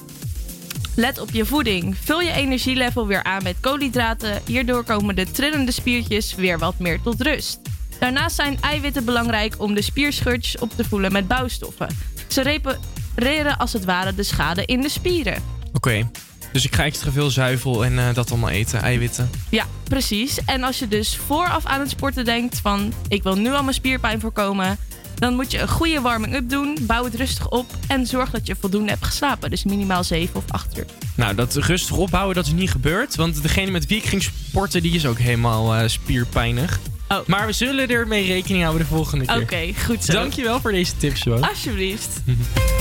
Let 0.96 1.18
op 1.18 1.30
je 1.30 1.44
voeding. 1.44 1.96
Vul 1.96 2.20
je 2.20 2.32
energielevel 2.32 3.06
weer 3.06 3.22
aan 3.22 3.42
met 3.42 3.56
koolhydraten. 3.60 4.42
Hierdoor 4.46 4.84
komen 4.84 5.16
de 5.16 5.30
trillende 5.30 5.72
spiertjes 5.72 6.34
weer 6.34 6.58
wat 6.58 6.78
meer 6.78 7.00
tot 7.00 7.20
rust. 7.20 7.58
Daarnaast 7.98 8.36
zijn 8.36 8.58
eiwitten 8.60 9.04
belangrijk 9.04 9.54
om 9.58 9.74
de 9.74 9.82
spierschurtjes 9.82 10.58
op 10.58 10.70
te 10.70 10.84
voelen 10.84 11.12
met 11.12 11.28
bouwstoffen. 11.28 11.88
Ze 12.28 12.42
repareren 12.42 13.58
als 13.58 13.72
het 13.72 13.84
ware 13.84 14.14
de 14.14 14.22
schade 14.22 14.64
in 14.64 14.80
de 14.80 14.88
spieren. 14.88 15.42
Oké, 15.72 16.10
dus 16.52 16.64
ik 16.64 16.74
ga 16.74 16.84
extra 16.84 17.10
veel 17.10 17.30
zuivel 17.30 17.84
en 17.84 17.98
eh, 17.98 18.14
dat 18.14 18.30
allemaal 18.30 18.50
eten, 18.50 18.80
eiwitten. 18.80 19.30
Ja, 19.50 19.66
precies. 19.88 20.44
En 20.44 20.62
als 20.62 20.78
je 20.78 20.88
dus 20.88 21.16
vooraf 21.16 21.64
aan 21.64 21.80
het 21.80 21.90
sporten 21.90 22.24
denkt 22.24 22.58
van... 22.60 22.92
ik 23.08 23.22
wil 23.22 23.36
nu 23.36 23.52
al 23.52 23.62
mijn 23.62 23.74
spierpijn 23.74 24.20
voorkomen... 24.20 24.78
dan 25.14 25.34
moet 25.34 25.50
je 25.50 25.60
een 25.60 25.68
goede 25.68 26.00
warming-up 26.00 26.50
doen. 26.50 26.78
Bouw 26.80 27.04
het 27.04 27.14
rustig 27.14 27.50
op 27.50 27.76
en 27.86 28.06
zorg 28.06 28.30
dat 28.30 28.46
je 28.46 28.56
voldoende 28.60 28.90
hebt 28.90 29.04
geslapen. 29.04 29.50
Dus 29.50 29.64
minimaal 29.64 30.04
7 30.04 30.36
of 30.36 30.44
8 30.48 30.78
uur. 30.78 30.86
Nou, 31.14 31.34
dat 31.34 31.54
rustig 31.54 31.96
ophouden, 31.96 32.34
dat 32.34 32.46
is 32.46 32.52
niet 32.52 32.70
gebeurd. 32.70 33.14
Want 33.14 33.42
degene 33.42 33.70
met 33.70 33.86
wie 33.86 33.98
ik 33.98 34.04
ging 34.04 34.22
sporten, 34.22 34.82
die 34.82 34.94
is 34.94 35.06
ook 35.06 35.18
helemaal 35.18 35.74
eh, 35.74 35.88
spierpijnig. 35.88 36.80
Maar 37.26 37.46
we 37.46 37.52
zullen 37.52 37.88
ermee 37.88 38.26
rekening 38.26 38.62
houden 38.62 38.82
de 38.82 38.94
volgende 38.94 39.24
keer. 39.24 39.36
Oh. 39.36 39.42
Oké, 39.42 39.72
goed 39.84 40.04
zo. 40.04 40.12
Dankjewel 40.12 40.60
voor 40.60 40.72
deze 40.72 40.96
tips, 40.96 41.22
Johan. 41.22 41.48
Alsjeblieft. 41.48 42.20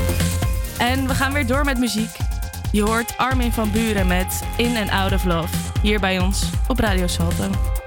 en 0.78 1.08
we 1.08 1.14
gaan 1.14 1.34
weer 1.34 1.48
door 1.48 1.66
met 1.66 1.78
muziek. 1.78 2.10
Je 2.72 2.82
hoort 2.82 3.18
Armin 3.18 3.52
van 3.52 3.72
Buren 3.72 4.08
met 4.08 4.44
In 4.58 4.78
and 4.78 4.90
Out 4.90 5.12
of 5.12 5.24
Love. 5.24 5.56
Hier 5.82 6.00
bij 6.00 6.20
ons 6.20 6.44
op 6.68 6.80
Radio 6.80 7.08
Salto. 7.08 7.83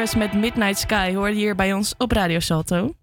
Cyrus 0.00 0.14
met 0.14 0.32
Midnight 0.32 0.78
Sky 0.78 1.14
hoorde 1.14 1.34
hier 1.34 1.54
bij 1.54 1.72
ons 1.72 1.94
op 1.98 2.12
Radio 2.12 2.38
Salto. 2.38 2.94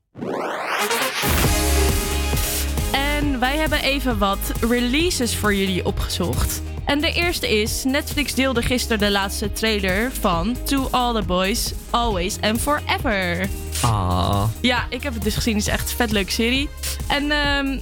En 2.91 3.39
wij 3.39 3.57
hebben 3.57 3.81
even 3.81 4.17
wat 4.17 4.51
releases 4.61 5.35
voor 5.35 5.55
jullie 5.55 5.85
opgezocht. 5.85 6.61
En 6.85 7.01
de 7.01 7.13
eerste 7.13 7.59
is, 7.61 7.83
Netflix 7.83 8.33
deelde 8.33 8.61
gisteren 8.61 8.99
de 8.99 9.11
laatste 9.11 9.51
trailer 9.51 10.11
van 10.11 10.55
To 10.63 10.87
All 10.91 11.13
The 11.13 11.27
Boys, 11.27 11.73
Always 11.89 12.37
and 12.41 12.61
Forever. 12.61 13.49
Ah. 13.81 14.43
Ja, 14.61 14.85
ik 14.89 15.03
heb 15.03 15.13
het 15.13 15.23
dus 15.23 15.35
gezien. 15.35 15.55
Het 15.55 15.67
is 15.67 15.73
echt 15.73 15.89
een 15.89 15.95
vet 15.95 16.11
leuke 16.11 16.31
serie. 16.31 16.69
En 17.07 17.31
ehm 17.31 17.79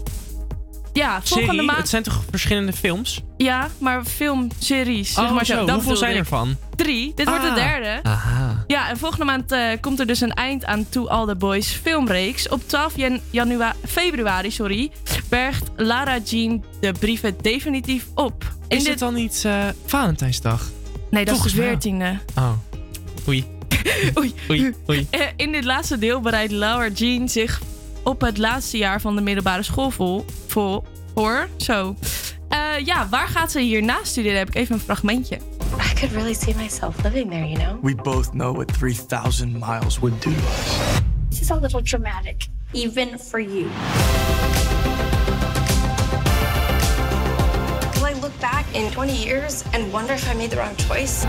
ja, 0.95 1.21
volgende 1.23 1.61
maand... 1.63 1.77
Het 1.77 1.89
zijn 1.89 2.03
toch 2.03 2.23
verschillende 2.29 2.73
films? 2.73 3.21
Ja, 3.37 3.69
maar 3.77 4.05
filmseries. 4.05 5.13
zeg 5.13 5.25
Oh, 5.25 5.31
maar 5.35 5.45
zo. 5.45 5.65
Dat 5.65 5.75
Hoeveel 5.75 5.95
zijn 5.95 6.11
ik. 6.11 6.17
er 6.17 6.25
van? 6.25 6.55
Drie. 6.75 7.11
Dit 7.15 7.27
wordt 7.27 7.41
de 7.43 7.49
Ah. 7.49 7.55
derde. 7.55 7.99
Aha. 8.03 8.63
Ja, 8.67 8.89
en 8.89 8.97
volgende 8.97 9.25
maand 9.25 9.51
eh, 9.51 9.61
komt 9.81 9.99
er 9.99 10.07
dus 10.07 10.21
een 10.21 10.33
eind 10.33 10.65
aan 10.65 10.89
To 10.89 11.07
All 11.07 11.25
The 11.27 11.35
Boys 11.35 11.67
filmreeks. 11.71 12.49
Op 12.49 12.61
12 12.67 12.95
jan 12.97 13.19
janua- 13.29 13.75
februari 13.87 14.51
sorry, 14.51 14.91
bergt 15.29 15.63
Lara 15.75 16.17
Jean 16.25 16.63
de 16.81 16.91
brieven 16.99 17.35
definitief 17.41 18.05
op. 18.15 18.53
In 18.67 18.77
Is 18.77 18.83
dit- 18.83 18.91
het 18.91 18.99
dan 18.99 19.13
niet 19.13 19.41
eh, 19.45 19.63
Valentijnsdag? 19.85 20.69
Nee, 21.09 21.25
dat 21.25 21.33
Volgens 21.33 21.53
is 21.53 21.59
de 21.81 21.91
mij. 21.91 22.19
14e. 22.19 22.39
Oh. 22.39 22.51
Oei. 23.27 23.45
Oei. 24.17 24.33
Oei. 24.49 24.73
Oei. 24.89 25.07
Eh, 25.11 25.19
In 25.35 25.51
dit 25.51 25.63
laatste 25.63 25.97
deel 25.97 26.19
bereidt 26.21 26.51
Laura 26.51 26.87
Jean 26.89 27.29
zich 27.29 27.61
op 28.05 28.21
het 28.21 28.37
laatste 28.37 28.77
jaar 28.77 29.01
van 29.01 29.15
de 29.15 29.21
middelbare 29.21 29.63
school 29.63 29.89
vol, 29.89 30.25
vol, 30.47 30.83
voor. 31.15 31.47
Zo. 31.57 31.95
Eh, 32.49 32.85
ja, 32.85 33.07
waar 33.09 33.27
gaat 33.27 33.51
ze 33.51 33.59
hierna 33.59 33.97
studeren? 34.03 34.37
Heb 34.37 34.47
ik 34.47 34.55
even 34.55 34.75
een 34.75 34.81
fragmentje. 34.81 35.35
I 35.35 35.93
could 35.93 36.11
really 36.11 36.33
see 36.33 36.55
myself 36.55 37.03
living 37.03 37.29
there, 37.29 37.47
you 37.47 37.55
know? 37.55 37.83
We 37.83 37.95
both 37.95 38.29
know 38.29 38.55
what 38.55 38.73
3,000 38.73 39.53
miles 39.53 39.99
would 39.99 40.21
do 40.21 40.31
to 40.31 40.37
us. 40.37 41.01
This 41.29 41.41
is 41.41 41.51
a 41.51 41.59
little 41.59 41.81
dramatic, 41.81 42.47
even 42.71 43.19
for 43.19 43.39
you. 43.41 43.67
Will 47.93 48.05
I 48.05 48.13
look 48.21 48.39
back 48.39 48.65
in 48.71 48.91
20 48.91 49.13
years 49.25 49.63
and 49.73 49.91
wonder 49.91 50.13
if 50.13 50.29
I 50.31 50.35
made 50.35 50.49
the 50.49 50.57
wrong 50.57 50.75
choice? 50.75 51.25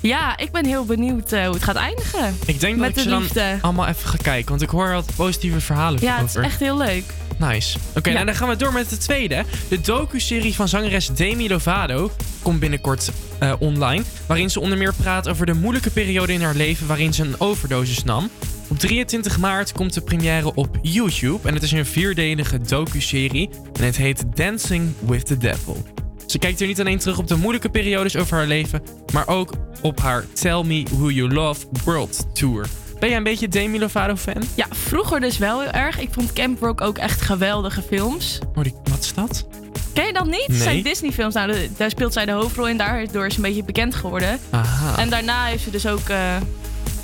Ja, 0.00 0.38
ik 0.38 0.50
ben 0.52 0.66
heel 0.66 0.84
benieuwd 0.84 1.32
eh, 1.32 1.44
hoe 1.44 1.54
het 1.54 1.62
gaat 1.64 1.76
eindigen. 1.76 2.36
Ik 2.46 2.60
denk 2.60 2.72
dat 2.72 2.80
Met 2.80 2.88
ik 2.88 2.94
de 2.94 3.28
ze 3.28 3.34
dan 3.34 3.58
allemaal 3.60 3.86
even 3.86 4.08
ga 4.08 4.16
kijken. 4.22 4.48
Want 4.48 4.62
ik 4.62 4.68
hoor 4.68 4.90
wat 4.92 5.10
positieve 5.16 5.60
verhalen 5.60 6.00
Ja, 6.02 6.16
het 6.16 6.24
over. 6.24 6.40
is 6.40 6.46
echt 6.46 6.60
heel 6.60 6.76
leuk. 6.76 7.04
Nice. 7.38 7.78
Oké, 7.96 8.12
nou 8.12 8.24
dan 8.24 8.34
gaan 8.34 8.48
we 8.48 8.56
door 8.56 8.72
met 8.72 8.90
de 8.90 8.96
tweede. 8.98 9.44
De 9.68 9.80
docu-serie 9.80 10.54
van 10.54 10.68
zangeres 10.68 11.06
Demi 11.06 11.48
Lovato 11.48 12.10
komt 12.42 12.60
binnenkort 12.60 13.10
eh, 13.38 13.52
online. 13.58 14.02
Waarin 14.26 14.50
ze 14.50 14.60
onder 14.60 14.78
meer 14.78 14.94
praat 14.94 15.28
over 15.28 15.46
de 15.46 15.54
moeilijke 15.54 15.90
periode 15.90 16.32
in 16.32 16.42
haar 16.42 16.54
leven 16.54 16.86
waarin 16.86 17.14
ze 17.14 17.22
een 17.22 17.40
overdosis 17.40 18.04
nam. 18.04 18.30
Op 18.68 18.78
23 18.78 19.38
maart 19.38 19.72
komt 19.72 19.94
de 19.94 20.00
première 20.00 20.54
op 20.54 20.78
YouTube. 20.82 21.48
En 21.48 21.54
het 21.54 21.62
is 21.62 21.72
een 21.72 21.86
vierdelige 21.86 22.58
docu-serie. 22.60 23.50
En 23.78 23.84
het 23.84 23.96
heet 23.96 24.24
Dancing 24.36 24.92
with 25.06 25.26
the 25.26 25.38
Devil. 25.38 25.84
Ze 26.30 26.38
kijkt 26.38 26.60
er 26.60 26.66
niet 26.66 26.80
alleen 26.80 26.98
terug 26.98 27.18
op 27.18 27.28
de 27.28 27.36
moeilijke 27.36 27.68
periodes 27.68 28.16
over 28.16 28.36
haar 28.36 28.46
leven, 28.46 28.82
maar 29.12 29.28
ook 29.28 29.52
op 29.80 30.00
haar 30.00 30.24
Tell 30.32 30.62
Me 30.62 30.82
Who 30.90 31.10
You 31.10 31.32
Love 31.32 31.66
World 31.84 32.26
Tour. 32.34 32.66
Ben 32.98 33.08
jij 33.08 33.18
een 33.18 33.24
beetje 33.24 33.48
Demi 33.48 33.78
Lovato 33.78 34.16
fan? 34.16 34.42
Ja, 34.54 34.66
vroeger 34.70 35.20
dus 35.20 35.38
wel 35.38 35.60
heel 35.60 35.70
erg. 35.70 35.98
Ik 35.98 36.08
vond 36.12 36.32
Camp 36.32 36.60
Rock 36.60 36.80
ook 36.80 36.98
echt 36.98 37.20
geweldige 37.20 37.82
films. 37.82 38.38
Oh, 38.54 38.62
die, 38.62 38.74
wat 38.90 38.98
is 38.98 39.14
dat? 39.14 39.46
Ken 39.92 40.06
je 40.06 40.12
dat 40.12 40.26
niet? 40.26 40.48
Nee. 40.48 40.58
zijn 40.58 40.82
Disney 40.82 41.12
films. 41.12 41.34
Nou, 41.34 41.68
daar 41.76 41.90
speelt 41.90 42.12
zij 42.12 42.24
de 42.24 42.32
hoofdrol 42.32 42.68
in. 42.68 42.76
Daardoor 42.76 43.26
is 43.26 43.32
ze 43.32 43.38
een 43.38 43.46
beetje 43.46 43.64
bekend 43.64 43.94
geworden. 43.94 44.38
Aha. 44.50 44.98
En 44.98 45.10
daarna 45.10 45.44
heeft 45.44 45.62
ze 45.62 45.70
dus 45.70 45.86
ook 45.86 46.08
eh, 46.08 46.36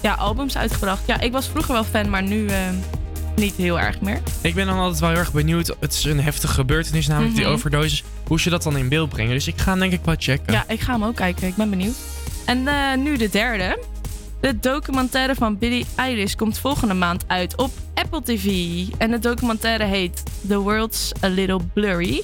ja, 0.03 0.15
albums 0.15 0.57
uitgebracht. 0.57 1.03
Ja, 1.07 1.21
ik 1.21 1.33
was 1.33 1.49
vroeger 1.49 1.73
wel 1.73 1.85
fan, 1.85 2.11
maar 2.11 2.23
nu 2.23 2.47
eh, 2.47 2.57
niet 3.37 3.55
heel 3.57 3.81
erg 3.81 4.01
meer. 4.01 4.21
Ik 4.41 4.55
ben 4.55 4.67
dan 4.67 4.79
altijd 4.79 5.01
wel 5.01 5.09
heel 5.09 5.19
erg 5.19 5.33
benieuwd. 5.33 5.77
Het 5.81 5.93
is 5.93 6.05
een 6.05 6.21
heftige 6.21 6.53
gebeurtenis, 6.55 7.07
namelijk 7.07 7.35
die 7.35 7.45
Mhm. 7.45 7.53
overdosis. 7.53 8.05
Hoe 8.27 8.41
ze 8.41 8.51
dat 8.51 8.63
dan 8.63 8.77
in 8.77 8.89
beeld 8.89 9.09
brengen. 9.09 9.33
Dus 9.33 9.47
ik 9.47 9.59
ga 9.59 9.71
hem 9.71 9.79
denk 9.81 9.93
ik 9.93 10.01
wel 10.05 10.15
checken. 10.19 10.53
Ja, 10.53 10.65
ik 10.69 10.81
ga 10.81 10.93
hem 10.93 11.05
ook 11.05 11.17
kijken. 11.17 11.47
Ik 11.49 11.57
ben 11.57 11.71
benieuwd. 11.71 11.95
En 12.45 12.69
eh, 12.69 12.97
nu 12.99 13.17
de 13.17 13.29
derde. 13.29 13.79
De 14.41 14.59
documentaire 14.61 15.35
van 15.35 15.59
Billie 15.59 15.87
Eilish 15.95 16.35
komt 16.35 16.59
volgende 16.59 16.95
maand 16.95 17.25
uit 17.27 17.57
op 17.57 17.71
Apple 17.95 18.23
TV. 18.23 18.47
En 18.99 19.11
de 19.11 19.19
documentaire 19.19 19.85
heet 19.85 20.23
The 20.49 20.59
World's 20.59 21.13
a 21.25 21.29
Little 21.29 21.61
Blurry. 21.75 22.23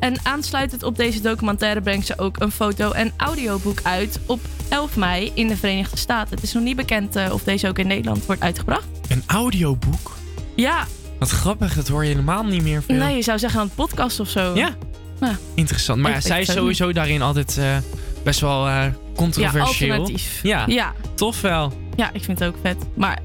En 0.00 0.14
aansluitend 0.22 0.82
op 0.82 0.96
deze 0.96 1.20
documentaire 1.20 1.80
brengt 1.80 2.06
ze 2.06 2.18
ook 2.18 2.40
een 2.40 2.50
foto- 2.50 2.90
en 2.92 3.12
audioboek 3.16 3.80
uit 3.82 4.20
op 4.26 4.40
11 4.68 4.96
mei 4.96 5.30
in 5.34 5.48
de 5.48 5.56
Verenigde 5.56 5.96
Staten. 5.96 6.34
Het 6.34 6.42
is 6.44 6.52
nog 6.52 6.62
niet 6.62 6.76
bekend 6.76 7.16
eh, 7.16 7.32
of 7.32 7.42
deze 7.42 7.68
ook 7.68 7.78
in 7.78 7.86
Nederland 7.86 8.26
wordt 8.26 8.42
uitgebracht. 8.42 8.86
Een 9.08 9.22
audioboek? 9.26 10.16
Ja, 10.62 10.86
Wat 11.18 11.30
grappig, 11.30 11.74
dat 11.74 11.88
hoor 11.88 12.02
je 12.04 12.08
helemaal 12.10 12.44
niet 12.44 12.62
meer 12.62 12.82
veel. 12.82 12.96
nee, 12.96 13.16
je 13.16 13.22
zou 13.22 13.38
zeggen 13.38 13.60
een 13.60 13.70
podcast 13.74 14.20
of 14.20 14.28
zo. 14.28 14.54
Ja. 14.54 14.70
Interessant. 15.54 16.00
Maar 16.00 16.16
Ik- 16.16 16.20
zij 16.22 16.40
is 16.40 16.52
sowieso 16.52 16.92
daarin 16.92 17.22
altijd 17.22 17.58
eh, 17.58 17.76
best 18.24 18.40
wel 18.40 18.66
eh, 18.68 18.84
controversieel. 19.16 19.88
Ja, 19.94 19.98
alternatief. 19.98 20.40
Ja, 20.42 20.64
Ja. 20.66 20.92
tof 21.14 21.40
wel. 21.40 21.72
Ja, 21.96 22.10
ik 22.12 22.24
vind 22.24 22.38
het 22.38 22.48
ook 22.48 22.56
vet. 22.62 22.76
Maar 22.96 23.18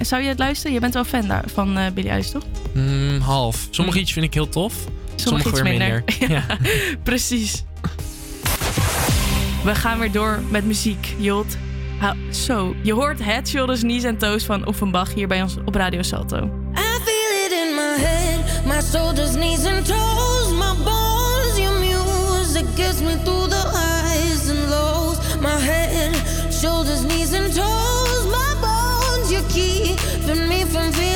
zou 0.00 0.22
je 0.22 0.28
het 0.28 0.38
luisteren? 0.38 0.72
Je 0.72 0.80
bent 0.80 0.94
wel 0.94 1.04
fan 1.04 1.26
daar, 1.28 1.44
van 1.54 1.78
eh 1.78 1.92
Billie 1.94 2.10
Eilish, 2.10 2.28
toch? 2.30 2.42
Mm, 2.74 3.20
half. 3.20 3.66
Sommige 3.70 3.98
iets 4.00 4.12
vind 4.12 4.24
ik 4.26 4.34
heel 4.34 4.48
tof. 4.48 4.74
Sommige, 5.14 5.48
iets 5.48 5.60
weer 5.60 5.70
minder. 5.70 6.02
minder. 6.18 6.30
ja. 6.36 6.44
Precies. 7.02 7.64
We 9.64 9.74
gaan 9.74 9.98
weer 9.98 10.12
door 10.12 10.40
met 10.50 10.64
muziek. 10.64 11.14
Jolt. 11.18 11.56
Zo, 12.30 12.74
je 12.82 12.92
hoort 12.92 13.24
Head, 13.24 13.48
Shoulders, 13.48 13.80
Knees 13.80 14.02
en 14.04 14.16
Toes 14.18 14.44
van 14.44 14.66
Offenbach 14.66 15.14
hier 15.14 15.28
bij 15.28 15.42
ons 15.42 15.56
op 15.64 15.74
Radio 15.74 16.02
Salto. 16.02 16.50
Shoulders, 18.92 19.36
knees, 19.36 19.64
and 19.66 19.84
toes, 19.84 20.52
my 20.52 20.74
bones. 20.84 21.58
Your 21.58 21.78
music 21.80 22.66
gets 22.76 23.00
me 23.00 23.14
through 23.24 23.48
the 23.48 23.62
highs 23.76 24.48
and 24.48 24.70
lows. 24.70 25.18
My 25.40 25.58
head, 25.58 26.14
shoulders, 26.52 27.04
knees, 27.04 27.32
and 27.32 27.52
toes, 27.52 28.26
my 28.26 28.52
bones. 28.60 29.32
You're 29.32 29.48
keeping 29.50 30.48
me 30.48 30.64
from 30.64 30.92
feeling 30.92 31.15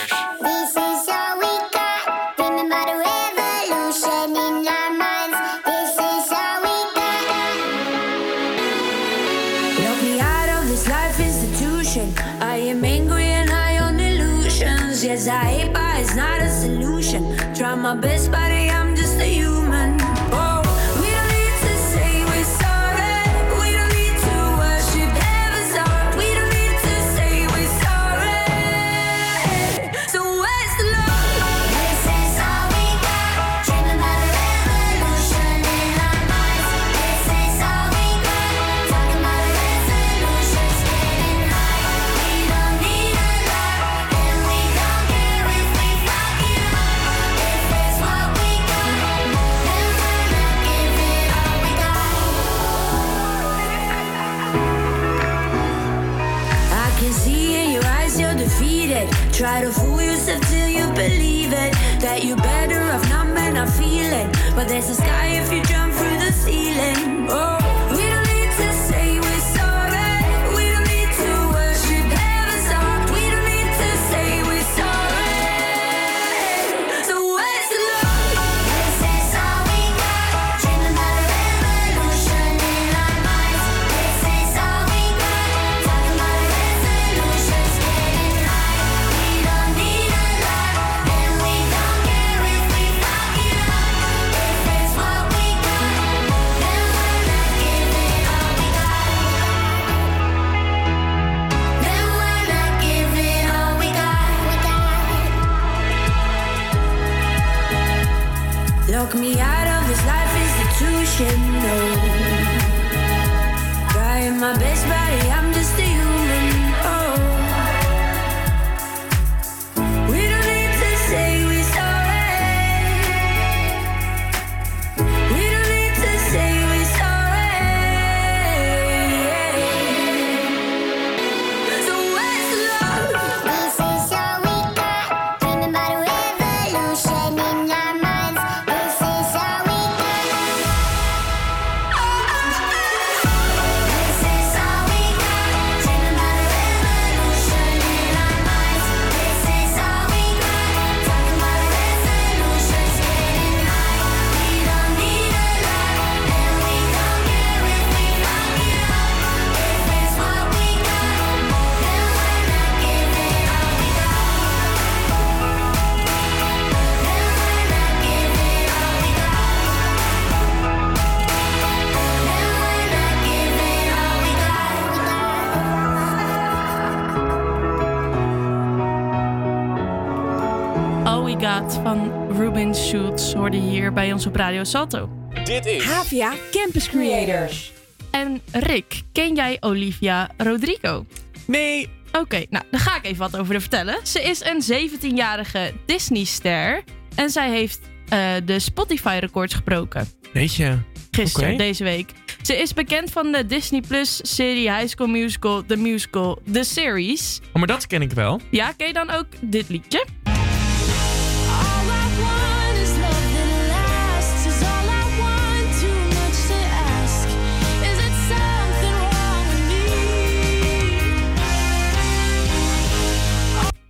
Ons 184.21 184.29
op 184.29 184.35
Radio 184.35 184.63
Salto. 184.63 185.09
Dit 185.43 185.65
is 185.65 185.83
Havia 185.83 186.33
Campus 186.51 186.89
Creators. 186.89 187.71
En 188.11 188.41
Rick, 188.51 189.01
ken 189.11 189.35
jij 189.35 189.57
Olivia 189.59 190.29
Rodrigo? 190.37 191.05
Nee. 191.47 191.89
Oké, 192.11 192.45
nou 192.49 192.65
dan 192.71 192.79
ga 192.79 192.95
ik 192.95 193.05
even 193.05 193.17
wat 193.17 193.37
over 193.37 193.51
haar 193.51 193.61
vertellen. 193.61 193.99
Ze 194.03 194.21
is 194.21 194.43
een 194.43 194.89
17-jarige 194.89 195.73
Disney-ster. 195.85 196.83
En 197.15 197.29
zij 197.29 197.49
heeft 197.49 197.79
eh, 198.09 198.29
de 198.45 198.59
Spotify-records 198.59 199.53
gebroken. 199.53 200.07
Weet 200.33 200.55
je. 200.55 200.77
Gisteren, 201.11 201.57
deze 201.57 201.83
week. 201.83 202.11
Ze 202.41 202.55
is 202.55 202.73
bekend 202.73 203.11
van 203.11 203.31
de 203.31 203.45
Disney 203.45 203.81
Plus-serie 203.87 204.71
High 204.73 204.87
School 204.87 205.07
Musical, 205.07 205.65
The 205.65 205.75
Musical, 205.75 206.41
The 206.51 206.63
Series. 206.63 207.39
Oh, 207.47 207.53
maar 207.53 207.67
dat 207.67 207.87
ken 207.87 208.01
ik 208.01 208.11
wel. 208.11 208.39
Ja, 208.49 208.71
ken 208.71 208.87
je 208.87 208.93
dan 208.93 209.09
ook 209.09 209.27
dit 209.41 209.69
liedje? 209.69 210.05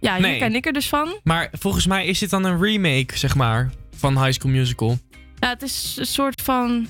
Ja, 0.02 0.14
hier 0.14 0.22
Nee. 0.22 0.40
ken 0.40 0.56
ik 0.56 0.65
er 0.65 0.73
dus 0.73 0.88
van. 0.90 1.19
Maar 1.23 1.49
volgens 1.52 1.88
mij 1.88 2.06
is 2.06 2.19
dit 2.19 2.30
dan 2.30 2.44
een 2.44 2.61
remake, 2.64 3.18
zeg 3.18 3.36
maar, 3.36 3.69
van 3.98 4.23
High 4.23 4.40
School 4.40 4.52
Musical. 4.52 4.98
Ja, 5.40 5.49
het 5.49 5.61
is 5.61 5.95
een 5.99 6.06
soort 6.06 6.41
van 6.41 6.88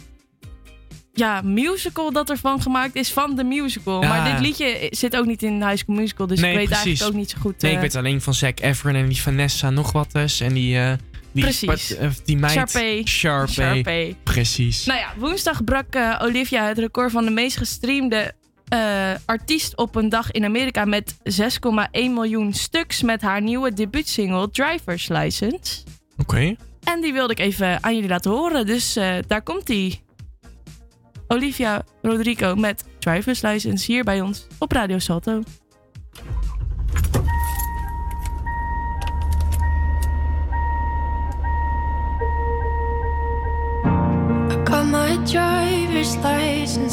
ja, 1.13 1.41
musical 1.41 2.11
dat 2.11 2.29
ervan 2.29 2.61
gemaakt 2.61 2.95
is 2.95 3.11
van 3.11 3.35
de 3.35 3.43
musical. 3.43 4.01
Ja. 4.01 4.07
Maar 4.09 4.31
dit 4.31 4.39
liedje 4.39 4.87
zit 4.89 5.15
ook 5.15 5.25
niet 5.25 5.43
in 5.43 5.67
High 5.67 5.77
School 5.77 5.95
Musical, 5.95 6.27
dus 6.27 6.39
nee, 6.39 6.51
ik 6.51 6.57
weet 6.57 6.67
precies. 6.67 6.85
eigenlijk 6.85 7.13
ook 7.13 7.19
niet 7.19 7.29
zo 7.29 7.37
goed. 7.41 7.61
Nee, 7.61 7.71
ik 7.71 7.77
eh, 7.77 7.83
weet 7.83 7.95
alleen 7.95 8.21
van 8.21 8.33
Zac 8.33 8.59
Efron 8.59 8.95
en 8.95 9.07
die 9.07 9.21
Vanessa 9.21 9.69
nog 9.69 9.91
wat 9.91 10.15
eens. 10.15 10.39
En 10.39 10.53
die, 10.53 10.77
eh 10.77 10.93
die, 11.31 11.43
Precies. 11.43 11.67
wat, 11.67 11.97
eh, 11.99 12.09
die 12.25 12.37
meid. 12.37 12.51
Sharpay. 12.51 13.01
Sharpay. 13.05 13.53
Sharpay. 13.53 14.15
Precies. 14.23 14.85
Nou 14.85 14.99
ja, 14.99 15.13
woensdag 15.17 15.63
brak 15.63 15.95
Olivia 16.21 16.67
het 16.67 16.77
record 16.77 17.11
van 17.11 17.25
de 17.25 17.31
meest 17.31 17.57
gestreamde 17.57 18.33
eh, 18.71 19.11
artiest 19.25 19.77
op 19.77 19.95
een 19.95 20.09
dag 20.09 20.31
in 20.31 20.45
Amerika 20.45 20.85
met 20.85 21.13
6,1 21.13 21.19
miljoen 21.91 22.53
stuks 22.53 23.01
met 23.01 23.21
haar 23.21 23.41
nieuwe 23.41 23.73
debuutsingle 23.73 24.49
Driver's 24.49 25.07
License. 25.07 25.83
Oké. 26.17 26.55
En 26.83 27.01
die 27.01 27.13
wilde 27.13 27.33
ik 27.33 27.39
even 27.39 27.83
aan 27.83 27.93
jullie 27.93 28.09
laten 28.09 28.31
horen, 28.31 28.65
dus 28.65 28.95
eh, 28.95 29.15
daar 29.27 29.41
komt 29.41 29.67
die. 29.67 30.01
Olivia 31.27 31.83
Rodrigo 32.01 32.55
met 32.55 32.83
Driver's 32.99 33.41
License 33.41 33.91
hier 33.91 34.03
bij 34.03 34.21
ons 34.21 34.47
op 34.59 34.71
Radio 34.71 34.99
Salto. 34.99 35.41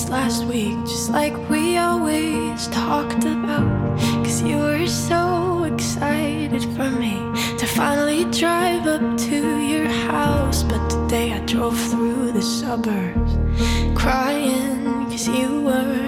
Last 0.09 0.45
week, 0.45 0.77
just 0.87 1.11
like 1.11 1.35
we 1.51 1.77
always 1.77 2.67
talked 2.69 3.25
about. 3.25 3.99
Cause 4.25 4.43
you 4.43 4.57
were 4.57 4.87
so 4.87 5.65
excited 5.65 6.63
for 6.77 6.91
me 6.91 7.15
to 7.59 7.67
finally 7.67 8.25
drive 8.31 8.87
up 8.87 9.19
to 9.19 9.59
your 9.59 9.87
house. 9.87 10.63
But 10.63 10.89
today 10.89 11.33
I 11.33 11.41
drove 11.41 11.79
through 11.91 12.33
the 12.33 12.43
suburbs 12.43 13.33
crying 13.95 15.05
cause 15.11 15.29
you 15.29 15.63
weren't 15.63 16.08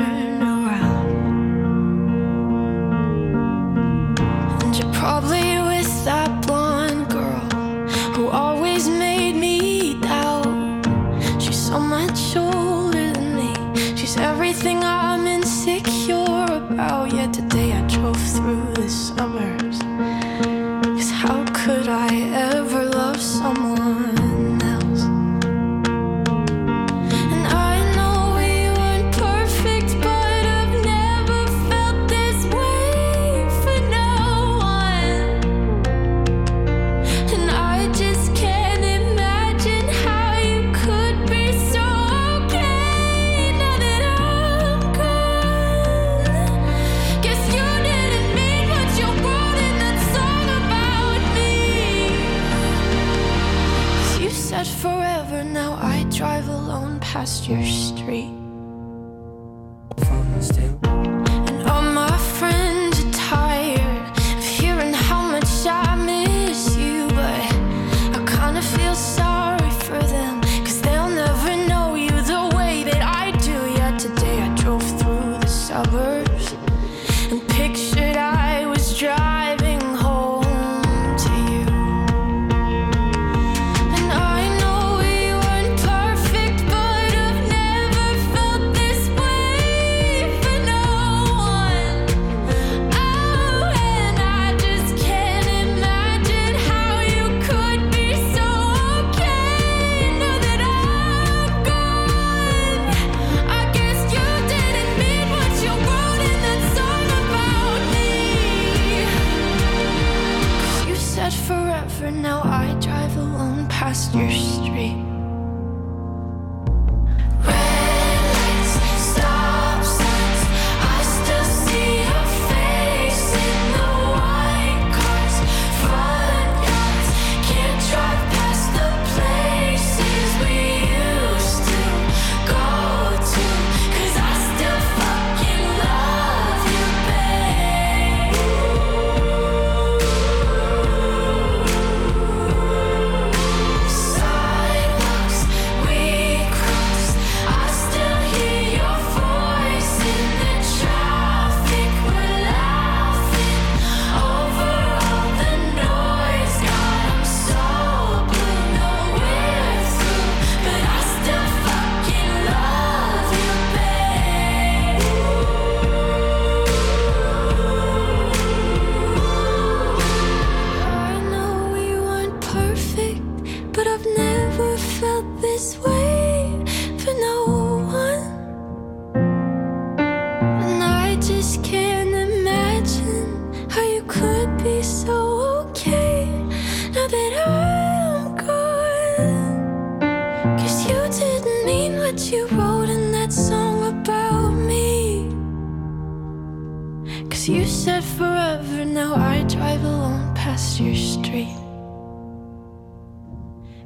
You 197.46 197.66
said 197.66 198.04
forever, 198.04 198.84
now 198.84 199.14
I 199.14 199.44
drive 199.44 199.82
alone 199.82 200.34
past 200.34 200.78
your 200.78 200.94
street. 200.94 201.56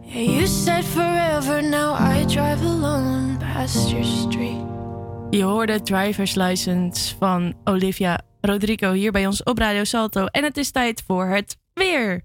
You 0.03 0.47
said 0.47 0.85
forever, 0.85 1.63
now 1.63 1.95
I 1.95 2.25
drive 2.25 2.63
alone 2.63 3.39
past 3.39 3.91
your 3.91 4.05
street. 4.05 4.63
Je 5.31 5.43
hoorde 5.43 5.83
Driver's 5.83 6.35
License 6.35 7.15
van 7.19 7.55
Olivia 7.65 8.21
Rodrigo 8.41 8.93
hier 8.93 9.13
bij 9.13 9.27
ons 9.27 9.43
op 9.43 9.59
Radio 9.59 9.85
Salto. 9.85 10.27
En 10.27 10.45
het 10.45 10.57
is 10.57 10.71
tijd 10.71 11.03
voor 11.07 11.27
het 11.27 11.57
weer. 11.75 12.25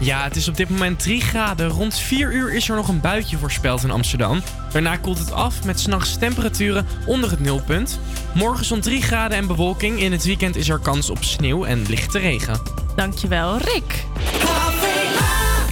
Ja, 0.00 0.22
het 0.24 0.36
is 0.36 0.48
op 0.48 0.56
dit 0.56 0.68
moment 0.68 0.98
3 0.98 1.20
graden. 1.20 1.68
Rond 1.68 1.94
4 1.94 2.32
uur 2.32 2.54
is 2.54 2.68
er 2.68 2.76
nog 2.76 2.88
een 2.88 3.00
buitje 3.00 3.38
voorspeld 3.38 3.82
in 3.82 3.90
Amsterdam. 3.90 4.42
Daarna 4.72 4.96
koelt 4.96 5.18
het 5.18 5.32
af 5.32 5.64
met 5.64 5.80
s'nachts 5.80 6.18
temperaturen 6.18 6.86
onder 7.06 7.30
het 7.30 7.40
nulpunt. 7.40 8.00
Morgen 8.34 8.64
zo'n 8.64 8.80
3 8.80 9.02
graden 9.02 9.38
en 9.38 9.46
bewolking. 9.46 10.00
In 10.00 10.12
het 10.12 10.24
weekend 10.24 10.56
is 10.56 10.68
er 10.68 10.78
kans 10.78 11.10
op 11.10 11.24
sneeuw 11.24 11.64
en 11.64 11.82
lichte 11.88 12.18
regen. 12.18 12.60
Dankjewel, 12.96 13.58
Rick. 13.58 14.04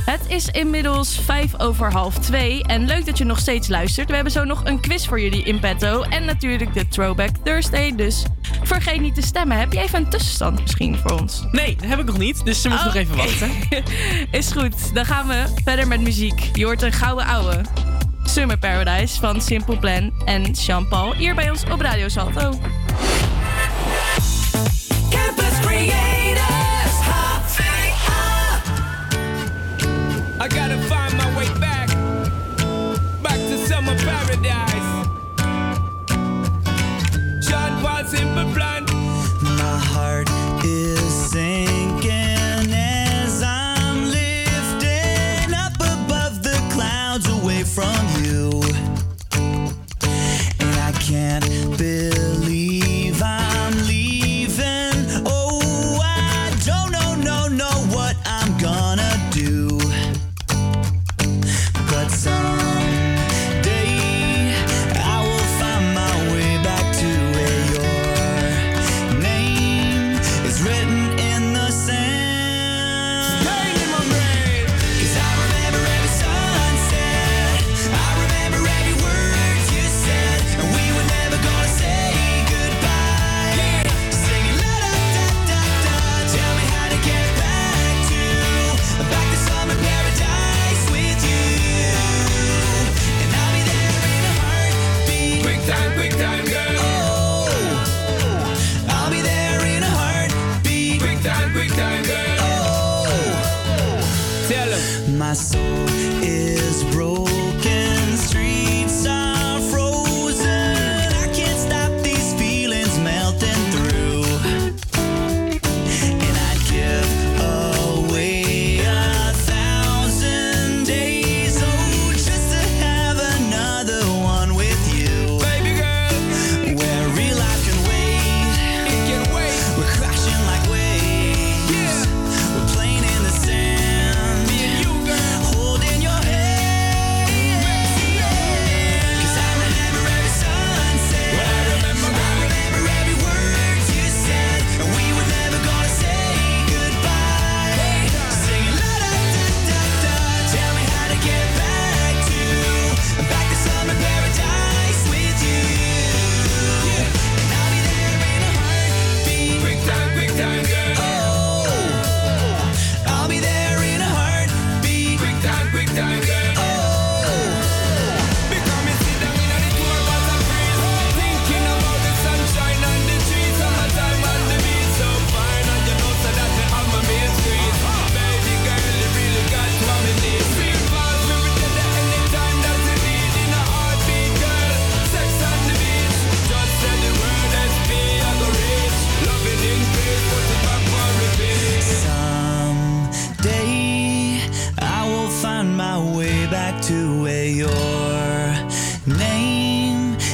Het 0.05 0.21
is 0.29 0.49
inmiddels 0.49 1.19
vijf 1.19 1.61
over 1.61 1.93
half 1.93 2.19
twee. 2.19 2.65
En 2.65 2.87
leuk 2.87 3.07
dat 3.07 3.19
je 3.19 3.25
nog 3.25 3.39
steeds 3.39 3.69
luistert. 3.69 4.09
We 4.09 4.15
hebben 4.15 4.33
zo 4.33 4.45
nog 4.45 4.65
een 4.65 4.81
quiz 4.81 5.07
voor 5.07 5.21
jullie 5.21 5.43
in 5.43 5.61
petto. 5.61 6.03
En 6.03 6.25
natuurlijk 6.25 6.75
de 6.75 6.89
Throwback 6.89 7.31
Thursday. 7.45 7.95
Dus 7.95 8.25
vergeet 8.63 9.01
niet 9.01 9.15
te 9.15 9.23
stemmen. 9.23 9.59
Heb 9.59 9.73
je 9.73 9.81
even 9.81 9.99
een 9.99 10.09
tussenstand 10.09 10.61
misschien 10.61 10.97
voor 10.97 11.21
ons? 11.21 11.47
Nee, 11.51 11.77
dat 11.77 11.89
heb 11.89 11.99
ik 11.99 12.05
nog 12.05 12.19
niet. 12.19 12.45
Dus 12.45 12.63
ze 12.63 12.69
moet 12.69 12.85
nog 12.85 12.95
oh, 12.95 13.01
even 13.01 13.17
wachten. 13.17 13.51
is 14.41 14.53
goed. 14.53 14.95
Dan 14.95 15.05
gaan 15.05 15.27
we 15.27 15.45
verder 15.65 15.89
met 15.89 16.01
muziek. 16.01 16.51
Je 16.53 16.65
hoort 16.65 16.83
een 16.83 16.93
gouden 16.93 17.27
ouwe. 17.27 17.61
Summer 18.25 18.59
Paradise 18.59 19.21
van 19.21 19.41
Simple 19.41 19.79
Plan 19.79 20.13
en 20.25 20.51
Jean-Paul. 20.51 21.15
Hier 21.15 21.35
bij 21.35 21.51
ons 21.51 21.65
op 21.71 21.81
Radio 21.81 22.09
Salto. 22.09 22.59
Campus 25.11 25.61
Create. 25.61 26.12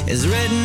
is 0.08 0.26
written 0.26 0.57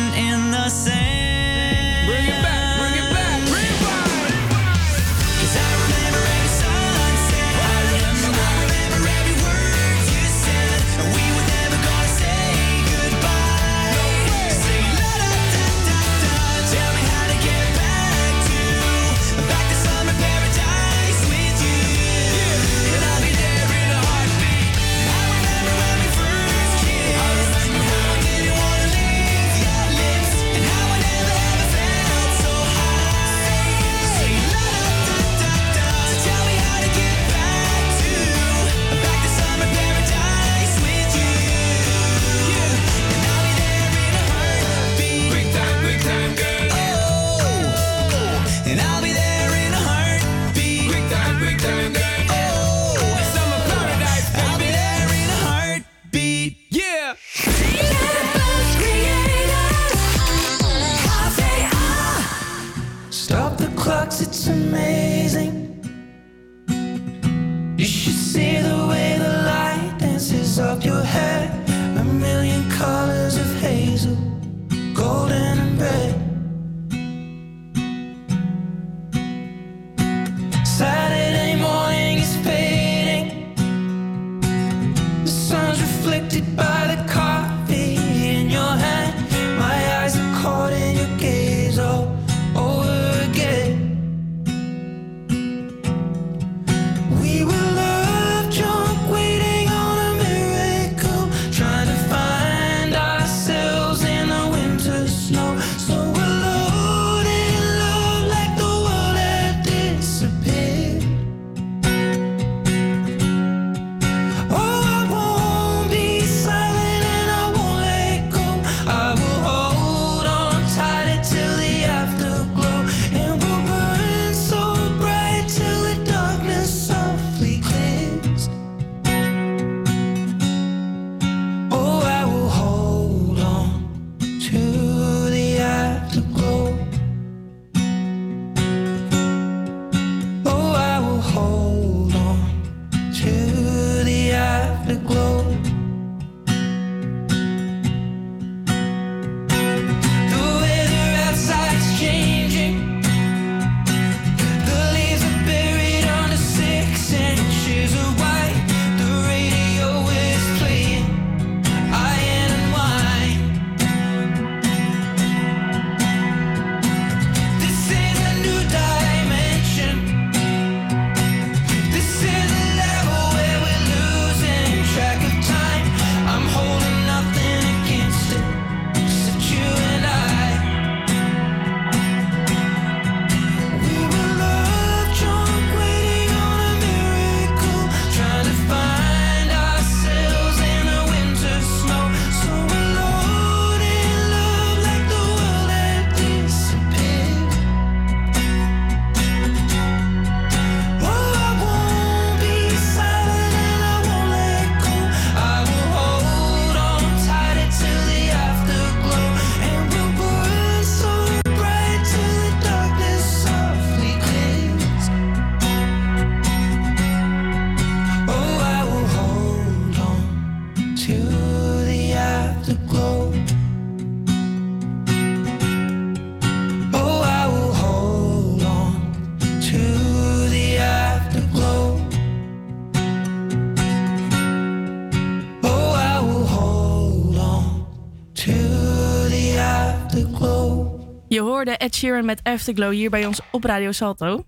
hoorde 241.64 241.84
Ed 241.84 241.94
Sheeran 241.94 242.24
met 242.24 242.40
Afterglow 242.42 242.92
hier 242.92 243.10
bij 243.10 243.26
ons 243.26 243.40
op 243.50 243.64
Radio 243.64 243.92
Salto. 243.92 244.44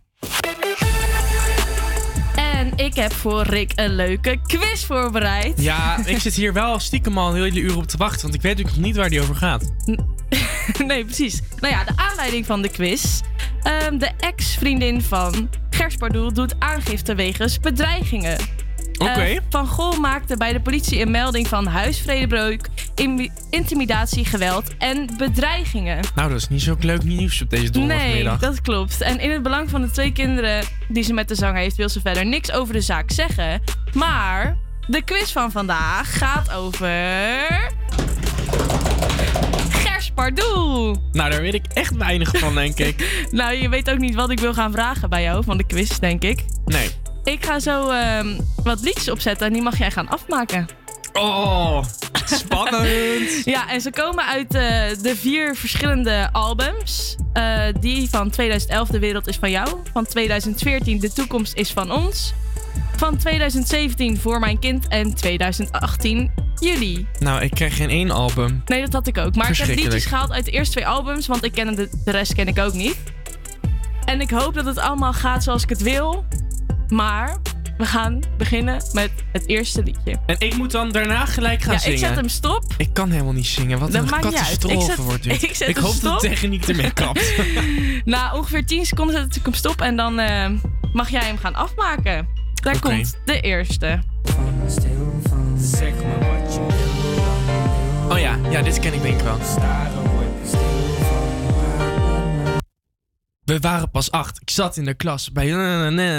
En 2.34 2.72
ik 2.76 2.94
heb 2.94 3.12
voor 3.12 3.42
Rick 3.42 3.72
een 3.74 3.94
leuke 3.94 4.38
quiz 4.46 4.84
voorbereid. 4.84 5.62
Ja, 5.62 6.06
ik 6.06 6.18
zit 6.18 6.34
hier 6.34 6.52
wel 6.52 6.78
stiekem 6.78 7.18
al 7.18 7.28
een 7.28 7.42
hele 7.42 7.60
uur 7.60 7.76
op 7.76 7.86
te 7.86 7.96
wachten, 7.96 8.22
want 8.22 8.34
ik 8.34 8.42
weet 8.42 8.50
natuurlijk 8.56 8.76
nog 8.76 8.86
niet 8.86 8.96
waar 8.96 9.10
die 9.10 9.20
over 9.20 9.34
gaat. 9.34 9.72
nee, 10.86 11.04
precies. 11.04 11.40
Nou 11.60 11.74
ja, 11.74 11.84
de 11.84 11.92
aanleiding 11.96 12.46
van 12.46 12.62
de 12.62 12.68
quiz. 12.68 13.20
Ehm, 13.62 13.98
de 13.98 14.10
ex-vriendin 14.18 15.02
van 15.02 15.50
Gers 15.70 15.96
Pardoel 15.96 16.32
doet 16.32 16.54
aangifte 16.58 17.14
wegens 17.14 17.60
bedreigingen. 17.60 18.38
Eh, 18.98 19.36
van 19.50 19.66
Gol 19.66 20.00
maakte 20.00 20.36
bij 20.36 20.52
de 20.52 20.60
politie 20.60 21.00
een 21.00 21.10
melding 21.10 21.46
van 21.48 21.66
huisvredebreuk, 21.66 22.68
im- 22.94 23.28
intimidatie, 23.50 24.24
geweld 24.24 24.76
en 24.78 25.10
bedreigingen. 25.16 26.00
Nou, 26.14 26.28
dat 26.28 26.38
is 26.38 26.48
niet 26.48 26.62
zo 26.62 26.76
leuk 26.80 27.02
nieuws 27.02 27.42
op 27.42 27.50
deze 27.50 27.62
Nee, 27.62 27.70
donderdagmiddag. 27.72 28.38
dat 28.38 28.60
klopt. 28.60 29.00
En 29.00 29.20
in 29.20 29.30
het 29.30 29.42
belang 29.42 29.70
van 29.70 29.80
de 29.80 29.90
twee 29.90 30.12
kinderen 30.12 30.64
die 30.88 31.02
ze 31.02 31.12
met 31.12 31.28
de 31.28 31.34
zanger 31.34 31.60
heeft, 31.60 31.76
wil 31.76 31.88
ze 31.88 32.00
verder 32.00 32.26
niks 32.26 32.52
over 32.52 32.72
de 32.74 32.80
zaak 32.80 33.10
zeggen. 33.10 33.62
Maar 33.92 34.56
de 34.86 35.02
quiz 35.02 35.32
van 35.32 35.50
vandaag 35.50 36.18
gaat 36.18 36.52
over. 36.52 37.74
Pardoel. 40.14 40.96
Nou, 41.12 41.30
daar 41.30 41.40
weet 41.40 41.54
ik 41.54 41.64
echt 41.74 41.96
weinig 41.96 42.30
van, 42.38 42.54
denk 42.54 42.78
ik. 42.78 43.04
Nou, 43.30 43.54
je 43.54 43.68
weet 43.68 43.90
ook 43.90 43.98
niet 43.98 44.14
wat 44.14 44.30
ik 44.30 44.40
wil 44.40 44.54
gaan 44.54 44.72
vragen 44.72 45.10
bij 45.10 45.22
jou 45.22 45.44
van 45.44 45.56
de 45.56 45.64
quiz, 45.66 45.98
denk 45.98 46.22
ik. 46.22 46.44
Nee. 46.64 46.88
Ik 47.26 47.44
ga 47.44 47.58
zo 47.58 47.90
ehm, 47.90 48.40
wat 48.62 48.80
liedjes 48.80 49.10
opzetten 49.10 49.46
en 49.46 49.52
die 49.52 49.62
mag 49.62 49.78
jij 49.78 49.90
gaan 49.90 50.08
afmaken. 50.08 50.66
Oh, 51.12 51.82
spannend. 52.24 53.44
Ja, 53.44 53.70
en 53.70 53.80
ze 53.80 53.90
komen 53.90 54.24
uit 54.24 54.54
eh, 54.54 55.02
de 55.02 55.16
vier 55.16 55.56
verschillende 55.56 56.28
albums. 56.32 57.16
Eh, 57.32 57.62
die 57.80 58.08
van 58.08 58.30
2011 58.30 58.88
De 58.88 58.98
Wereld 58.98 59.26
is 59.26 59.36
van 59.36 59.50
jou. 59.50 59.68
Van 59.92 60.06
2014 60.06 60.98
De 60.98 61.12
Toekomst 61.12 61.54
is 61.54 61.72
van 61.72 61.92
ons. 61.92 62.32
Van 62.96 63.16
2017 63.16 64.18
Voor 64.18 64.38
mijn 64.38 64.58
kind. 64.58 64.88
En 64.88 65.14
2018 65.14 66.30
Jullie. 66.60 67.06
Nou, 67.18 67.42
ik 67.42 67.50
krijg 67.50 67.76
geen 67.76 67.90
één 67.90 68.10
album. 68.10 68.62
Nee, 68.64 68.80
dat 68.80 68.92
had 68.92 69.06
ik 69.06 69.18
ook. 69.18 69.34
Maar 69.34 69.50
ik 69.50 69.56
heb 69.56 69.76
liedjes 69.76 70.06
gehaald 70.06 70.32
uit 70.32 70.44
de 70.44 70.50
eerste 70.50 70.72
twee 70.72 70.86
albums. 70.86 71.26
Want 71.26 71.44
ik 71.44 71.52
ken 71.52 71.74
de, 71.74 71.88
de 72.04 72.10
rest 72.10 72.34
ken 72.34 72.48
ik 72.48 72.58
ook 72.58 72.72
niet. 72.72 72.96
En 74.04 74.20
ik 74.20 74.30
hoop 74.30 74.54
dat 74.54 74.64
het 74.64 74.78
allemaal 74.78 75.12
gaat 75.12 75.42
zoals 75.42 75.62
ik 75.62 75.68
het 75.68 75.82
wil. 75.82 76.24
Maar 76.88 77.36
we 77.78 77.84
gaan 77.84 78.20
beginnen 78.38 78.82
met 78.92 79.10
het 79.32 79.48
eerste 79.48 79.82
liedje. 79.82 80.16
En 80.26 80.36
ik 80.38 80.56
moet 80.56 80.70
dan 80.70 80.90
daarna 80.90 81.24
gelijk 81.24 81.62
gaan 81.62 81.72
ja, 81.72 81.78
zingen. 81.78 81.98
ik 81.98 82.04
zet 82.04 82.16
hem 82.16 82.28
stop. 82.28 82.64
Ik 82.76 82.88
kan 82.92 83.10
helemaal 83.10 83.32
niet 83.32 83.46
zingen. 83.46 83.78
Wat 83.78 83.92
Dat 83.92 84.02
een 84.02 84.20
catastrofe 84.20 85.02
wordt 85.02 85.22
dit. 85.22 85.42
ik 85.50 85.58
ik 85.58 85.76
hoop 85.76 86.00
dat 86.00 86.20
de 86.20 86.28
techniek 86.28 86.68
ermee 86.68 86.90
kapt. 86.90 87.34
Na 88.04 88.34
ongeveer 88.34 88.66
10 88.66 88.86
seconden 88.86 89.16
zet 89.16 89.36
ik 89.36 89.44
hem 89.44 89.54
stop 89.54 89.80
en 89.80 89.96
dan 89.96 90.18
eh, 90.18 90.50
mag 90.92 91.08
jij 91.08 91.24
hem 91.24 91.38
gaan 91.38 91.54
afmaken. 91.54 92.28
Daar 92.54 92.78
komt 92.78 93.16
de 93.24 93.40
eerste. 93.40 93.98
Oh 98.08 98.18
ja, 98.18 98.38
ja, 98.50 98.62
dit 98.62 98.78
ken 98.78 98.94
ik 98.94 99.02
denk 99.02 99.18
ik 99.18 99.24
wel. 99.24 99.38
We 103.46 103.58
waren 103.60 103.90
pas 103.90 104.10
acht. 104.10 104.40
Ik 104.40 104.50
zat 104.50 104.76
in 104.76 104.84
de 104.84 104.94
klas 104.94 105.32
bij. 105.32 105.52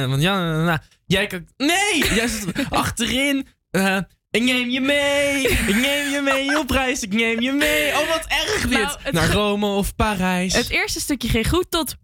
Want 0.07 0.21
ja, 0.21 0.81
jij 1.05 1.27
kan. 1.27 1.47
Nee! 1.57 2.13
Jij 2.13 2.27
zat 2.27 2.69
achterin. 2.69 3.47
Eh, 3.71 3.97
Ik 4.31 4.43
neem 4.43 4.69
je 4.69 4.81
mee, 4.81 5.41
ik 5.47 5.75
neem 5.75 6.09
je 6.11 6.21
mee 6.23 6.59
op 6.59 6.69
reis, 6.69 7.01
ik 7.01 7.13
neem 7.13 7.41
je 7.41 7.51
mee. 7.51 7.91
Oh, 7.91 8.09
wat 8.09 8.25
erg 8.27 8.61
dit. 8.61 8.69
Nou, 8.69 8.97
Naar 9.11 9.31
Rome 9.31 9.65
of 9.67 9.95
Parijs. 9.95 10.53
Het 10.53 10.69
eerste 10.69 10.99
stukje 10.99 11.29
ging 11.29 11.49
goed 11.49 11.71
tot... 11.71 11.95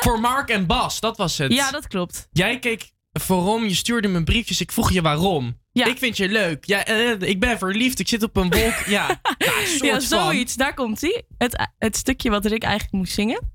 Voor 0.00 0.20
Mark 0.20 0.48
en 0.48 0.66
Bas, 0.66 1.00
dat 1.00 1.16
was 1.16 1.38
het. 1.38 1.52
Ja, 1.52 1.70
dat 1.70 1.86
klopt. 1.88 2.28
Jij 2.32 2.58
keek 2.58 2.90
waarom, 3.26 3.64
je 3.64 3.74
stuurde 3.74 4.08
me 4.08 4.22
briefjes, 4.24 4.60
ik 4.60 4.72
vroeg 4.72 4.92
je 4.92 5.02
waarom. 5.02 5.60
Ik 5.72 5.98
vind 5.98 6.16
je 6.16 6.28
leuk. 6.28 6.64
Ja, 6.64 6.84
eh, 6.84 7.20
ik 7.20 7.40
ben 7.40 7.58
verliefd, 7.58 7.98
ik 7.98 8.08
zit 8.08 8.22
op 8.22 8.36
een 8.36 8.50
wolk. 8.50 8.74
Ja, 8.86 9.08
ja, 9.38 9.52
soort 9.66 9.82
Ja, 9.82 10.00
zoiets. 10.00 10.54
Daar 10.54 10.74
komt 10.74 11.00
hij. 11.00 11.24
Het, 11.38 11.68
het 11.78 11.96
stukje 11.96 12.30
wat 12.30 12.44
Rick 12.46 12.62
eigenlijk 12.62 12.92
moest 12.94 13.12
zingen. 13.12 13.54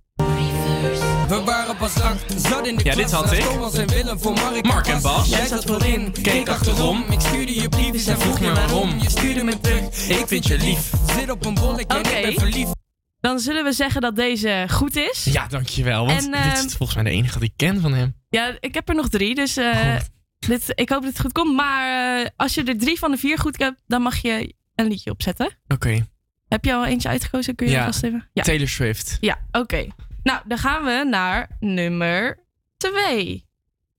We 0.82 1.42
waren 1.46 1.78
pas 1.78 2.00
acht, 2.02 2.34
zat 2.42 2.68
in 2.68 2.76
de 2.76 2.84
Ja, 2.84 2.96
dit 2.96 3.12
had 3.12 3.32
ik. 3.32 3.40
Thomas 3.40 3.74
en 3.74 3.88
Willem 3.88 4.20
voor 4.20 4.34
Mark, 4.34 4.66
Mark 4.66 4.88
en 4.88 5.02
Bas. 5.02 5.30
Jij 5.30 5.46
zat 5.48 5.66
voorin, 5.66 6.12
keek 6.12 6.50
achterom. 6.50 7.04
Ik 7.10 7.20
stuurde 7.20 7.56
je 7.62 7.70
briefjes 7.70 8.08
en 8.08 8.20
vroeg 8.20 8.40
je 8.40 8.52
waarom. 8.54 9.00
Je 9.02 9.10
stuurde 9.10 9.44
me 9.44 9.60
terug, 9.60 10.10
ik 10.10 10.28
vind 10.28 10.48
je 10.48 10.58
lief. 10.58 10.92
Zit 11.18 11.30
op 11.32 11.46
een 11.46 11.54
bolletje 11.54 11.98
en 11.98 12.18
ik 12.18 12.22
ben 12.22 12.34
verliefd. 12.40 12.72
Dan 13.20 13.40
zullen 13.40 13.64
we 13.64 13.72
zeggen 13.72 14.02
dat 14.02 14.16
deze 14.16 14.66
goed 14.72 14.96
is. 14.96 15.24
Ja, 15.24 15.48
dankjewel. 15.48 16.06
Want 16.06 16.26
En, 16.26 16.32
dit 16.32 16.40
ehm, 16.42 16.66
is 16.66 16.74
volgens 16.76 16.94
mij 17.02 17.04
de 17.12 17.18
enige 17.18 17.40
die 17.40 17.48
ik 17.50 17.54
ken 17.56 17.82
van 17.82 17.94
hem. 17.94 18.16
Ja, 18.30 18.58
ik 18.60 18.74
heb 18.74 18.90
er 18.90 18.96
nog 18.96 19.10
drie, 19.10 19.36
dus 19.36 19.58
eh, 19.58 19.96
dit, 20.40 20.64
ik 20.76 20.90
hoop 20.90 21.02
dat 21.02 21.12
het 21.12 21.22
goed 21.22 21.32
komt. 21.32 21.56
Maar 21.56 22.20
eh, 22.22 22.28
als 22.36 22.54
je 22.54 22.64
er 22.64 22.78
drie 22.78 23.00
van 23.00 23.12
de 23.12 23.18
vier 23.18 23.38
goed 23.40 23.58
hebt, 23.60 23.82
dan 23.88 24.02
mag 24.02 24.22
je 24.22 24.56
een 24.76 24.88
liedje 24.88 25.12
opzetten. 25.12 25.58
Oké. 25.68 26.08
Heb 26.48 26.66
je 26.66 26.74
al 26.74 26.86
eentje 26.86 27.10
uitgekozen? 27.10 27.56
Kun 27.56 27.66
je 27.68 27.72
Ja. 27.72 27.80
alvast 27.80 28.04
even? 28.04 28.30
Ja. 28.34 28.44
Taylor 28.44 28.68
Swift. 28.68 29.18
Ja, 29.20 29.38
oké. 29.52 29.88
Nou, 30.24 30.40
dan 30.46 30.58
gaan 30.58 30.84
we 30.84 31.06
naar 31.10 31.50
nummer 31.60 32.46
twee. 32.78 33.50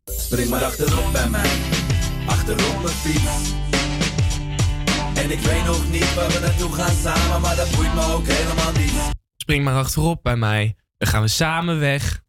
Spring 0.04 0.48
maar 0.48 0.64
achterop 0.64 1.12
bij 1.12 1.28
mij, 1.28 1.50
achterop 2.26 2.82
mijn 2.82 2.94
fiets. 2.94 3.52
En 5.14 5.30
ik 5.30 5.38
weet 5.38 5.64
nog 5.64 5.90
niet 5.90 6.14
waar 6.14 6.28
we 6.28 6.38
naartoe 6.40 6.72
gaan 6.72 6.94
samen, 6.94 7.40
maar 7.40 7.56
dat 7.56 7.70
boeit 7.76 7.94
me 7.94 8.12
ook 8.12 8.26
helemaal 8.26 8.72
niet. 8.72 9.10
Spring 9.36 9.64
maar 9.64 9.74
achterop 9.74 10.22
bij 10.22 10.36
mij. 10.36 10.76
Dan 10.98 11.08
gaan 11.08 11.22
we 11.22 11.28
samen 11.28 11.78
weg. 11.78 12.20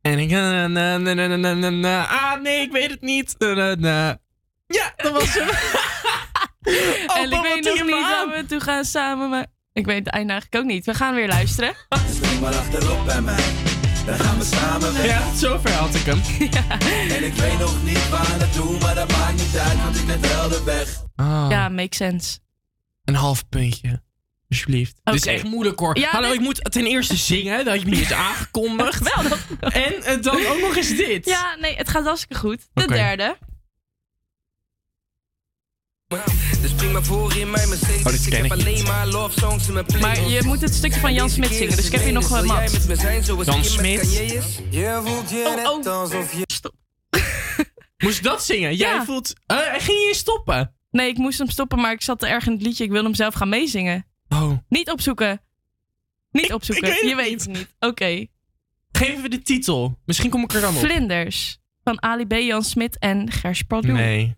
En 0.00 0.18
ik... 0.18 0.30
na, 0.30 0.66
na, 0.66 0.98
na, 0.98 1.14
na, 1.14 1.36
na, 1.36 1.54
na, 1.54 1.70
na. 1.70 2.06
Ah, 2.06 2.40
nee, 2.40 2.60
ik 2.60 2.72
weet 2.72 2.90
het 2.90 3.00
niet. 3.00 3.34
Na, 3.38 3.54
na, 3.54 3.74
na. 3.74 4.18
Ja, 4.66 4.92
dat 4.96 5.12
was 5.12 5.34
hem. 5.34 5.48
Oh, 7.06 7.18
en 7.20 7.32
ik 7.32 7.42
weet 7.42 7.64
nog 7.64 7.84
niet 7.84 8.00
waar 8.00 8.26
we 8.28 8.32
naartoe 8.34 8.60
gaan 8.60 8.84
samen, 8.84 9.30
maar 9.30 9.46
ik 9.76 9.86
weet 9.86 9.98
het 9.98 10.08
einde 10.08 10.32
eigenlijk 10.32 10.64
ook 10.64 10.70
niet. 10.70 10.84
We 10.86 10.94
gaan 10.94 11.14
weer 11.14 11.28
luisteren. 11.28 11.74
Spring 12.16 12.40
maar 12.40 12.54
achterop 12.54 13.04
bij 13.06 13.20
mij, 13.20 13.44
dan 14.06 14.18
gaan 14.18 14.38
we 14.38 14.44
samen 14.44 14.94
weg. 14.94 15.04
Ja, 15.06 15.34
zover 15.34 15.70
had 15.72 15.94
ik 15.94 16.04
hem. 16.04 16.20
En 17.16 17.24
ik 17.24 17.32
weet 17.34 17.58
nog 17.58 17.84
niet 17.84 18.08
waar 18.08 18.36
naartoe, 18.38 18.78
maar 18.78 18.94
dat 18.94 19.10
maakt 19.10 19.32
niet 19.36 19.56
uit, 19.58 19.82
want 19.82 19.96
ik 19.96 20.06
ben 20.06 20.20
wel 20.20 20.48
de 20.48 20.62
weg. 20.64 21.02
Ah, 21.16 21.46
Ja, 21.50 21.68
makes 21.68 21.96
sense. 21.96 22.38
Een 23.04 23.14
half 23.14 23.48
puntje. 23.48 24.02
Alsjeblieft. 24.48 25.00
Dit 25.04 25.14
is 25.14 25.26
echt 25.26 25.44
moeilijk 25.44 25.78
hoor. 25.78 25.98
Ja, 25.98 26.10
Hallo, 26.10 26.26
dit- 26.28 26.36
ik 26.36 26.42
moet 26.42 26.72
ten 26.72 26.86
eerste 26.86 27.16
zingen. 27.16 27.64
Dat 27.64 27.80
je 27.80 27.84
me 27.84 27.90
niet 27.90 28.00
eens 28.00 28.12
aangekondigd. 28.12 29.02
Wel, 29.14 29.28
dat... 29.28 29.72
En 29.72 30.02
eh, 30.02 30.22
dan 30.22 30.46
ook 30.46 30.60
nog 30.60 30.76
eens 30.76 30.96
dit. 30.96 31.24
Ja, 31.26 31.56
nee, 31.60 31.76
het 31.76 31.88
gaat 31.88 32.04
hartstikke 32.04 32.34
goed. 32.36 32.66
De 32.74 32.86
derde. 32.86 33.36
Dus 36.60 36.70
spring 36.70 36.92
maar 36.92 37.04
voor 37.04 37.36
in 37.36 37.50
mijn 37.50 37.68
Mercedes. 37.68 38.04
Oh, 38.04 38.10
dit 38.12 38.26
ik 38.26 38.30
ken 38.32 38.42
heb 38.42 38.52
alleen 38.52 38.84
maar 38.84 39.06
love 39.06 39.40
songs 39.40 39.66
in 39.68 39.72
mijn 39.72 39.86
playlist. 39.86 40.20
Maar 40.20 40.28
je 40.30 40.42
moet 40.44 40.60
het 40.60 40.74
stukje 40.74 41.00
van 41.00 41.14
Jan 41.14 41.30
Smit 41.30 41.52
zingen, 41.52 41.76
dus 41.76 41.86
ik 41.86 41.92
heb 41.92 42.02
hier 42.02 42.12
nog 42.12 42.44
mat. 42.44 42.86
zijn 42.92 43.24
zoals 43.24 43.46
Jan 43.46 43.64
Smit. 43.64 44.00
Kanye 44.00 44.24
is? 44.24 44.58
Je 44.70 45.00
voelt 45.04 45.30
je 45.30 45.64
Oh, 45.66 45.86
alsof 46.00 46.32
je... 46.32 46.46
Moest 48.04 48.18
ik 48.18 48.24
dat 48.24 48.44
zingen? 48.44 48.76
Jij 48.76 48.94
Ja. 48.94 49.04
voelt... 49.04 49.32
Eh, 49.46 49.58
ging 49.58 49.98
je 50.08 50.12
stoppen? 50.14 50.74
Nee, 50.90 51.08
ik 51.08 51.16
moest 51.16 51.38
hem 51.38 51.48
stoppen, 51.48 51.80
maar 51.80 51.92
ik 51.92 52.02
zat 52.02 52.18
te 52.18 52.26
erg 52.26 52.46
in 52.46 52.52
het 52.52 52.62
liedje. 52.62 52.84
Ik 52.84 52.90
wilde 52.90 53.06
hem 53.06 53.14
zelf 53.14 53.34
gaan 53.34 53.48
meezingen. 53.48 54.06
Oh. 54.28 54.52
Niet 54.68 54.90
opzoeken. 54.90 55.40
Niet 56.30 56.52
opzoeken. 56.52 56.84
ik 56.88 56.92
weet 56.92 57.00
het 57.00 57.10
je 57.10 57.16
weet 57.16 57.44
het 57.44 57.52
niet. 57.56 57.74
Oké. 57.78 58.26
Geef 58.92 59.08
even 59.16 59.30
de 59.30 59.42
titel. 59.42 59.98
Misschien 60.04 60.30
kom 60.30 60.42
ik 60.42 60.52
er 60.52 60.60
dan 60.60 60.74
op. 60.74 60.80
Vlinders. 60.80 61.58
Van 61.84 62.02
Ali 62.02 62.26
B, 62.26 62.32
Jan 62.32 62.62
Smit 62.64 62.98
en 62.98 63.32
Gers 63.32 63.62
Pardoel. 63.62 63.92
Nee. 63.94 64.36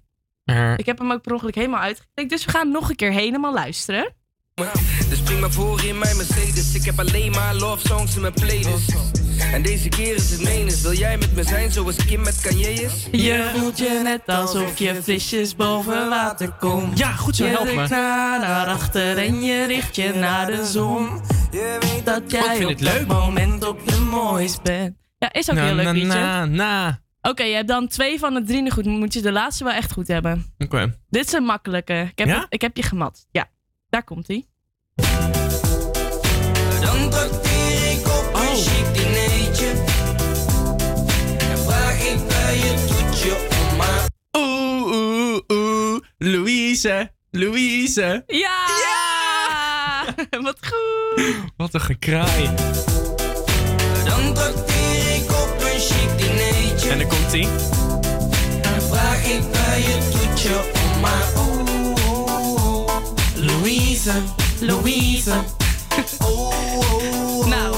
Ik 0.76 0.86
heb 0.86 0.98
hem 0.98 1.12
ook 1.12 1.22
per 1.22 1.32
ongeluk 1.32 1.54
helemaal 1.54 1.80
uitgeklikt. 1.80 2.30
Dus 2.30 2.44
we 2.44 2.50
gaan 2.50 2.70
nog 2.70 2.88
een 2.90 2.96
keer 2.96 3.12
helemaal 3.12 3.52
luisteren. 3.52 4.12
Dus 5.08 5.18
spring 5.18 5.40
maar 5.40 5.50
voor 5.50 5.84
in 5.84 5.98
mijn 5.98 6.16
Mercedes. 6.16 6.74
Ik 6.74 6.84
heb 6.84 6.98
alleen 6.98 7.30
maar 7.30 7.54
love 7.54 7.86
songs 7.86 8.14
in 8.14 8.20
mijn 8.20 8.32
playlist. 8.32 8.94
En 9.52 9.62
deze 9.62 9.88
keer 9.88 10.14
is 10.14 10.30
het 10.30 10.42
menens. 10.42 10.80
Wil 10.82 10.92
jij 10.92 11.18
met 11.18 11.34
me 11.34 11.42
zijn 11.42 11.72
zoals 11.72 12.04
Kim 12.04 12.20
met 12.20 12.40
Kanye 12.40 12.72
is? 12.72 13.06
Je 13.12 13.50
voelt 13.54 13.78
je 13.78 14.00
net 14.02 14.36
alsof 14.36 14.78
je 14.78 15.02
frisjes 15.02 15.56
boven 15.56 16.08
water 16.08 16.52
komt. 16.52 16.98
Ja, 16.98 17.12
goed 17.12 17.36
zo, 17.36 17.44
Je 17.44 17.50
help 17.50 17.64
me. 17.64 17.72
drukt 17.72 17.90
naar, 17.90 18.40
naar 18.40 18.66
achter 18.66 19.18
en 19.18 19.42
je 19.42 19.64
richt 19.66 19.96
je 19.96 20.12
naar 20.14 20.46
de 20.46 20.66
zon. 20.66 21.20
Je 21.50 21.76
weet 21.80 22.06
dat 22.06 22.22
ik 22.22 22.30
jij 22.30 22.64
op 22.64 22.78
het 22.78 23.06
moment 23.06 23.66
op 23.66 23.80
je 23.84 23.96
mooist 23.96 24.62
bent. 24.62 24.96
Ja, 25.18 25.32
is 25.32 25.50
ook 25.50 25.56
heel 25.56 25.74
leuk 25.74 26.02
na, 26.02 26.14
na, 26.14 26.44
na. 26.44 27.00
Oké, 27.22 27.42
je 27.42 27.54
hebt 27.54 27.68
dan 27.68 27.88
twee 27.88 28.18
van 28.18 28.34
de 28.34 28.42
drie 28.42 28.70
goed. 28.70 28.84
Moet 28.84 29.12
je 29.12 29.20
de 29.22 29.32
laatste 29.32 29.64
wel 29.64 29.72
echt 29.72 29.92
goed 29.92 30.08
hebben. 30.08 30.54
Oké. 30.58 30.98
Dit 31.10 31.26
is 31.26 31.32
een 31.32 31.42
makkelijke. 31.44 32.08
Ik 32.10 32.18
heb, 32.18 32.28
Ja? 32.28 32.46
ik 32.48 32.60
heb 32.60 32.76
je 32.76 32.82
gemat. 32.82 33.26
Ja, 33.30 33.48
daar 33.88 34.04
komt 34.04 34.26
hij. 34.28 34.46
Dan 36.80 37.10
trakteer 37.10 37.90
ik 37.90 38.06
op 38.06 38.30
een 38.34 38.56
chic 38.56 38.94
dinertje. 38.94 39.70
En 41.38 41.58
vraag 41.58 42.00
ik 42.12 42.26
bij 42.28 42.56
je 42.56 42.84
toetje 42.88 43.46
om 43.70 43.76
maar... 43.76 44.06
Oeh, 44.36 44.82
oeh, 44.92 45.38
oeh. 45.48 46.00
Louise. 46.18 47.12
Louise. 47.30 48.22
Ja! 48.26 48.66
Wat 50.42 50.58
goed! 50.66 51.34
Wat 51.56 51.74
een 51.74 51.80
gekraai. 51.80 52.44
Dan 54.04 54.34
trakteer 54.34 55.14
ik 55.14 55.30
op 55.30 55.56
een 55.60 55.80
chic 55.80 56.18
dinertje. 56.18 56.47
En 56.90 56.98
dan 56.98 57.08
komt 57.08 57.32
ie. 57.32 57.46
En 58.62 58.82
vraag 58.82 59.24
ik 59.24 59.50
bij 59.50 59.80
je 59.80 60.08
toetje 60.12 60.70
om 60.94 61.00
maar... 61.00 61.26
Oh, 61.36 61.66
oh, 62.08 62.86
oh. 62.86 63.04
Louise, 63.36 64.12
Louise. 64.60 65.32
Oh, 66.18 66.28
oh, 66.28 67.46
Nou, 67.46 67.76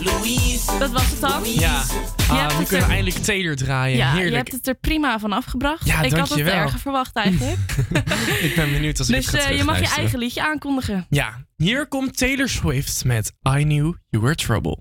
Louise. 0.00 0.78
dat 0.78 0.90
was 0.90 1.10
het 1.10 1.20
dan. 1.20 1.42
Ja. 1.44 1.82
Je 2.16 2.38
Ah, 2.38 2.42
het 2.44 2.52
kunnen 2.56 2.68
we 2.68 2.76
er- 2.76 2.90
eindelijk 2.90 3.16
Taylor 3.24 3.56
draaien. 3.56 3.96
Ja, 3.96 4.18
je 4.18 4.34
hebt 4.34 4.52
het 4.52 4.66
er 4.68 4.74
prima 4.74 5.18
van 5.18 5.32
afgebracht. 5.32 5.86
Ja, 5.86 6.02
ik 6.02 6.12
had 6.12 6.28
het 6.28 6.38
erger 6.38 6.78
verwacht 6.78 7.16
eigenlijk. 7.16 7.58
ik 8.46 8.52
ben 8.56 8.72
benieuwd 8.72 8.98
als 8.98 9.08
ik 9.08 9.14
dus 9.14 9.26
het 9.26 9.34
eh, 9.44 9.56
je 9.56 9.64
mag 9.64 9.78
je 9.80 9.94
eigen 9.96 10.18
liedje 10.18 10.42
aankondigen. 10.42 11.06
Ja, 11.10 11.44
hier 11.56 11.86
komt 11.86 12.16
Taylor 12.18 12.48
Swift 12.48 13.04
met 13.04 13.32
I 13.56 13.62
Knew 13.62 13.94
You 14.08 14.22
Were 14.22 14.34
Trouble. 14.34 14.78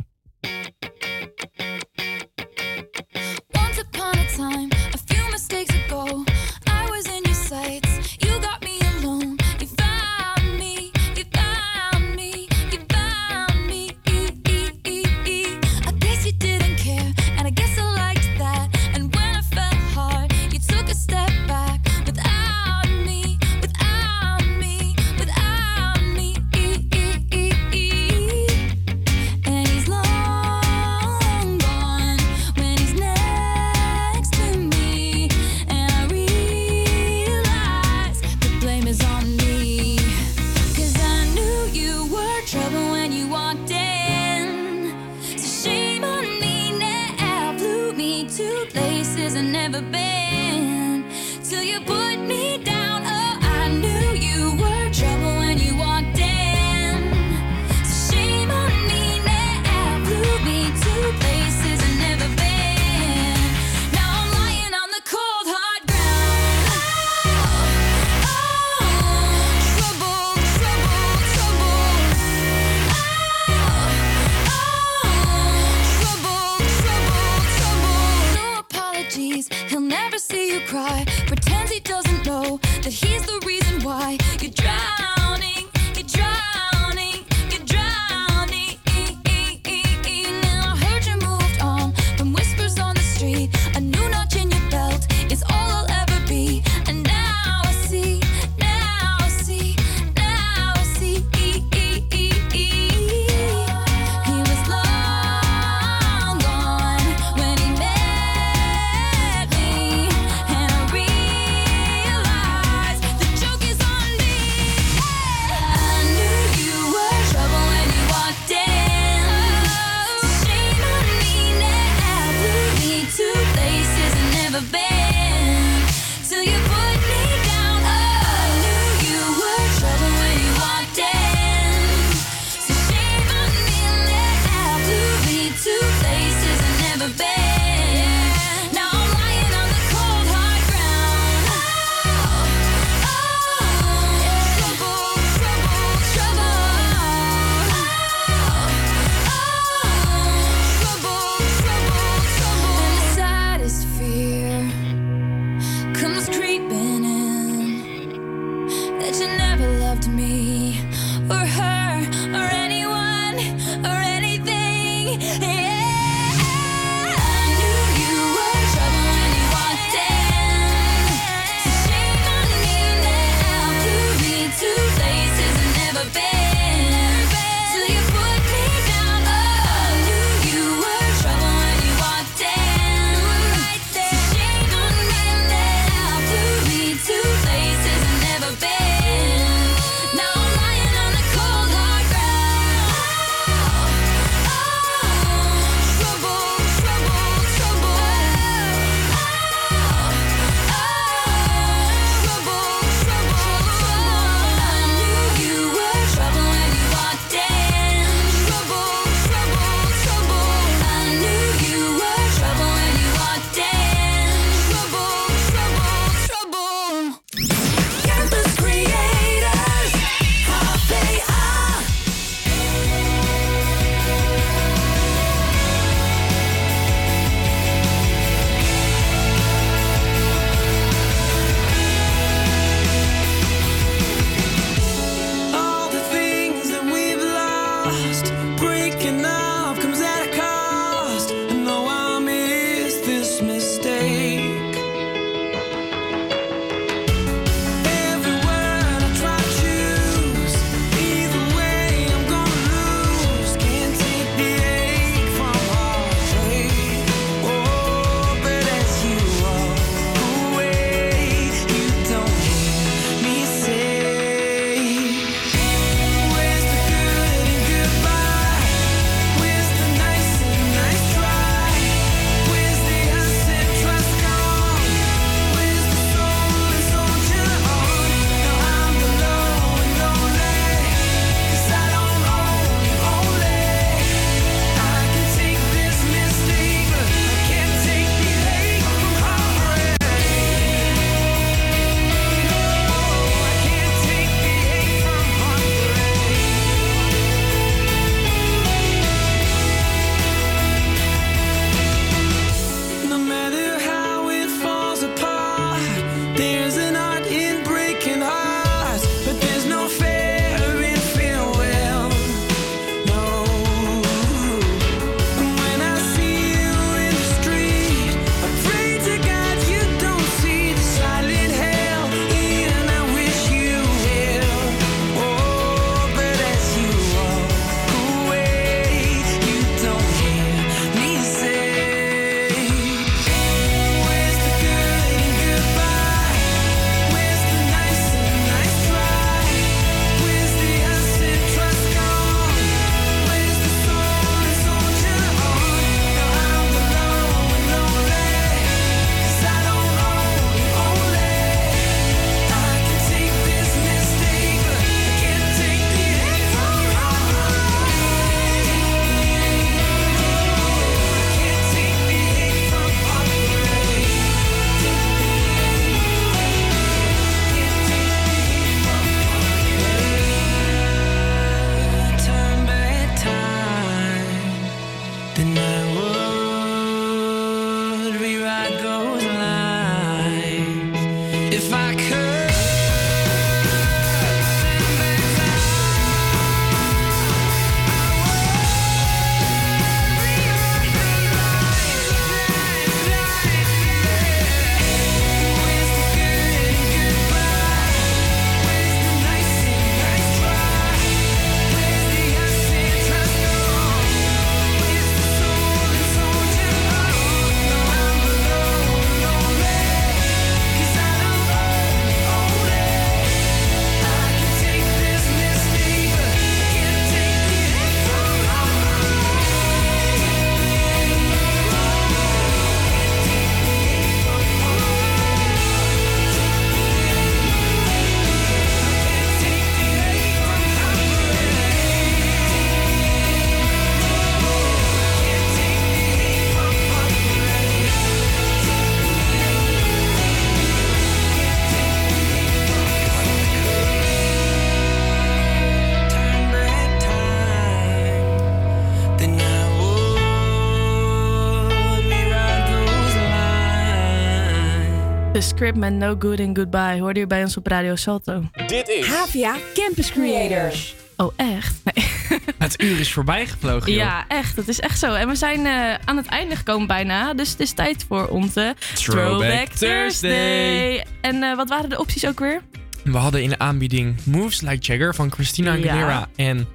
Script 455.72 455.91
met 455.91 456.10
No 456.10 456.15
Good 456.19 456.39
and 456.39 456.57
Goodbye 456.57 456.99
hoorde 456.99 457.19
je 457.19 457.27
bij 457.27 457.43
ons 457.43 457.57
op 457.57 457.68
Radio 457.68 457.95
Salto. 457.95 458.43
Dit 458.68 458.88
is... 458.88 459.07
Havia 459.07 459.56
Campus 459.73 460.11
Creators. 460.11 460.95
Oh, 461.18 461.34
echt? 461.35 461.76
Nee. 461.84 462.06
Het 462.57 462.81
uur 462.81 462.99
is 462.99 463.14
voorbij 463.14 463.45
gevlogen, 463.45 463.91
joh. 463.91 464.02
Ja, 464.02 464.26
echt. 464.27 464.56
Dat 464.56 464.68
is 464.68 464.80
echt 464.80 464.99
zo. 464.99 465.14
En 465.14 465.27
we 465.27 465.35
zijn 465.35 465.65
eh, 465.65 465.93
aan 466.06 466.18
het 466.18 466.26
einde 466.26 466.56
gekomen 466.56 466.88
bijna. 466.88 467.34
Dus 467.34 467.49
het 467.49 467.60
is 467.60 467.72
tijd 467.72 468.06
voor 468.07 468.27
onze 468.27 468.76
Throwback 468.93 469.68
Thursday. 469.68 471.06
En 471.22 471.43
eh, 471.43 471.56
wat 471.56 471.69
waren 471.69 471.89
de 471.89 471.99
opties 471.99 472.27
ook 472.27 472.39
weer? 472.39 472.61
We 473.03 473.18
hadden 473.18 473.43
in 473.43 473.49
de 473.49 473.60
aanbieding 473.60 474.15
Moves 474.26 474.61
Like 474.61 474.80
Jagger 474.80 475.15
van 475.15 475.31
Christina 475.31 475.73
Ja. 475.73 475.89
Aguilera 475.89 476.27
en 476.35 476.68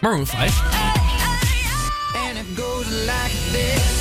Maroon 0.00 0.26
5. 0.26 0.62
And 2.14 2.36
it 2.36 2.62
goes 2.64 2.86
like 2.88 3.36
this. 3.52 3.94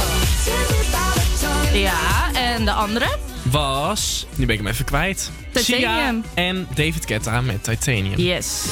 Ja, 1.74 2.32
en 2.34 2.66
de 2.66 2.72
andere? 2.72 3.33
Was, 3.54 4.26
nu 4.36 4.46
ben 4.46 4.56
ik 4.56 4.62
hem 4.62 4.72
even 4.72 4.86
kwijt, 4.86 5.32
Titanium. 5.52 6.24
Sia 6.24 6.44
en 6.44 6.68
David 6.76 7.06
Guetta 7.06 7.42
met 7.42 7.64
Titanium. 7.64 8.18
Yes. 8.20 8.66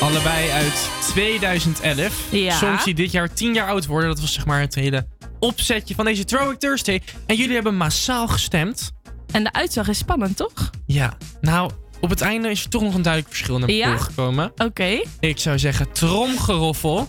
Allebei 0.00 0.50
uit 0.50 0.88
2011. 1.00 2.26
Ja. 2.30 2.56
Songs 2.56 2.84
die 2.84 2.94
dit 2.94 3.10
jaar 3.12 3.32
10 3.32 3.54
jaar 3.54 3.68
oud 3.68 3.86
worden. 3.86 4.08
Dat 4.08 4.20
was 4.20 4.32
zeg 4.32 4.46
maar 4.46 4.60
het 4.60 4.74
hele 4.74 5.06
opzetje 5.38 5.94
van 5.94 6.04
deze 6.04 6.24
Throwback 6.24 6.58
Thursday. 6.60 7.02
En 7.26 7.36
jullie 7.36 7.54
hebben 7.54 7.76
massaal 7.76 8.28
gestemd. 8.28 8.92
En 9.32 9.44
de 9.44 9.52
uitslag 9.52 9.88
is 9.88 9.98
spannend, 9.98 10.36
toch? 10.36 10.70
Ja, 10.86 11.16
nou, 11.40 11.70
op 12.00 12.10
het 12.10 12.20
einde 12.20 12.50
is 12.50 12.64
er 12.64 12.70
toch 12.70 12.82
nog 12.82 12.94
een 12.94 13.02
duidelijk 13.02 13.34
verschil 13.34 13.58
naar 13.58 13.70
Ja? 13.70 13.86
voren 13.86 14.00
gekomen. 14.00 14.52
Oké. 14.56 15.02
Ik 15.20 15.38
zou 15.38 15.58
zeggen 15.58 15.92
tromgeroffel. 15.92 17.06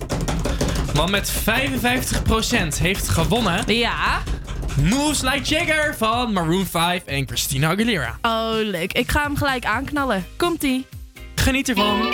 Want 0.93 1.11
met 1.11 1.31
55% 1.31 2.77
heeft 2.80 3.07
gewonnen... 3.07 3.76
Ja. 3.76 4.22
Moves 4.81 5.22
Like 5.22 5.41
Jagger 5.41 5.95
van 5.97 6.34
Maroon 6.34 6.65
5 6.65 7.03
en 7.05 7.27
Christina 7.27 7.69
Aguilera. 7.69 8.18
Oh, 8.22 8.51
leuk. 8.53 8.93
Ik 8.93 9.11
ga 9.11 9.23
hem 9.23 9.35
gelijk 9.35 9.65
aanknallen. 9.65 10.26
Komt-ie. 10.38 10.85
Geniet 11.35 11.69
ervan. 11.69 12.11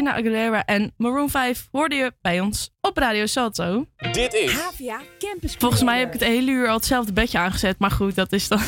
Christina 0.00 0.18
Aguilera 0.20 0.64
en 0.64 0.92
Maroon 0.96 1.30
5 1.30 1.68
hoorde 1.70 1.94
je 1.94 2.12
bij 2.22 2.40
ons 2.40 2.70
op 2.80 2.96
Radio 2.96 3.26
Salto. 3.26 3.86
Dit 4.12 4.34
is 4.34 4.52
Havia 4.52 5.00
Campus 5.18 5.54
Volgens 5.58 5.82
mij 5.82 5.98
heb 5.98 6.06
ik 6.06 6.20
het 6.20 6.28
hele 6.28 6.50
uur 6.50 6.68
al 6.68 6.74
hetzelfde 6.74 7.12
bedje 7.12 7.38
aangezet. 7.38 7.78
Maar 7.78 7.90
goed, 7.90 8.14
dat 8.14 8.32
is 8.32 8.48
dan 8.48 8.60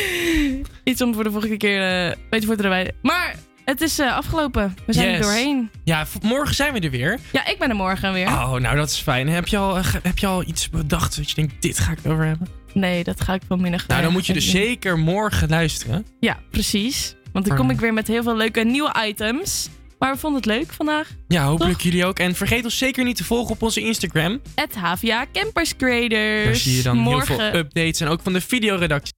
iets 0.84 1.02
om 1.02 1.14
voor 1.14 1.24
de 1.24 1.30
volgende 1.30 1.56
keer 1.56 1.82
eh, 1.82 2.06
een 2.06 2.16
beetje 2.30 2.46
voor 2.46 2.56
te 2.56 2.62
rijden. 2.62 2.94
Maar 3.02 3.36
het 3.64 3.80
is 3.80 3.98
eh, 3.98 4.16
afgelopen. 4.16 4.74
We 4.86 4.92
zijn 4.92 5.14
er 5.14 5.20
doorheen. 5.20 5.70
Ja, 5.84 6.06
morgen 6.22 6.54
zijn 6.54 6.72
we 6.72 6.80
er 6.80 6.90
weer. 6.90 7.18
Ja, 7.32 7.46
ik 7.46 7.58
ben 7.58 7.68
er 7.68 7.76
morgen 7.76 8.12
weer. 8.12 8.26
Oh, 8.26 8.54
nou 8.54 8.76
dat 8.76 8.88
is 8.88 8.98
fijn. 8.98 9.28
Heb 9.28 9.46
je 9.46 9.56
al, 9.56 9.76
eh, 9.76 9.94
heb 10.02 10.18
je 10.18 10.26
al 10.26 10.42
iets 10.42 10.70
bedacht 10.70 11.16
dat 11.16 11.28
je 11.28 11.34
denkt, 11.34 11.62
dit 11.62 11.78
ga 11.78 11.90
ik 11.92 11.98
het 12.02 12.12
over 12.12 12.24
hebben? 12.24 12.48
Nee, 12.72 13.04
dat 13.04 13.20
ga 13.20 13.34
ik 13.34 13.42
wel 13.48 13.58
minder 13.58 13.84
Nou, 13.88 14.02
dan 14.02 14.12
moet 14.12 14.26
je 14.26 14.32
dus 14.32 14.50
zeker 14.50 14.98
morgen 14.98 15.48
luisteren. 15.48 16.06
Ja, 16.20 16.38
precies. 16.50 17.14
Want 17.32 17.46
dan 17.46 17.56
kom 17.56 17.70
ik 17.70 17.80
weer 17.80 17.94
met 17.94 18.08
heel 18.08 18.22
veel 18.22 18.36
leuke 18.36 18.60
nieuwe 18.60 18.94
items. 19.06 19.68
Maar 20.02 20.12
we 20.12 20.18
vonden 20.18 20.40
het 20.40 20.50
leuk 20.50 20.72
vandaag. 20.72 21.10
Ja, 21.28 21.44
hopelijk 21.44 21.80
jullie 21.80 22.06
ook. 22.06 22.18
En 22.18 22.34
vergeet 22.34 22.64
ons 22.64 22.78
zeker 22.78 23.04
niet 23.04 23.16
te 23.16 23.24
volgen 23.24 23.54
op 23.54 23.62
onze 23.62 23.80
Instagram. 23.80 24.40
Het 24.54 24.74
HVA 24.74 25.26
Campers 25.32 25.76
Creators. 25.76 26.44
Daar 26.44 26.54
zie 26.56 26.76
je 26.76 26.82
dan 26.82 26.96
morgen 26.96 27.40
heel 27.40 27.50
veel 27.50 27.60
updates 27.60 28.00
en 28.00 28.08
ook 28.08 28.20
van 28.22 28.32
de 28.32 28.40
videoredactie. 28.40 29.10